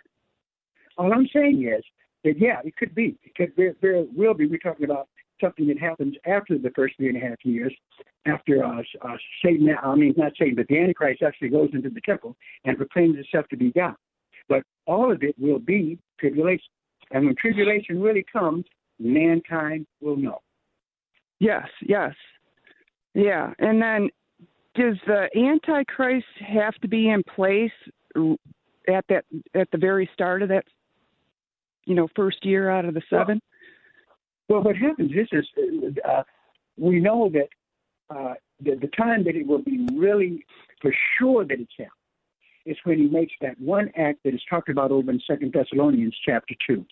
All 0.97 1.13
I'm 1.13 1.27
saying 1.33 1.63
is 1.63 1.83
that, 2.23 2.39
yeah, 2.39 2.59
it 2.63 2.75
could 2.75 2.95
be. 2.95 3.17
because 3.23 3.53
there 3.55 3.75
very 3.81 4.07
will 4.15 4.33
be. 4.33 4.47
We're 4.47 4.57
talking 4.57 4.85
about 4.85 5.07
something 5.41 5.67
that 5.67 5.79
happens 5.79 6.15
after 6.25 6.57
the 6.57 6.71
first 6.75 6.95
three 6.97 7.09
and 7.09 7.17
a 7.17 7.25
half 7.25 7.37
years, 7.43 7.73
after 8.25 8.63
uh, 8.63 8.81
uh, 9.01 9.15
Satan, 9.43 9.69
I 9.81 9.95
mean, 9.95 10.13
not 10.17 10.33
Satan, 10.37 10.55
but 10.55 10.67
the 10.67 10.79
Antichrist 10.79 11.21
actually 11.21 11.49
goes 11.49 11.69
into 11.73 11.89
the 11.89 12.01
temple 12.01 12.35
and 12.65 12.77
proclaims 12.77 13.15
himself 13.15 13.47
to 13.49 13.57
be 13.57 13.71
God. 13.71 13.95
But 14.49 14.63
all 14.85 15.11
of 15.11 15.23
it 15.23 15.35
will 15.39 15.59
be 15.59 15.97
tribulation. 16.19 16.69
And 17.11 17.25
when 17.25 17.35
tribulation 17.35 18.01
really 18.01 18.25
comes, 18.31 18.65
mankind 18.99 19.87
will 20.01 20.17
know. 20.17 20.39
Yes, 21.39 21.67
yes. 21.81 22.13
Yeah. 23.13 23.53
And 23.59 23.81
then 23.81 24.09
does 24.75 24.97
the 25.07 25.29
Antichrist 25.35 26.25
have 26.45 26.75
to 26.81 26.87
be 26.87 27.09
in 27.09 27.23
place 27.23 27.71
at 28.15 29.05
that 29.07 29.25
at 29.53 29.69
the 29.71 29.77
very 29.77 30.09
start 30.13 30.41
of 30.41 30.49
that 30.49 30.65
you 31.89 31.95
know, 31.95 32.07
first 32.15 32.45
year 32.45 32.69
out 32.69 32.85
of 32.85 32.93
the 32.93 33.01
seven? 33.09 33.41
Well, 34.47 34.61
what 34.61 34.75
happens 34.75 35.11
is, 35.11 35.27
is 35.31 35.97
uh, 36.07 36.23
we 36.77 36.99
know 36.99 37.31
that 37.33 38.15
uh, 38.15 38.35
the, 38.61 38.75
the 38.75 38.87
time 38.87 39.23
that 39.23 39.35
it 39.35 39.45
will 39.45 39.63
be 39.63 39.87
really 39.93 40.45
for 40.81 40.93
sure 41.17 41.43
that 41.45 41.59
it's 41.59 41.73
him 41.75 41.89
is 42.69 42.77
when 42.83 42.99
he 42.99 43.07
makes 43.07 43.33
that 43.41 43.59
one 43.59 43.89
act 43.97 44.19
that 44.23 44.33
is 44.33 44.41
talked 44.49 44.69
about 44.69 44.91
over 44.91 45.09
in 45.11 45.21
Second 45.25 45.53
Thessalonians 45.53 46.15
chapter 46.25 46.53
two, 46.65 46.85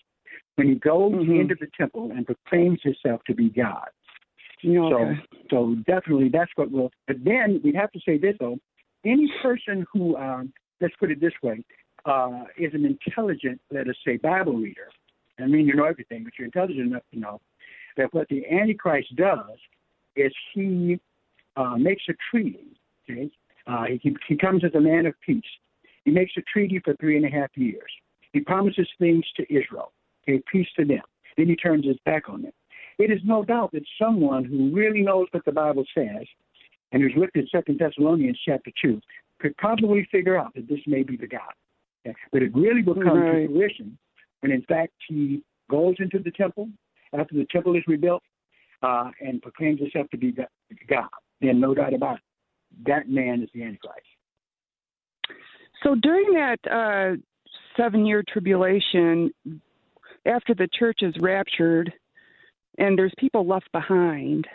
when 0.56 0.68
he 0.68 0.74
goes 0.74 1.12
into 1.40 1.54
the 1.58 1.68
temple 1.78 2.10
and 2.14 2.26
proclaims 2.26 2.80
himself 2.82 3.20
to 3.26 3.34
be 3.34 3.48
God. 3.48 3.88
okay. 4.92 5.20
So, 5.30 5.36
so 5.50 5.74
definitely 5.86 6.30
that's 6.30 6.50
what 6.56 6.70
will. 6.70 6.90
But 7.06 7.18
then 7.24 7.60
we 7.62 7.72
have 7.74 7.92
to 7.92 8.00
say 8.04 8.18
this 8.18 8.34
though: 8.40 8.58
any 9.04 9.30
person 9.42 9.86
who, 9.92 10.16
um, 10.16 10.52
let's 10.80 10.94
put 10.98 11.10
it 11.10 11.20
this 11.20 11.32
way, 11.42 11.64
uh, 12.04 12.44
is 12.58 12.74
an 12.74 12.84
intelligent, 12.84 13.60
let 13.70 13.88
us 13.88 13.96
say, 14.04 14.16
Bible 14.16 14.54
reader, 14.54 14.88
I 15.38 15.46
mean 15.46 15.66
you 15.66 15.74
know 15.74 15.84
everything, 15.84 16.24
but 16.24 16.32
you're 16.38 16.46
intelligent 16.46 16.80
enough 16.80 17.02
to 17.12 17.20
know 17.20 17.40
that 17.96 18.12
what 18.12 18.28
the 18.28 18.44
Antichrist 18.46 19.14
does 19.16 19.58
is 20.16 20.32
he 20.54 20.98
uh, 21.56 21.76
makes 21.76 22.02
a 22.08 22.14
treaty. 22.30 22.80
Okay, 23.08 23.30
uh, 23.66 23.84
he 24.00 24.16
he 24.26 24.36
comes 24.36 24.64
as 24.64 24.74
a 24.74 24.80
man 24.80 25.06
of 25.06 25.14
peace. 25.24 25.42
He 26.08 26.14
makes 26.14 26.32
a 26.38 26.42
treaty 26.50 26.80
for 26.82 26.96
three 26.96 27.18
and 27.18 27.26
a 27.26 27.28
half 27.28 27.50
years. 27.54 27.90
He 28.32 28.40
promises 28.40 28.88
things 28.98 29.26
to 29.36 29.42
Israel. 29.54 29.92
Okay, 30.22 30.42
peace 30.50 30.66
to 30.78 30.86
them. 30.86 31.02
Then 31.36 31.48
he 31.48 31.54
turns 31.54 31.84
his 31.84 31.98
back 32.06 32.30
on 32.30 32.40
them. 32.40 32.52
It 32.98 33.10
is 33.10 33.20
no 33.26 33.44
doubt 33.44 33.72
that 33.72 33.82
someone 34.00 34.42
who 34.42 34.74
really 34.74 35.02
knows 35.02 35.26
what 35.32 35.44
the 35.44 35.52
Bible 35.52 35.84
says 35.94 36.26
and 36.92 37.02
who's 37.02 37.12
looked 37.14 37.36
at 37.36 37.44
Second 37.54 37.78
Thessalonians 37.78 38.40
chapter 38.42 38.70
two 38.82 39.02
could 39.38 39.54
probably 39.58 40.08
figure 40.10 40.38
out 40.38 40.54
that 40.54 40.66
this 40.66 40.80
may 40.86 41.02
be 41.02 41.18
the 41.18 41.26
God. 41.26 41.52
Okay? 42.06 42.16
But 42.32 42.42
it 42.42 42.54
really 42.54 42.82
will 42.82 42.94
come 42.94 43.18
Right. 43.18 43.42
to 43.42 43.46
fruition 43.48 43.98
when, 44.40 44.50
in 44.50 44.62
fact, 44.62 44.94
he 45.08 45.42
goes 45.70 45.96
into 45.98 46.20
the 46.20 46.30
temple 46.30 46.70
after 47.12 47.34
the 47.34 47.44
temple 47.52 47.76
is 47.76 47.82
rebuilt 47.86 48.22
uh, 48.80 49.10
and 49.20 49.42
proclaims 49.42 49.80
himself 49.80 50.08
to 50.08 50.16
be 50.16 50.32
God. 50.32 50.48
God. 50.88 51.10
Then, 51.42 51.60
no 51.60 51.74
doubt 51.74 51.92
about 51.92 52.16
it, 52.16 52.22
that 52.86 53.10
man 53.10 53.42
is 53.42 53.50
the 53.52 53.62
Antichrist. 53.62 54.06
So 55.82 55.94
during 55.94 56.32
that 56.34 56.58
uh, 56.70 57.16
seven 57.76 58.04
year 58.04 58.22
tribulation, 58.26 59.30
after 60.26 60.54
the 60.54 60.68
church 60.72 61.00
is 61.02 61.14
raptured 61.20 61.92
and 62.78 62.98
there's 62.98 63.12
people 63.18 63.46
left 63.46 63.70
behind, 63.72 64.46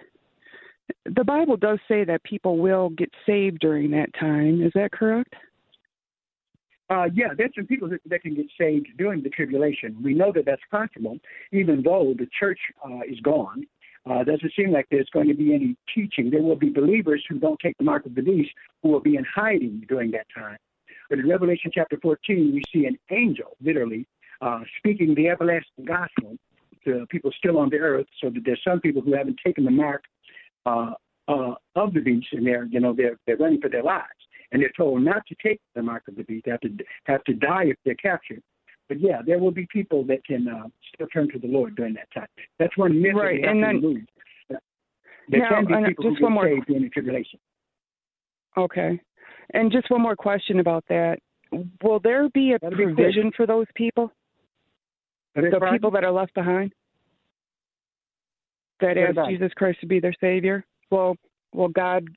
the 1.05 1.23
Bible 1.23 1.57
does 1.57 1.79
say 1.87 2.03
that 2.03 2.23
people 2.23 2.57
will 2.57 2.89
get 2.89 3.09
saved 3.25 3.59
during 3.59 3.91
that 3.91 4.13
time. 4.19 4.61
Is 4.61 4.71
that 4.75 4.91
correct? 4.91 5.33
Uh, 6.89 7.05
yeah, 7.13 7.29
there's 7.35 7.51
some 7.55 7.65
people 7.65 7.89
that, 7.89 8.01
that 8.05 8.21
can 8.21 8.35
get 8.35 8.45
saved 8.59 8.87
during 8.97 9.23
the 9.23 9.29
tribulation. 9.29 9.97
We 10.03 10.13
know 10.13 10.31
that 10.35 10.45
that's 10.45 10.61
possible, 10.69 11.17
even 11.51 11.81
though 11.81 12.13
the 12.17 12.27
church 12.37 12.59
uh, 12.85 12.99
is 13.09 13.19
gone. 13.21 13.65
Uh, 14.05 14.21
doesn't 14.23 14.51
seem 14.53 14.71
like 14.71 14.85
there's 14.91 15.09
going 15.13 15.29
to 15.29 15.33
be 15.33 15.53
any 15.53 15.77
teaching. 15.95 16.29
There 16.29 16.41
will 16.41 16.57
be 16.57 16.69
believers 16.69 17.23
who 17.29 17.39
don't 17.39 17.59
take 17.59 17.77
the 17.77 17.85
mark 17.85 18.05
of 18.05 18.15
the 18.15 18.21
beast 18.21 18.49
who 18.81 18.89
will 18.89 18.99
be 18.99 19.15
in 19.15 19.25
hiding 19.33 19.85
during 19.87 20.11
that 20.11 20.27
time. 20.35 20.57
But 21.09 21.19
in 21.19 21.27
Revelation 21.29 21.71
chapter 21.73 21.97
14, 22.01 22.53
we 22.53 22.63
see 22.73 22.85
an 22.85 22.97
angel, 23.11 23.55
literally, 23.61 24.07
uh, 24.41 24.61
speaking 24.77 25.13
the 25.15 25.29
everlasting 25.29 25.85
gospel 25.85 26.37
to 26.85 27.05
people 27.09 27.31
still 27.37 27.57
on 27.57 27.69
the 27.69 27.77
earth, 27.77 28.07
so 28.21 28.29
that 28.29 28.41
there's 28.45 28.61
some 28.63 28.79
people 28.81 29.01
who 29.01 29.13
haven't 29.15 29.39
taken 29.45 29.63
the 29.63 29.71
mark 29.71 30.03
uh, 30.65 30.91
uh, 31.27 31.53
of 31.75 31.93
the 31.93 32.01
beast, 32.01 32.27
and 32.33 32.45
they're, 32.45 32.65
you 32.65 32.79
know, 32.79 32.93
they're, 32.93 33.17
they're 33.25 33.37
running 33.37 33.61
for 33.61 33.69
their 33.69 33.83
lives. 33.83 34.07
And 34.51 34.61
they're 34.61 34.71
told 34.77 35.01
not 35.01 35.25
to 35.27 35.35
take 35.41 35.59
the 35.75 35.81
mark 35.81 36.03
of 36.07 36.15
the 36.15 36.23
beast, 36.23 36.45
they 36.45 36.51
have 36.51 36.59
to, 36.61 36.69
have 37.05 37.23
to 37.23 37.33
die 37.33 37.65
if 37.65 37.77
they're 37.85 37.95
captured. 37.95 38.41
But 38.89 38.99
yeah, 38.99 39.21
there 39.25 39.39
will 39.39 39.51
be 39.51 39.65
people 39.71 40.03
that 40.05 40.23
can 40.25 40.47
uh, 40.47 40.67
still 40.93 41.07
turn 41.07 41.29
to 41.31 41.39
the 41.39 41.47
Lord 41.47 41.75
during 41.75 41.93
that 41.95 42.11
time. 42.13 42.27
That's 42.59 42.77
one 42.77 43.01
myth 43.01 43.13
Right, 43.15 43.41
that 43.41 43.49
and 43.49 43.61
to 43.61 43.65
then- 43.65 43.75
remove. 43.77 44.01
There 45.29 45.39
Now, 45.39 45.63
can 45.65 45.83
be 45.83 45.87
people 45.89 46.03
just 46.11 46.17
who 46.19 46.25
one 46.25 46.33
get 46.33 46.35
more- 46.35 46.47
saved 46.49 46.65
during 46.67 46.83
the 46.83 46.89
tribulation. 46.89 47.39
Okay. 48.57 48.99
And 49.53 49.71
just 49.71 49.89
one 49.89 50.01
more 50.01 50.15
question 50.15 50.59
about 50.59 50.83
that. 50.89 51.19
Will 51.83 51.99
there 51.99 52.29
be 52.29 52.53
a 52.53 52.59
That'll 52.59 52.77
be 52.77 52.85
quick. 52.85 52.95
provision 52.95 53.31
for 53.35 53.45
those 53.45 53.67
people? 53.75 54.11
The 55.35 55.69
people 55.71 55.91
that 55.91 56.03
are 56.03 56.11
left 56.11 56.33
behind? 56.33 56.73
That 58.81 58.89
What 58.89 58.97
ask 58.97 59.11
about? 59.11 59.29
Jesus 59.29 59.51
Christ 59.55 59.79
to 59.81 59.87
be 59.87 59.99
their 59.99 60.13
Savior? 60.19 60.65
Will 60.89 61.15
will 61.53 61.69
God 61.69 62.07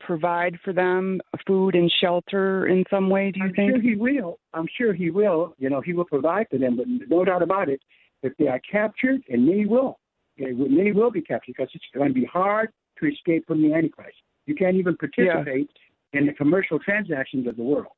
provide 0.00 0.58
for 0.64 0.72
them 0.72 1.20
food 1.46 1.74
and 1.74 1.92
shelter 2.00 2.66
in 2.66 2.84
some 2.88 3.10
way, 3.10 3.30
do 3.30 3.40
you 3.40 3.46
I'm 3.46 3.54
think? 3.54 3.72
sure 3.72 3.80
he 3.82 3.96
will. 3.96 4.38
I'm 4.54 4.66
sure 4.76 4.92
he 4.94 5.10
will. 5.10 5.54
You 5.58 5.70
know, 5.70 5.80
he 5.80 5.92
will 5.92 6.04
provide 6.04 6.46
for 6.50 6.58
them, 6.58 6.76
but 6.76 6.86
no 7.08 7.24
doubt 7.24 7.42
about 7.42 7.68
it. 7.68 7.80
If 8.22 8.36
they 8.38 8.48
are 8.48 8.60
captured, 8.60 9.22
and 9.28 9.46
many 9.46 9.66
will, 9.66 9.98
many 10.38 10.92
will 10.92 11.10
be 11.10 11.20
captured 11.20 11.54
because 11.56 11.70
it's 11.74 11.84
going 11.94 12.08
to 12.08 12.14
be 12.14 12.24
hard 12.24 12.70
to 13.00 13.06
escape 13.06 13.46
from 13.46 13.62
the 13.62 13.74
Antichrist. 13.74 14.16
You 14.46 14.54
can't 14.54 14.76
even 14.76 14.96
participate 14.96 15.70
in 16.12 16.26
the 16.26 16.32
commercial 16.32 16.78
transactions 16.78 17.46
of 17.46 17.56
the 17.56 17.62
world. 17.62 17.92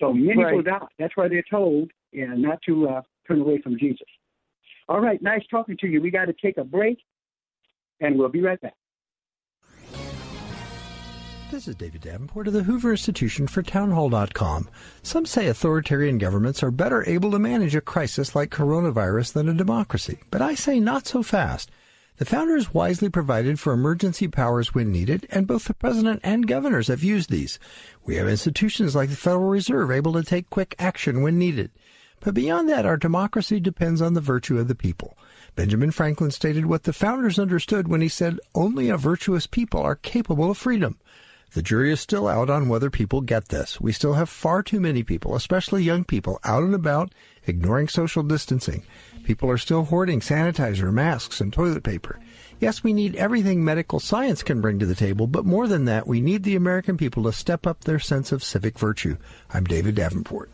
So 0.00 0.12
many 0.12 0.36
will 0.38 0.62
Right. 0.62 0.64
die. 0.64 0.86
That's 0.98 1.16
why 1.16 1.28
they're 1.28 1.44
told 1.50 1.90
you 2.12 2.26
know, 2.28 2.34
not 2.34 2.60
to 2.66 2.88
uh, 2.88 3.02
turn 3.26 3.40
away 3.40 3.60
from 3.60 3.78
Jesus. 3.78 4.06
All 4.88 5.00
right, 5.00 5.20
nice 5.22 5.42
talking 5.50 5.76
to 5.80 5.86
you. 5.86 6.00
We 6.00 6.10
got 6.10 6.24
to 6.26 6.32
take 6.42 6.56
a 6.58 6.64
break, 6.64 6.98
and 8.00 8.18
we'll 8.18 8.28
be 8.28 8.40
right 8.42 8.60
back. 8.60 8.74
This 11.50 11.66
is 11.66 11.74
David 11.74 12.02
Davenport 12.02 12.46
of 12.46 12.52
the 12.52 12.62
Hoover 12.62 12.92
Institution 12.92 13.48
for 13.48 13.60
Townhall.com. 13.62 14.68
Some 15.02 15.26
say 15.26 15.48
authoritarian 15.48 16.16
governments 16.16 16.62
are 16.62 16.70
better 16.70 17.08
able 17.08 17.32
to 17.32 17.40
manage 17.40 17.74
a 17.74 17.80
crisis 17.80 18.36
like 18.36 18.50
coronavirus 18.50 19.32
than 19.32 19.48
a 19.48 19.54
democracy, 19.54 20.20
but 20.30 20.40
I 20.40 20.54
say 20.54 20.78
not 20.78 21.08
so 21.08 21.24
fast. 21.24 21.68
The 22.20 22.26
founders 22.26 22.74
wisely 22.74 23.08
provided 23.08 23.58
for 23.58 23.72
emergency 23.72 24.28
powers 24.28 24.74
when 24.74 24.92
needed, 24.92 25.26
and 25.30 25.46
both 25.46 25.64
the 25.64 25.72
president 25.72 26.20
and 26.22 26.46
governors 26.46 26.88
have 26.88 27.02
used 27.02 27.30
these. 27.30 27.58
We 28.04 28.16
have 28.16 28.28
institutions 28.28 28.94
like 28.94 29.08
the 29.08 29.16
Federal 29.16 29.48
Reserve 29.48 29.90
able 29.90 30.12
to 30.12 30.22
take 30.22 30.50
quick 30.50 30.74
action 30.78 31.22
when 31.22 31.38
needed. 31.38 31.70
But 32.20 32.34
beyond 32.34 32.68
that, 32.68 32.84
our 32.84 32.98
democracy 32.98 33.58
depends 33.58 34.02
on 34.02 34.12
the 34.12 34.20
virtue 34.20 34.58
of 34.58 34.68
the 34.68 34.74
people. 34.74 35.16
Benjamin 35.56 35.92
Franklin 35.92 36.30
stated 36.30 36.66
what 36.66 36.82
the 36.82 36.92
founders 36.92 37.38
understood 37.38 37.88
when 37.88 38.02
he 38.02 38.08
said, 38.08 38.38
Only 38.54 38.90
a 38.90 38.98
virtuous 38.98 39.46
people 39.46 39.80
are 39.80 39.96
capable 39.96 40.50
of 40.50 40.58
freedom. 40.58 40.98
The 41.52 41.62
jury 41.62 41.90
is 41.90 42.00
still 42.00 42.28
out 42.28 42.48
on 42.48 42.68
whether 42.68 42.90
people 42.90 43.20
get 43.20 43.48
this. 43.48 43.80
We 43.80 43.90
still 43.92 44.12
have 44.14 44.28
far 44.28 44.62
too 44.62 44.78
many 44.78 45.02
people, 45.02 45.34
especially 45.34 45.82
young 45.82 46.04
people, 46.04 46.38
out 46.44 46.62
and 46.62 46.74
about, 46.74 47.12
ignoring 47.44 47.88
social 47.88 48.22
distancing. 48.22 48.84
People 49.24 49.50
are 49.50 49.58
still 49.58 49.84
hoarding 49.84 50.20
sanitizer, 50.20 50.92
masks, 50.92 51.40
and 51.40 51.52
toilet 51.52 51.82
paper. 51.82 52.20
Yes, 52.60 52.84
we 52.84 52.92
need 52.92 53.16
everything 53.16 53.64
medical 53.64 53.98
science 53.98 54.44
can 54.44 54.60
bring 54.60 54.78
to 54.78 54.86
the 54.86 54.94
table, 54.94 55.26
but 55.26 55.44
more 55.44 55.66
than 55.66 55.86
that, 55.86 56.06
we 56.06 56.20
need 56.20 56.44
the 56.44 56.56
American 56.56 56.96
people 56.96 57.24
to 57.24 57.32
step 57.32 57.66
up 57.66 57.82
their 57.82 57.98
sense 57.98 58.30
of 58.30 58.44
civic 58.44 58.78
virtue. 58.78 59.16
I'm 59.52 59.64
David 59.64 59.96
Davenport. 59.96 60.50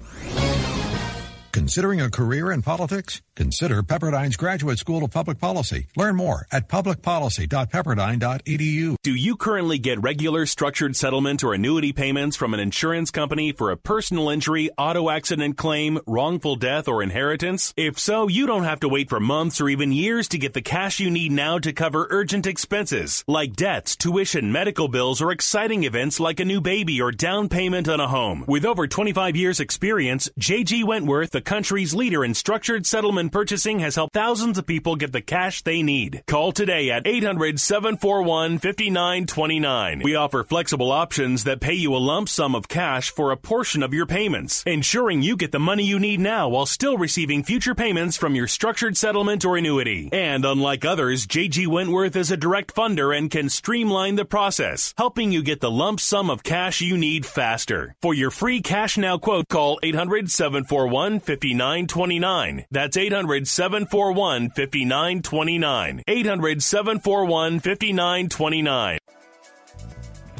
Considering 1.56 2.02
a 2.02 2.10
career 2.10 2.52
in 2.52 2.60
politics? 2.60 3.22
Consider 3.34 3.82
Pepperdine's 3.82 4.36
Graduate 4.36 4.78
School 4.78 5.02
of 5.02 5.10
Public 5.10 5.38
Policy. 5.38 5.86
Learn 5.96 6.16
more 6.16 6.46
at 6.52 6.68
publicpolicy.pepperdine.edu. 6.68 8.96
Do 9.02 9.14
you 9.14 9.36
currently 9.36 9.78
get 9.78 10.02
regular 10.02 10.44
structured 10.44 10.96
settlement 10.96 11.42
or 11.42 11.54
annuity 11.54 11.94
payments 11.94 12.36
from 12.36 12.52
an 12.52 12.60
insurance 12.60 13.10
company 13.10 13.52
for 13.52 13.70
a 13.70 13.76
personal 13.78 14.28
injury, 14.28 14.68
auto 14.76 15.08
accident 15.08 15.56
claim, 15.56 15.98
wrongful 16.06 16.56
death, 16.56 16.88
or 16.88 17.02
inheritance? 17.02 17.72
If 17.74 17.98
so, 17.98 18.28
you 18.28 18.46
don't 18.46 18.64
have 18.64 18.80
to 18.80 18.88
wait 18.88 19.08
for 19.08 19.20
months 19.20 19.58
or 19.58 19.70
even 19.70 19.92
years 19.92 20.28
to 20.28 20.38
get 20.38 20.52
the 20.52 20.60
cash 20.60 21.00
you 21.00 21.10
need 21.10 21.32
now 21.32 21.58
to 21.58 21.72
cover 21.72 22.06
urgent 22.10 22.46
expenses 22.46 23.24
like 23.26 23.56
debts, 23.56 23.96
tuition, 23.96 24.52
medical 24.52 24.88
bills, 24.88 25.22
or 25.22 25.32
exciting 25.32 25.84
events 25.84 26.20
like 26.20 26.38
a 26.38 26.44
new 26.44 26.60
baby 26.60 27.00
or 27.00 27.12
down 27.12 27.48
payment 27.48 27.88
on 27.88 28.00
a 28.00 28.08
home. 28.08 28.44
With 28.46 28.66
over 28.66 28.86
25 28.86 29.36
years 29.36 29.60
experience, 29.60 30.28
JG 30.38 30.84
Wentworth, 30.84 31.30
the 31.30 31.45
country's 31.46 31.94
leader 31.94 32.24
in 32.24 32.34
structured 32.34 32.84
settlement 32.84 33.32
purchasing, 33.32 33.78
has 33.78 33.94
helped 33.94 34.12
thousands 34.12 34.58
of 34.58 34.66
people 34.66 34.96
get 34.96 35.12
the 35.12 35.22
cash 35.22 35.62
they 35.62 35.80
need. 35.80 36.22
Call 36.26 36.52
today 36.52 36.90
at 36.90 37.06
800 37.06 37.58
741 37.60 38.58
5929. 38.58 40.02
We 40.02 40.16
offer 40.16 40.42
flexible 40.42 40.90
options 40.90 41.44
that 41.44 41.60
pay 41.60 41.74
you 41.74 41.94
a 41.94 41.98
lump 41.98 42.28
sum 42.28 42.54
of 42.54 42.68
cash 42.68 43.10
for 43.10 43.30
a 43.30 43.36
portion 43.36 43.82
of 43.84 43.94
your 43.94 44.06
payments, 44.06 44.64
ensuring 44.66 45.22
you 45.22 45.36
get 45.36 45.52
the 45.52 45.60
money 45.60 45.84
you 45.84 46.00
need 46.00 46.18
now 46.18 46.48
while 46.48 46.66
still 46.66 46.98
receiving 46.98 47.44
future 47.44 47.74
payments 47.74 48.16
from 48.16 48.34
your 48.34 48.48
structured 48.48 48.96
settlement 48.96 49.44
or 49.44 49.56
annuity. 49.56 50.08
And 50.12 50.44
unlike 50.44 50.84
others, 50.84 51.26
JG 51.26 51.68
Wentworth 51.68 52.16
is 52.16 52.32
a 52.32 52.36
direct 52.36 52.74
funder 52.74 53.16
and 53.16 53.30
can 53.30 53.48
streamline 53.48 54.16
the 54.16 54.24
process, 54.24 54.92
helping 54.98 55.30
you 55.30 55.42
get 55.42 55.60
the 55.60 55.70
lump 55.70 56.00
sum 56.00 56.28
of 56.28 56.42
cash 56.42 56.80
you 56.80 56.98
need 56.98 57.24
faster. 57.24 57.94
For 58.02 58.14
your 58.14 58.32
free 58.32 58.60
cash 58.60 58.98
now 58.98 59.18
quote, 59.18 59.46
call 59.48 59.78
800 59.82 60.28
741 60.28 61.20
5929. 61.26 62.66
That's 62.70 62.96
800 62.96 63.48
741 63.48 64.50
5929. 64.50 66.02
800 66.06 66.62
741 66.62 67.60
5929. 67.60 68.98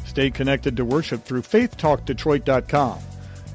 Stay 0.05 0.31
connected 0.31 0.75
to 0.77 0.85
worship 0.85 1.23
through 1.23 1.43
faithtalkdetroit.com. 1.43 2.99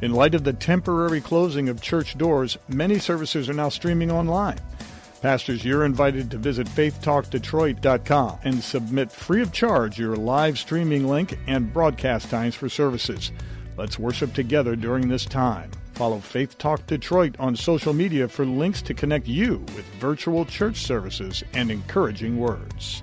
In 0.03 0.13
light 0.13 0.35
of 0.35 0.45
the 0.45 0.53
temporary 0.53 1.21
closing 1.21 1.69
of 1.69 1.81
church 1.81 2.19
doors, 2.19 2.59
many 2.69 2.99
services 2.99 3.49
are 3.49 3.55
now 3.55 3.69
streaming 3.69 4.11
online. 4.11 4.59
Pastors, 5.23 5.65
you're 5.65 5.85
invited 5.85 6.31
to 6.33 6.39
visit 6.39 6.67
faithtalkdetroit.com 6.67 8.39
and 8.43 8.63
submit 8.63 9.13
free 9.13 9.43
of 9.43 9.53
charge 9.53 9.99
your 9.99 10.17
live 10.17 10.59
streaming 10.59 11.09
link 11.09 11.39
and 11.47 11.73
broadcast 11.73 12.29
times 12.29 12.57
for 12.57 12.69
services. 12.69 13.31
Let's 13.77 13.99
worship 13.99 14.35
together 14.35 14.75
during 14.75 15.09
this 15.09 15.25
time. 15.25 15.71
Follow 15.93 16.19
Faith 16.19 16.59
Talk 16.59 16.87
Detroit 16.87 17.37
on 17.39 17.55
social 17.55 17.93
media 17.93 18.27
for 18.27 18.45
links 18.45 18.83
to 18.83 18.95
connect 18.95 19.29
you 19.29 19.59
with 19.77 19.85
virtual 20.01 20.45
church 20.45 20.79
services 20.79 21.45
and 21.55 21.71
encouraging 21.71 22.39
words. 22.39 23.03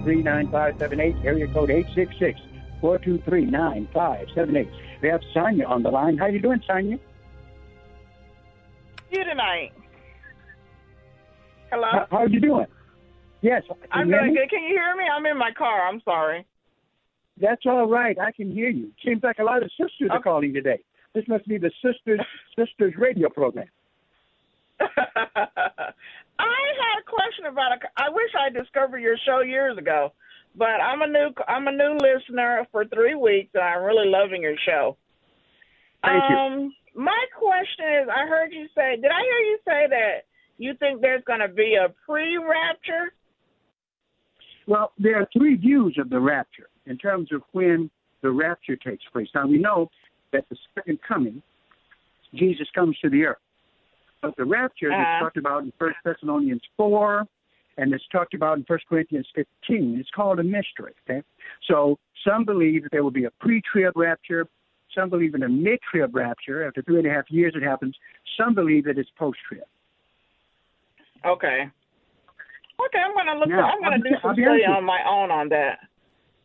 Two 0.00 0.04
three 0.04 0.22
nine 0.22 0.50
five 0.50 0.76
seven 0.78 0.98
eight 0.98 1.16
area 1.24 1.46
code 1.52 1.70
eight 1.70 1.86
six 1.94 2.14
six 2.18 2.40
four 2.80 2.98
two 2.98 3.18
three 3.26 3.44
nine 3.44 3.86
five 3.92 4.26
seven 4.34 4.56
eight. 4.56 4.70
We 5.02 5.08
have 5.08 5.20
Sonia 5.34 5.66
on 5.66 5.82
the 5.82 5.90
line. 5.90 6.16
How 6.16 6.24
are 6.24 6.30
you 6.30 6.40
doing, 6.40 6.62
Sonia? 6.66 6.98
You 9.10 9.24
tonight. 9.24 9.72
Hello. 11.70 11.86
How, 11.90 12.06
how 12.10 12.16
are 12.18 12.28
you 12.28 12.40
doing? 12.40 12.66
Yes. 13.42 13.62
I'm 13.92 14.08
doing 14.10 14.34
good. 14.34 14.48
Can 14.48 14.62
you 14.62 14.70
hear 14.70 14.96
me? 14.96 15.04
I'm 15.14 15.26
in 15.26 15.36
my 15.36 15.50
car. 15.56 15.86
I'm 15.86 16.00
sorry. 16.04 16.46
That's 17.40 17.62
all 17.66 17.86
right. 17.86 18.18
I 18.18 18.32
can 18.32 18.50
hear 18.50 18.70
you. 18.70 18.92
Seems 19.04 19.22
like 19.22 19.38
a 19.38 19.44
lot 19.44 19.62
of 19.62 19.70
sisters 19.72 20.10
are 20.10 20.22
calling 20.22 20.52
today. 20.54 20.80
This 21.14 21.24
must 21.28 21.46
be 21.46 21.58
the 21.58 21.70
sisters 21.84 22.20
sisters 22.58 22.94
radio 22.96 23.28
program. 23.28 23.68
I 26.40 26.62
had 26.80 27.02
a 27.02 27.04
question 27.04 27.46
about 27.46 27.72
a. 27.72 27.78
I 27.96 28.08
wish 28.10 28.30
I 28.38 28.50
discovered 28.50 28.98
your 28.98 29.16
show 29.26 29.40
years 29.40 29.76
ago, 29.78 30.12
but 30.56 30.80
I'm 30.80 31.02
a 31.02 31.06
new 31.06 31.28
I'm 31.46 31.68
a 31.68 31.72
new 31.72 31.98
listener 31.98 32.66
for 32.72 32.84
three 32.86 33.14
weeks, 33.14 33.50
and 33.54 33.62
I'm 33.62 33.82
really 33.82 34.08
loving 34.08 34.42
your 34.42 34.56
show. 34.66 34.96
Thank 36.02 36.22
you. 36.30 36.36
um, 36.36 36.74
My 36.94 37.24
question 37.38 37.84
is, 38.02 38.08
I 38.08 38.26
heard 38.26 38.52
you 38.52 38.66
say. 38.74 38.96
Did 38.96 39.10
I 39.10 39.22
hear 39.22 39.40
you 39.50 39.58
say 39.64 39.86
that 39.90 40.14
you 40.56 40.74
think 40.78 41.00
there's 41.00 41.24
going 41.24 41.40
to 41.40 41.48
be 41.48 41.76
a 41.76 41.92
pre-rapture? 42.06 43.12
Well, 44.66 44.92
there 44.98 45.16
are 45.20 45.28
three 45.36 45.56
views 45.56 45.96
of 45.98 46.10
the 46.10 46.20
rapture 46.20 46.68
in 46.86 46.96
terms 46.96 47.32
of 47.32 47.42
when 47.52 47.90
the 48.22 48.30
rapture 48.30 48.76
takes 48.76 49.04
place. 49.12 49.28
Now 49.34 49.46
we 49.46 49.58
know 49.58 49.90
that 50.32 50.44
the 50.48 50.56
second 50.74 50.98
coming, 51.06 51.42
Jesus 52.34 52.68
comes 52.74 52.96
to 53.00 53.10
the 53.10 53.24
earth. 53.24 53.38
But 54.22 54.36
the 54.36 54.44
rapture 54.44 54.92
Uh-huh. 54.92 55.02
that's 55.02 55.22
talked 55.22 55.36
about 55.36 55.62
in 55.62 55.72
First 55.78 55.96
Thessalonians 56.04 56.62
four, 56.76 57.26
and 57.78 57.92
it's 57.94 58.06
talked 58.08 58.34
about 58.34 58.58
in 58.58 58.64
First 58.64 58.86
Corinthians 58.86 59.26
fifteen. 59.34 59.98
It's 59.98 60.10
called 60.10 60.38
a 60.40 60.42
mystery. 60.42 60.92
Okay, 61.08 61.22
so 61.66 61.98
some 62.26 62.44
believe 62.44 62.82
that 62.82 62.92
there 62.92 63.02
will 63.02 63.10
be 63.10 63.24
a 63.24 63.30
pre-trib 63.40 63.96
rapture. 63.96 64.46
Some 64.94 65.08
believe 65.08 65.34
in 65.34 65.44
a 65.44 65.48
mid-trib 65.48 66.14
rapture. 66.14 66.66
After 66.66 66.82
three 66.82 66.98
and 66.98 67.06
a 67.06 67.10
half 67.10 67.30
years, 67.30 67.54
it 67.56 67.62
happens. 67.62 67.96
Some 68.36 68.54
believe 68.54 68.84
that 68.84 68.98
it's 68.98 69.08
post-trib. 69.16 69.62
Okay. 71.24 71.70
Okay, 72.84 72.98
I'm 72.98 73.14
gonna 73.14 73.38
look. 73.38 73.48
Now, 73.48 73.70
I'm 73.70 73.80
gonna 73.80 73.96
I'll 73.96 74.02
do 74.02 74.16
some 74.20 74.34
study 74.34 74.64
on 74.64 74.84
my 74.84 75.00
own 75.08 75.30
on 75.30 75.48
that. 75.50 75.78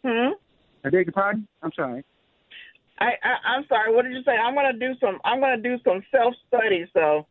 Hmm. 0.06 0.34
I 0.86 0.90
beg 0.92 1.08
your 1.08 1.14
pardon. 1.14 1.48
I'm 1.64 1.72
sorry. 1.76 2.04
I, 3.00 3.06
I 3.24 3.56
I'm 3.56 3.66
sorry. 3.68 3.94
What 3.94 4.04
did 4.04 4.14
you 4.14 4.24
say? 4.24 4.34
I'm 4.34 4.54
gonna 4.54 4.74
do 4.78 4.94
some. 5.02 5.20
I'm 5.26 5.40
gonna 5.42 5.62
do 5.62 5.78
some 5.84 6.04
self 6.12 6.34
study. 6.48 6.86
So. 6.94 7.26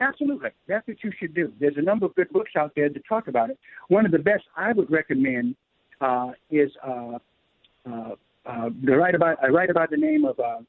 Absolutely. 0.00 0.50
That's 0.68 0.86
what 0.86 1.02
you 1.02 1.10
should 1.18 1.34
do. 1.34 1.52
There's 1.58 1.76
a 1.76 1.82
number 1.82 2.06
of 2.06 2.14
good 2.14 2.30
books 2.30 2.52
out 2.56 2.72
there 2.76 2.88
that 2.88 3.02
talk 3.08 3.28
about 3.28 3.50
it. 3.50 3.58
One 3.88 4.06
of 4.06 4.12
the 4.12 4.18
best 4.18 4.44
I 4.56 4.72
would 4.72 4.90
recommend 4.90 5.56
uh, 6.00 6.32
is 6.50 6.70
uh, 6.86 7.18
uh, 7.90 8.14
uh, 8.46 8.70
the 8.84 8.96
write 8.96 9.14
about 9.14 9.42
I 9.42 9.48
write 9.48 9.70
about 9.70 9.90
the 9.90 9.96
name 9.96 10.24
of 10.24 10.38
uh, 10.38 10.60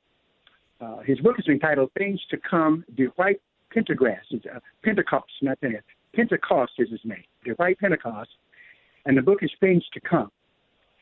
uh, 0.81 0.99
his 1.01 1.19
book 1.19 1.35
is 1.37 1.47
entitled 1.47 1.91
Things 1.97 2.19
to 2.31 2.37
Come. 2.37 2.83
Dwight 2.95 3.39
Pendergrass. 3.75 4.21
It's 4.31 4.45
uh, 4.45 4.59
Pentecost, 4.83 5.31
not 5.41 5.59
that. 5.61 5.83
Pentecost 6.15 6.73
is 6.79 6.89
his 6.89 7.01
name. 7.03 7.23
Dwight 7.45 7.77
Pentecost, 7.79 8.31
and 9.05 9.15
the 9.15 9.21
book 9.21 9.39
is 9.43 9.51
Things 9.59 9.83
to 9.93 9.99
Come. 10.01 10.31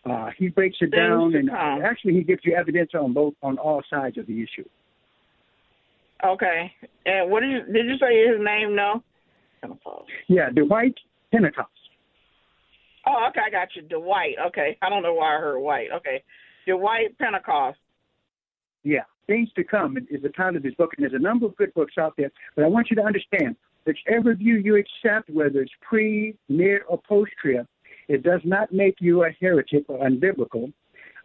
Uh, 0.05 0.29
he 0.37 0.49
breaks 0.49 0.77
it 0.81 0.91
Things 0.91 0.95
down, 0.95 1.35
and 1.35 1.49
come. 1.49 1.81
actually 1.83 2.13
he 2.13 2.23
gives 2.23 2.41
you 2.43 2.55
evidence 2.55 2.91
on 2.93 3.13
both 3.13 3.33
on 3.41 3.57
all 3.57 3.81
sides 3.89 4.17
of 4.17 4.27
the 4.27 4.43
issue. 4.43 4.67
Okay. 6.25 6.71
And 7.05 7.29
what 7.29 7.41
did 7.41 7.51
you 7.51 7.73
did 7.73 7.85
you 7.85 7.97
say 7.97 8.27
his 8.27 8.39
name? 8.39 8.75
No. 8.75 9.03
Yeah, 10.27 10.49
Dwight 10.49 10.95
Pentecost. 11.31 11.69
Oh, 13.05 13.27
okay. 13.29 13.41
I 13.47 13.49
got 13.49 13.69
you. 13.75 13.83
Dwight. 13.83 14.35
Okay. 14.47 14.77
I 14.81 14.89
don't 14.89 15.03
know 15.03 15.13
why 15.13 15.35
I 15.35 15.39
heard 15.39 15.59
white. 15.59 15.87
Okay. 15.95 16.23
Dwight 16.67 17.17
Pentecost. 17.17 17.77
Yeah, 18.83 19.03
Things 19.27 19.49
to 19.55 19.63
Come 19.63 19.97
is 20.09 20.21
the 20.21 20.29
title 20.29 20.57
of 20.57 20.63
his 20.63 20.73
book, 20.75 20.91
and 20.95 21.03
there's 21.03 21.19
a 21.19 21.21
number 21.21 21.45
of 21.45 21.55
good 21.57 21.73
books 21.73 21.95
out 21.99 22.13
there. 22.17 22.31
But 22.55 22.63
I 22.63 22.67
want 22.67 22.87
you 22.89 22.95
to 22.95 23.03
understand, 23.03 23.57
whichever 23.85 24.33
view 24.33 24.55
you 24.55 24.77
accept, 24.77 25.29
whether 25.29 25.61
it's 25.61 25.71
pre, 25.81 26.35
mid, 26.47 26.81
or 26.87 27.01
post 27.07 27.31
trib, 27.41 27.67
it 28.07 28.23
does 28.23 28.39
not 28.45 28.71
make 28.71 28.95
you 28.99 29.25
a 29.25 29.31
heretic 29.41 29.83
or 29.89 29.99
unbiblical. 30.07 30.71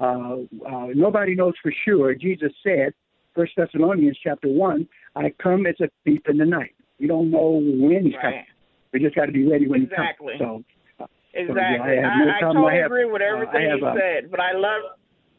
Uh, 0.01 0.38
uh, 0.68 0.88
nobody 0.95 1.36
knows 1.36 1.55
for 1.62 1.72
sure. 1.84 2.14
Jesus 2.14 2.53
said, 2.64 2.93
First 3.35 3.53
Thessalonians 3.57 4.18
chapter 4.22 4.49
one, 4.49 4.89
"I 5.16 5.30
come 5.43 5.66
as 5.66 5.74
a 5.80 5.89
thief 6.05 6.20
in 6.28 6.37
the 6.39 6.45
night." 6.47 6.74
You 6.99 7.09
don't 7.09 7.30
know 7.30 7.61
when 7.62 8.05
he's 8.05 8.14
coming. 8.20 8.45
We 8.93 9.01
just 9.01 9.14
got 9.16 9.26
to 9.26 9.33
be 9.33 9.47
ready 9.49 9.66
when 9.68 9.85
Exactly. 9.85 10.35
he 10.35 10.39
comes. 10.39 10.64
So, 10.99 11.09
Exactly. 11.35 11.62
I 11.80 11.95
have 11.95 12.12
no 12.18 12.28
I, 12.30 12.37
I 12.37 12.41
problem. 12.41 12.62
totally 12.62 12.72
I 12.72 12.76
have- 12.76 12.87
agree 12.87 13.05
with 13.07 13.22
uh, 13.22 13.24
everything 13.24 13.70
have, 13.70 13.83
uh, 13.83 13.95
said, 13.99 14.30
but 14.30 14.39
I 14.39 14.53
love, 14.53 14.83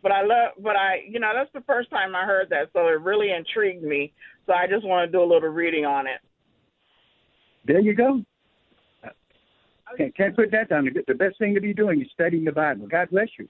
but 0.01 0.11
I 0.11 0.21
love, 0.23 0.53
but 0.59 0.75
I, 0.75 1.03
you 1.07 1.19
know, 1.19 1.31
that's 1.35 1.53
the 1.53 1.61
first 1.61 1.91
time 1.91 2.15
I 2.15 2.25
heard 2.25 2.49
that, 2.49 2.69
so 2.73 2.87
it 2.87 2.99
really 3.01 3.31
intrigued 3.31 3.83
me. 3.83 4.11
So 4.47 4.53
I 4.53 4.65
just 4.67 4.83
want 4.85 5.07
to 5.07 5.11
do 5.15 5.21
a 5.21 5.29
little 5.31 5.49
reading 5.49 5.85
on 5.85 6.07
it. 6.07 6.19
There 7.65 7.79
you 7.79 7.93
go. 7.93 8.23
Okay, 9.93 10.11
can't 10.17 10.35
put 10.35 10.49
that 10.51 10.69
down. 10.69 10.89
The 11.07 11.13
best 11.13 11.37
thing 11.37 11.53
to 11.53 11.61
be 11.61 11.73
doing 11.73 12.01
is 12.01 12.07
studying 12.11 12.43
the 12.45 12.51
Bible. 12.51 12.87
God 12.87 13.09
bless 13.11 13.27
you. 13.37 13.47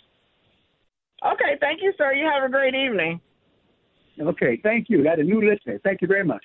Okay. 1.25 1.55
Thank 1.61 1.81
you, 1.81 1.93
sir. 1.97 2.11
You 2.13 2.25
have 2.25 2.43
a 2.43 2.49
great 2.51 2.75
evening. 2.75 3.21
Okay, 4.19 4.59
thank 4.61 4.89
you. 4.89 5.03
Got 5.03 5.19
a 5.19 5.23
new 5.23 5.41
listener. 5.41 5.79
Thank 5.83 6.01
you 6.01 6.07
very 6.07 6.23
much. 6.23 6.43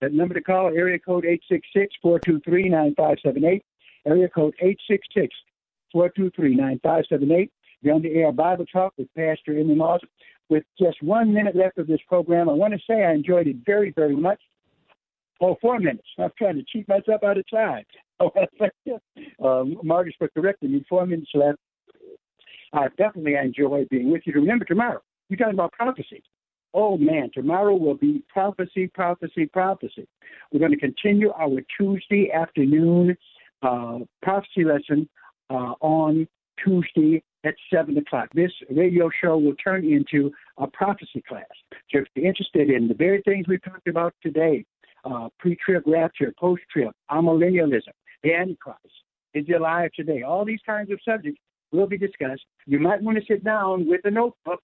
That 0.00 0.12
number 0.12 0.34
to 0.34 0.40
call, 0.40 0.68
area 0.68 0.98
code 0.98 1.24
866-423-9578. 2.04 3.62
Area 4.06 4.28
code 4.28 4.54
866-423-9578. 5.94 7.50
Be 7.82 7.90
on 7.90 8.02
the 8.02 8.14
air 8.14 8.32
Bible 8.32 8.66
Talk 8.66 8.92
with 8.98 9.08
Pastor 9.14 9.58
Emery 9.58 9.74
Moss. 9.74 10.00
With 10.48 10.64
just 10.78 11.02
one 11.02 11.32
minute 11.32 11.54
left 11.54 11.78
of 11.78 11.86
this 11.86 12.00
program, 12.08 12.48
I 12.48 12.52
want 12.52 12.74
to 12.74 12.80
say 12.86 13.04
I 13.04 13.12
enjoyed 13.12 13.46
it 13.46 13.56
very, 13.64 13.92
very 13.92 14.16
much. 14.16 14.40
Oh, 15.40 15.56
four 15.60 15.78
minutes. 15.78 16.08
I'm 16.18 16.30
trying 16.36 16.56
to 16.56 16.64
cheat 16.70 16.88
myself 16.88 17.22
out 17.24 17.38
of 17.38 17.44
time. 17.50 17.84
Oh. 19.40 19.60
Um, 19.62 19.78
Marcus 19.82 20.12
for 20.18 20.28
correcting 20.28 20.72
me. 20.72 20.84
Four 20.86 21.06
minutes 21.06 21.30
left. 21.32 21.58
I 22.74 22.88
definitely 22.98 23.34
enjoyed 23.34 23.88
being 23.88 24.10
with 24.10 24.20
you. 24.26 24.34
Remember, 24.34 24.66
tomorrow, 24.66 25.00
we're 25.30 25.36
talking 25.36 25.54
about 25.54 25.72
prophecy. 25.72 26.22
Oh, 26.72 26.96
man, 26.96 27.30
tomorrow 27.34 27.74
will 27.74 27.96
be 27.96 28.22
prophecy, 28.28 28.86
prophecy, 28.86 29.46
prophecy. 29.46 30.06
We're 30.52 30.60
going 30.60 30.72
to 30.72 30.78
continue 30.78 31.32
our 31.32 31.60
Tuesday 31.76 32.30
afternoon 32.32 33.16
uh, 33.62 33.98
prophecy 34.22 34.64
lesson 34.64 35.08
uh, 35.50 35.74
on 35.80 36.28
Tuesday 36.64 37.22
at 37.44 37.54
7 37.72 37.96
o'clock. 37.98 38.28
This 38.34 38.52
radio 38.70 39.10
show 39.22 39.36
will 39.36 39.54
turn 39.56 39.84
into 39.84 40.30
a 40.58 40.66
prophecy 40.66 41.22
class. 41.28 41.44
So 41.90 42.00
if 42.00 42.06
you're 42.14 42.26
interested 42.26 42.70
in 42.70 42.86
the 42.86 42.94
very 42.94 43.22
things 43.22 43.48
we 43.48 43.58
talked 43.58 43.88
about 43.88 44.14
today, 44.22 44.64
uh, 45.04 45.28
pre-trib 45.38 45.82
rapture, 45.86 46.32
post-trib, 46.38 46.92
amillennialism, 47.10 47.92
the 48.22 48.34
Antichrist, 48.34 48.78
is 49.34 49.46
he 49.46 49.54
alive 49.54 49.90
today? 49.94 50.22
All 50.22 50.44
these 50.44 50.60
kinds 50.66 50.90
of 50.90 51.00
subjects 51.04 51.40
will 51.72 51.86
be 51.86 51.96
discussed. 51.96 52.44
You 52.66 52.78
might 52.78 53.02
want 53.02 53.18
to 53.18 53.24
sit 53.26 53.44
down 53.44 53.88
with 53.88 54.02
a 54.04 54.10
notebook 54.10 54.60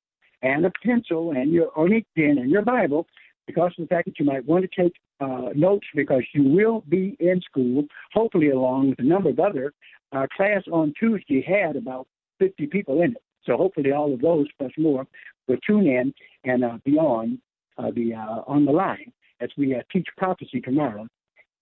and 0.47 0.65
a 0.67 0.73
pencil 0.85 1.33
and 1.33 1.53
your 1.53 1.71
onyx 1.77 2.07
pen 2.17 2.39
and 2.39 2.51
your 2.51 2.63
Bible 2.63 3.07
because 3.47 3.73
of 3.79 3.89
the 3.89 3.95
fact 3.95 4.07
that 4.07 4.19
you 4.19 4.25
might 4.25 4.45
want 4.45 4.65
to 4.69 4.83
take 4.83 4.95
uh, 5.21 5.51
notes 5.55 5.87
because 5.95 6.23
you 6.35 6.43
will 6.43 6.83
be 6.89 7.17
in 7.21 7.41
school, 7.43 7.85
hopefully 8.13 8.51
along 8.51 8.91
with 8.91 8.99
a 8.99 9.03
number 9.03 9.31
of 9.31 9.39
other. 9.39 9.73
Our 10.13 10.29
class 10.37 10.63
on 10.71 10.93
Tuesday 10.99 11.43
had 11.43 11.77
about 11.77 12.07
50 12.39 12.67
people 12.67 13.03
in 13.03 13.13
it. 13.13 13.23
So 13.45 13.57
hopefully 13.57 13.93
all 13.93 14.13
of 14.13 14.21
those 14.21 14.47
plus 14.59 14.73
more 14.77 15.07
will 15.47 15.59
tune 15.67 15.87
in 15.87 16.13
and 16.45 16.65
uh, 16.65 16.79
be 16.85 16.97
on 16.97 17.41
uh, 17.79 17.91
the 17.95 18.15
uh, 18.15 18.43
on 18.47 18.65
the 18.65 18.73
line 18.73 19.13
as 19.41 19.51
we 19.57 19.75
uh, 19.75 19.83
teach 19.93 20.07
prophecy 20.17 20.61
tomorrow 20.61 21.07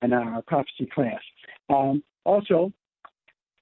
in 0.03 0.13
our 0.13 0.43
prophecy 0.43 0.89
class. 0.95 1.21
Um, 1.69 2.03
also, 2.25 2.73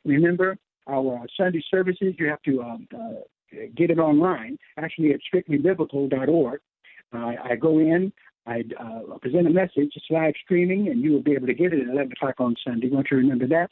remember 0.04 0.56
our 0.88 1.26
Sunday 1.36 1.62
services, 1.70 2.14
you 2.18 2.28
have 2.28 2.42
to 2.42 2.62
um, 2.62 2.88
uh, 2.94 3.20
get 3.76 3.90
it 3.90 3.98
online. 3.98 4.58
Actually, 4.76 5.12
at 5.12 5.20
strictlybiblical.org. 5.32 6.60
Uh, 7.14 7.32
I 7.44 7.56
go 7.56 7.78
in, 7.78 8.12
I 8.46 8.62
uh, 8.80 9.18
present 9.18 9.46
a 9.46 9.50
message. 9.50 9.92
It's 9.94 10.06
live 10.10 10.34
streaming, 10.42 10.88
and 10.88 11.02
you 11.02 11.12
will 11.12 11.22
be 11.22 11.32
able 11.32 11.46
to 11.46 11.54
get 11.54 11.72
it 11.72 11.82
at 11.82 11.88
11 11.88 12.12
o'clock 12.12 12.36
on 12.38 12.54
Sunday. 12.66 12.88
Want 12.88 13.08
you 13.10 13.18
remember 13.18 13.46
that. 13.48 13.70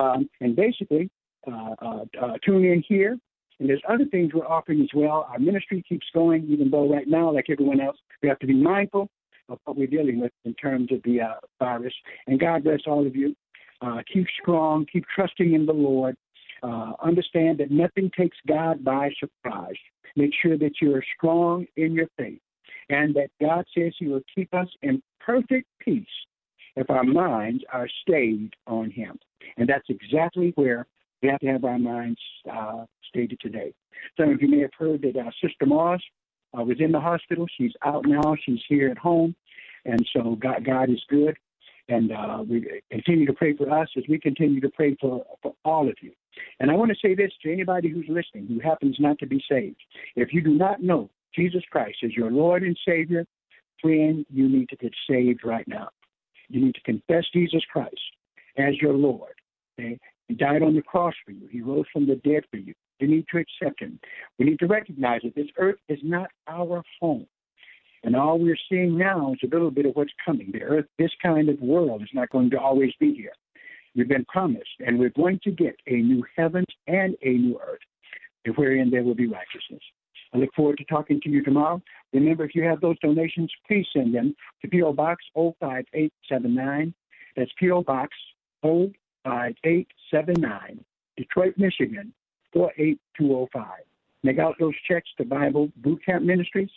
Um, 0.00 0.30
and 0.40 0.54
basically, 0.54 1.10
uh, 1.46 1.74
uh, 1.82 2.04
uh, 2.20 2.32
tune 2.44 2.64
in 2.64 2.82
here. 2.86 3.18
And 3.58 3.68
there's 3.68 3.82
other 3.88 4.06
things 4.06 4.32
we're 4.32 4.46
offering 4.46 4.80
as 4.80 4.88
well. 4.94 5.26
Our 5.30 5.38
ministry 5.38 5.84
keeps 5.86 6.06
going, 6.14 6.46
even 6.48 6.70
though 6.70 6.90
right 6.90 7.06
now, 7.06 7.30
like 7.32 7.46
everyone 7.50 7.80
else, 7.80 7.96
we 8.22 8.28
have 8.28 8.38
to 8.38 8.46
be 8.46 8.54
mindful 8.54 9.10
of 9.50 9.58
what 9.64 9.76
we're 9.76 9.86
dealing 9.86 10.20
with 10.20 10.32
in 10.44 10.54
terms 10.54 10.90
of 10.92 11.02
the 11.02 11.20
uh, 11.20 11.34
virus. 11.58 11.92
And 12.26 12.40
God 12.40 12.64
bless 12.64 12.80
all 12.86 13.06
of 13.06 13.14
you. 13.14 13.36
Uh, 13.82 13.98
keep 14.10 14.26
strong, 14.40 14.86
keep 14.90 15.04
trusting 15.14 15.54
in 15.54 15.66
the 15.66 15.72
Lord. 15.72 16.16
Uh, 16.62 16.92
understand 17.02 17.58
that 17.58 17.70
nothing 17.70 18.10
takes 18.16 18.36
God 18.46 18.84
by 18.84 19.10
surprise. 19.18 19.74
Make 20.16 20.32
sure 20.42 20.58
that 20.58 20.80
you 20.80 20.94
are 20.94 21.04
strong 21.16 21.66
in 21.76 21.92
your 21.92 22.08
faith 22.18 22.40
and 22.90 23.14
that 23.14 23.30
God 23.40 23.64
says 23.76 23.94
He 23.98 24.08
will 24.08 24.22
keep 24.34 24.52
us 24.52 24.68
in 24.82 25.02
perfect 25.20 25.68
peace 25.78 26.06
if 26.76 26.90
our 26.90 27.04
minds 27.04 27.64
are 27.72 27.88
stayed 28.02 28.52
on 28.66 28.90
Him. 28.90 29.18
And 29.56 29.68
that's 29.68 29.88
exactly 29.88 30.52
where 30.56 30.86
we 31.22 31.28
have 31.28 31.40
to 31.40 31.46
have 31.46 31.64
our 31.64 31.78
minds 31.78 32.20
uh, 32.50 32.84
stated 33.08 33.38
today. 33.40 33.72
Some 34.18 34.30
of 34.30 34.42
you 34.42 34.48
may 34.48 34.60
have 34.60 34.74
heard 34.78 35.02
that 35.02 35.16
uh, 35.16 35.30
Sister 35.42 35.66
Moss 35.66 36.00
uh, 36.58 36.62
was 36.62 36.80
in 36.80 36.92
the 36.92 37.00
hospital. 37.00 37.46
She's 37.56 37.72
out 37.84 38.06
now. 38.06 38.34
She's 38.44 38.60
here 38.68 38.90
at 38.90 38.98
home. 38.98 39.34
And 39.84 40.06
so 40.14 40.36
God, 40.36 40.64
God 40.64 40.90
is 40.90 41.02
good. 41.08 41.36
And 41.88 42.12
uh, 42.12 42.44
we 42.48 42.82
continue 42.90 43.26
to 43.26 43.32
pray 43.32 43.56
for 43.56 43.70
us 43.70 43.88
as 43.96 44.04
we 44.08 44.18
continue 44.18 44.60
to 44.60 44.68
pray 44.70 44.96
for, 45.00 45.24
for 45.42 45.54
all 45.64 45.88
of 45.88 45.96
you. 46.00 46.12
And 46.58 46.70
I 46.70 46.74
want 46.74 46.90
to 46.90 46.96
say 47.02 47.14
this 47.14 47.32
to 47.42 47.52
anybody 47.52 47.88
who's 47.88 48.06
listening 48.08 48.46
who 48.46 48.60
happens 48.60 48.96
not 48.98 49.18
to 49.18 49.26
be 49.26 49.42
saved. 49.50 49.80
If 50.16 50.32
you 50.32 50.40
do 50.40 50.54
not 50.54 50.82
know 50.82 51.10
Jesus 51.34 51.62
Christ 51.70 51.98
as 52.04 52.12
your 52.12 52.30
Lord 52.30 52.62
and 52.62 52.78
Savior, 52.86 53.24
friend, 53.80 54.24
you 54.30 54.48
need 54.48 54.68
to 54.68 54.76
get 54.76 54.92
saved 55.08 55.44
right 55.44 55.66
now. 55.66 55.88
You 56.48 56.64
need 56.64 56.74
to 56.74 56.82
confess 56.82 57.24
Jesus 57.32 57.62
Christ 57.72 58.00
as 58.58 58.74
your 58.80 58.94
Lord. 58.94 59.34
Okay? 59.78 59.98
He 60.28 60.34
died 60.34 60.62
on 60.62 60.74
the 60.74 60.82
cross 60.82 61.14
for 61.24 61.32
you. 61.32 61.48
He 61.50 61.60
rose 61.60 61.86
from 61.92 62.06
the 62.06 62.16
dead 62.16 62.44
for 62.50 62.56
you. 62.56 62.74
You 62.98 63.08
need 63.08 63.26
to 63.32 63.38
accept 63.38 63.80
him. 63.80 63.98
We 64.38 64.44
need 64.44 64.58
to 64.58 64.66
recognize 64.66 65.22
that 65.24 65.34
this 65.34 65.48
earth 65.58 65.78
is 65.88 65.98
not 66.02 66.30
our 66.46 66.82
home. 67.00 67.26
And 68.02 68.16
all 68.16 68.38
we're 68.38 68.58
seeing 68.68 68.96
now 68.96 69.32
is 69.32 69.40
a 69.42 69.52
little 69.52 69.70
bit 69.70 69.86
of 69.86 69.92
what's 69.94 70.12
coming. 70.24 70.50
The 70.52 70.62
earth, 70.62 70.86
this 70.98 71.10
kind 71.22 71.48
of 71.48 71.60
world 71.60 72.02
is 72.02 72.08
not 72.14 72.30
going 72.30 72.50
to 72.50 72.58
always 72.58 72.92
be 72.98 73.14
here. 73.14 73.32
We've 73.94 74.08
been 74.08 74.24
promised, 74.26 74.70
and 74.86 74.98
we're 74.98 75.10
going 75.10 75.40
to 75.44 75.50
get 75.50 75.74
a 75.86 75.96
new 75.96 76.24
heavens 76.36 76.66
and 76.86 77.16
a 77.22 77.30
new 77.30 77.60
earth, 77.60 77.80
wherein 78.56 78.90
there 78.90 79.02
will 79.02 79.14
be 79.14 79.26
righteousness. 79.26 79.82
I 80.32 80.38
look 80.38 80.54
forward 80.54 80.78
to 80.78 80.84
talking 80.84 81.20
to 81.22 81.28
you 81.28 81.42
tomorrow. 81.42 81.82
Remember, 82.12 82.44
if 82.44 82.54
you 82.54 82.62
have 82.62 82.80
those 82.80 82.98
donations, 83.00 83.50
please 83.66 83.86
send 83.92 84.14
them 84.14 84.34
to 84.62 84.68
P.O. 84.68 84.92
Box 84.92 85.24
05879. 85.34 86.94
That's 87.36 87.50
P.O. 87.58 87.82
Box 87.82 88.14
05879, 88.62 90.84
Detroit, 91.16 91.54
Michigan 91.56 92.12
48205. 92.52 93.66
Make 94.22 94.38
out 94.38 94.54
those 94.60 94.74
checks 94.86 95.08
to 95.16 95.24
Bible 95.24 95.72
Boot 95.76 96.04
Camp 96.04 96.24
Ministries. 96.24 96.70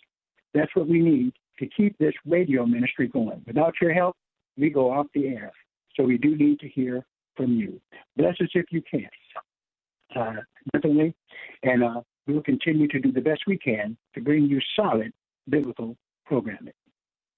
That's 0.53 0.73
what 0.75 0.87
we 0.87 0.99
need 0.99 1.33
to 1.59 1.67
keep 1.67 1.97
this 1.97 2.13
radio 2.25 2.65
ministry 2.65 3.07
going. 3.07 3.43
Without 3.45 3.73
your 3.81 3.93
help, 3.93 4.15
we 4.57 4.69
go 4.69 4.91
off 4.91 5.07
the 5.13 5.27
air. 5.27 5.51
So 5.95 6.03
we 6.03 6.17
do 6.17 6.35
need 6.35 6.59
to 6.59 6.67
hear 6.67 7.05
from 7.35 7.53
you. 7.53 7.79
Bless 8.17 8.35
us 8.41 8.49
if 8.53 8.65
you 8.71 8.81
can. 8.89 9.09
Uh, 10.15 10.41
definitely. 10.71 11.15
And 11.63 11.83
uh, 11.83 12.01
we 12.27 12.33
will 12.35 12.43
continue 12.43 12.87
to 12.87 12.99
do 12.99 13.11
the 13.11 13.21
best 13.21 13.41
we 13.47 13.57
can 13.57 13.97
to 14.15 14.21
bring 14.21 14.45
you 14.45 14.59
solid 14.75 15.11
biblical 15.49 15.97
programming. 16.25 16.73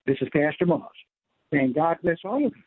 This 0.06 0.18
is 0.22 0.28
Pastor 0.34 0.66
Moss 0.66 0.92
saying 1.54 1.74
God 1.74 1.98
bless 2.04 2.18
all 2.24 2.46
of 2.46 2.54
you. 2.56 2.64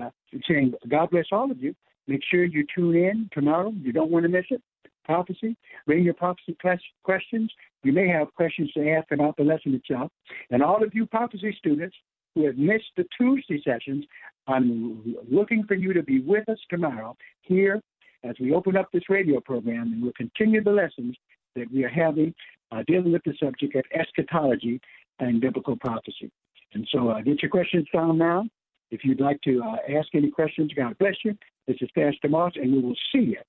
Uh, 0.00 0.10
saying 0.48 0.74
God 0.88 1.10
bless 1.10 1.26
all 1.32 1.50
of 1.50 1.60
you. 1.60 1.74
Make 2.06 2.20
sure 2.30 2.44
you 2.44 2.64
tune 2.74 2.96
in 2.96 3.28
tomorrow. 3.32 3.72
You 3.82 3.92
don't 3.92 4.10
want 4.10 4.24
to 4.24 4.28
miss 4.28 4.46
it. 4.50 4.62
Prophecy. 5.04 5.56
Bring 5.86 6.04
your 6.04 6.14
prophecy 6.14 6.56
questions. 7.02 7.50
You 7.82 7.92
may 7.92 8.08
have 8.08 8.34
questions 8.34 8.70
to 8.72 8.90
ask 8.90 9.10
about 9.10 9.36
the 9.38 9.42
lesson 9.42 9.74
itself. 9.74 10.12
And 10.50 10.62
all 10.62 10.82
of 10.82 10.94
you 10.94 11.06
prophecy 11.06 11.54
students 11.58 11.96
who 12.38 12.46
have 12.46 12.56
missed 12.56 12.92
the 12.96 13.04
Tuesday 13.18 13.60
sessions, 13.64 14.04
I'm 14.46 15.16
looking 15.28 15.64
for 15.64 15.74
you 15.74 15.92
to 15.92 16.04
be 16.04 16.20
with 16.20 16.48
us 16.48 16.58
tomorrow 16.70 17.16
here 17.42 17.82
as 18.22 18.36
we 18.40 18.54
open 18.54 18.76
up 18.76 18.90
this 18.92 19.02
radio 19.08 19.40
program 19.40 19.92
and 19.92 20.00
we'll 20.00 20.12
continue 20.12 20.62
the 20.62 20.70
lessons 20.70 21.16
that 21.56 21.66
we 21.72 21.82
are 21.82 21.88
having 21.88 22.32
uh, 22.70 22.84
dealing 22.86 23.12
with 23.12 23.22
the 23.24 23.34
subject 23.42 23.74
of 23.74 23.84
eschatology 23.92 24.80
and 25.18 25.40
biblical 25.40 25.76
prophecy. 25.76 26.30
And 26.74 26.86
so 26.92 27.08
uh, 27.08 27.20
get 27.22 27.42
your 27.42 27.50
questions 27.50 27.88
down 27.92 28.18
now. 28.18 28.46
If 28.92 29.04
you'd 29.04 29.20
like 29.20 29.40
to 29.42 29.60
uh, 29.60 29.98
ask 29.98 30.08
any 30.14 30.30
questions, 30.30 30.70
God 30.76 30.96
bless 30.98 31.16
you. 31.24 31.36
This 31.66 31.76
is 31.80 31.88
Pastor 31.92 32.28
Moss, 32.28 32.52
and 32.54 32.72
we 32.72 32.80
will 32.80 32.96
see 33.12 33.20
you 33.20 33.40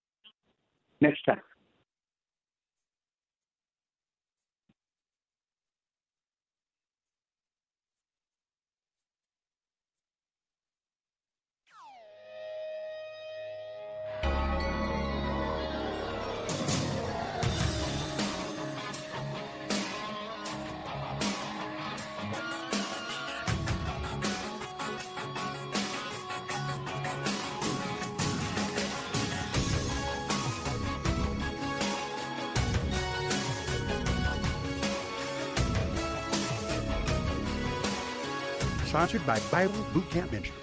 next 0.99 1.23
time. 1.25 1.41
Sponsored 38.99 39.25
by 39.25 39.39
Bible 39.49 39.85
Boot 39.93 40.09
Camp 40.09 40.29
Ministries. 40.29 40.59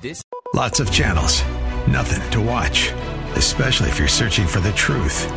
This 0.00 0.22
lots 0.54 0.78
of 0.78 0.92
channels, 0.92 1.42
nothing 1.88 2.22
to 2.30 2.40
watch, 2.40 2.92
especially 3.34 3.88
if 3.88 3.98
you're 3.98 4.06
searching 4.06 4.46
for 4.46 4.60
the 4.60 4.70
truth. 4.74 5.28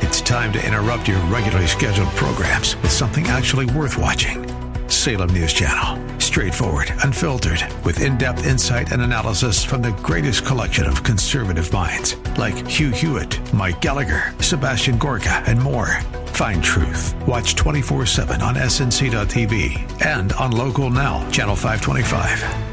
It's 0.00 0.20
time 0.20 0.52
to 0.52 0.64
interrupt 0.64 1.08
your 1.08 1.18
regularly 1.22 1.66
scheduled 1.66 2.10
programs 2.10 2.76
with 2.82 2.92
something 2.92 3.26
actually 3.26 3.66
worth 3.66 3.98
watching. 3.98 4.46
Salem 4.88 5.34
News 5.34 5.52
Channel. 5.52 6.20
Straightforward, 6.20 6.92
unfiltered, 7.02 7.66
with 7.84 8.00
in 8.00 8.16
depth 8.16 8.46
insight 8.46 8.92
and 8.92 9.02
analysis 9.02 9.64
from 9.64 9.82
the 9.82 9.90
greatest 10.04 10.46
collection 10.46 10.86
of 10.86 11.02
conservative 11.02 11.72
minds 11.72 12.16
like 12.38 12.54
Hugh 12.68 12.90
Hewitt, 12.90 13.52
Mike 13.52 13.80
Gallagher, 13.80 14.32
Sebastian 14.38 14.98
Gorka, 14.98 15.42
and 15.48 15.60
more. 15.60 15.98
Find 16.34 16.62
truth. 16.62 17.14
Watch 17.26 17.54
24 17.54 18.06
7 18.06 18.42
on 18.42 18.56
SNC.TV 18.56 20.04
and 20.04 20.32
on 20.32 20.50
Local 20.50 20.90
Now, 20.90 21.28
Channel 21.30 21.54
525. 21.56 22.63